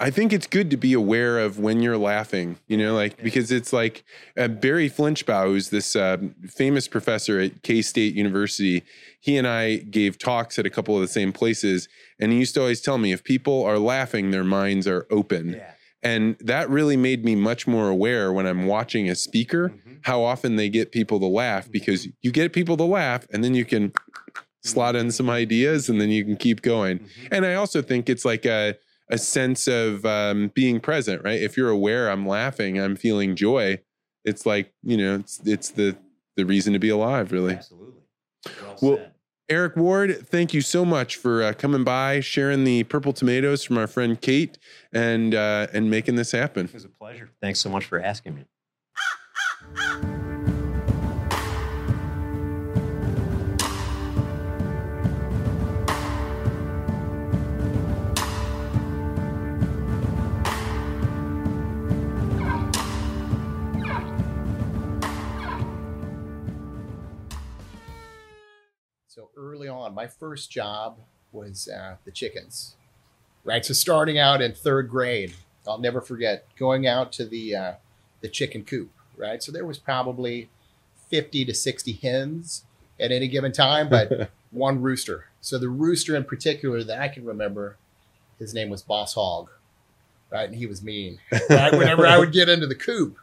[0.00, 3.52] I think it's good to be aware of when you're laughing, you know, like because
[3.52, 4.04] it's like
[4.36, 6.16] uh, Barry Flinchbaugh, who's this uh,
[6.48, 8.82] famous professor at K State University.
[9.20, 11.88] He and I gave talks at a couple of the same places,
[12.18, 15.52] and he used to always tell me if people are laughing, their minds are open,
[15.52, 15.73] Yeah.
[16.04, 19.98] And that really made me much more aware when I'm watching a speaker Mhm.
[20.02, 23.54] how often they get people to laugh because you get people to laugh, and then
[23.54, 23.92] you can
[24.62, 26.98] slot in some ideas, and then you can keep going.
[27.00, 27.08] Mhm.
[27.32, 28.76] And I also think it's like a
[29.10, 31.38] a sense of um, being present, right?
[31.42, 33.80] If you're aware, I'm laughing, I'm feeling joy.
[34.24, 35.96] It's like you know, it's it's the
[36.36, 37.54] the reason to be alive, really.
[37.54, 38.00] Absolutely.
[38.80, 39.10] Well, Well.
[39.48, 43.76] Eric Ward, thank you so much for uh, coming by, sharing the purple tomatoes from
[43.76, 44.56] our friend Kate,
[44.92, 46.66] and uh, and making this happen.
[46.66, 47.30] It was a pleasure.
[47.42, 48.44] Thanks so much for asking me.
[70.04, 70.98] my first job
[71.32, 72.76] was uh, the chickens,
[73.42, 73.64] right?
[73.64, 75.32] So starting out in third grade,
[75.66, 77.72] I'll never forget going out to the uh,
[78.20, 79.42] the chicken coop, right?
[79.42, 80.50] So there was probably
[81.08, 82.64] fifty to sixty hens
[83.00, 85.28] at any given time, but one rooster.
[85.40, 87.78] So the rooster in particular that I can remember,
[88.38, 89.48] his name was Boss Hog,
[90.30, 90.46] right?
[90.46, 91.18] And he was mean.
[91.48, 91.72] Right?
[91.72, 93.16] Whenever I would get into the coop,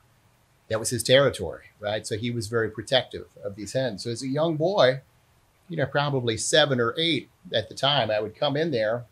[0.69, 2.07] that was his territory, right?
[2.07, 4.03] So he was very protective of these hens.
[4.03, 5.01] So as a young boy,
[5.71, 9.05] you know, probably seven or eight at the time, I would come in there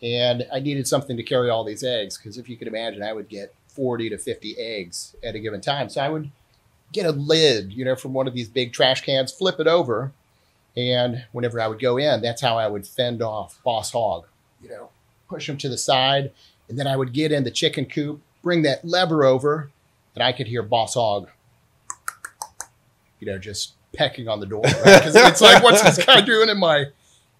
[0.00, 3.12] and I needed something to carry all these eggs because if you could imagine, I
[3.12, 5.88] would get 40 to 50 eggs at a given time.
[5.88, 6.30] So I would
[6.92, 10.12] get a lid, you know, from one of these big trash cans, flip it over,
[10.76, 14.26] and whenever I would go in, that's how I would fend off Boss Hog,
[14.62, 14.90] you know,
[15.28, 16.30] push him to the side,
[16.68, 19.72] and then I would get in the chicken coop, bring that lever over,
[20.14, 21.28] and I could hear Boss Hog,
[23.18, 24.62] you know, just pecking on the door.
[24.62, 26.86] Because it's like, what's this guy doing in my?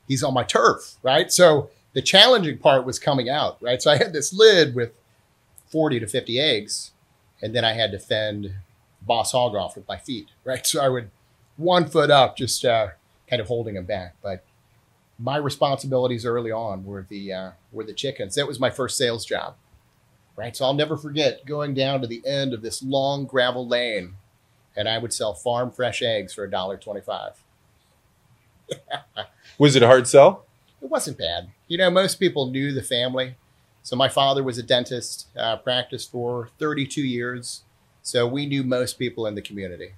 [0.09, 1.33] He's on my turf, right?
[1.33, 3.81] So the challenging part was coming out, right?
[3.81, 4.93] So I had this lid with
[5.67, 6.93] forty to fifty eggs,
[7.41, 8.55] and then I had to fend
[9.01, 10.67] Boss Hog off with my feet, right?
[10.67, 11.11] So I would
[11.57, 12.89] one foot up, just uh,
[13.29, 14.17] kind of holding him back.
[14.23, 14.45] But
[15.19, 18.35] my responsibilities early on were the uh, were the chickens.
[18.35, 19.55] That was my first sales job,
[20.37, 20.57] right?
[20.57, 24.15] So I'll never forget going down to the end of this long gravel lane,
[24.77, 27.43] and I would sell farm fresh eggs for a dollar twenty-five.
[29.59, 30.45] Was it a hard sell?
[30.83, 31.51] It wasn't bad.
[31.69, 33.37] You know, most people knew the family.
[33.83, 37.63] So my father was a dentist, uh, practiced for 32 years.
[38.03, 39.95] So we knew most people in the community.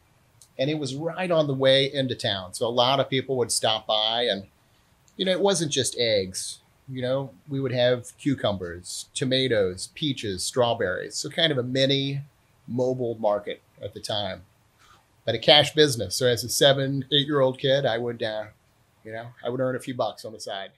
[0.59, 2.55] And it was right on the way into town.
[2.55, 4.47] So a lot of people would stop by and,
[5.17, 6.61] you know, it wasn't just eggs.
[6.89, 11.17] You know, we would have cucumbers, tomatoes, peaches, strawberries.
[11.17, 12.23] So kind of a mini
[12.69, 14.43] mobile market at the time.
[15.25, 16.17] But a cash business.
[16.17, 18.47] So as a seven, eight year old kid, I would, uh,
[19.05, 20.71] you know, I would earn a few bucks on the side.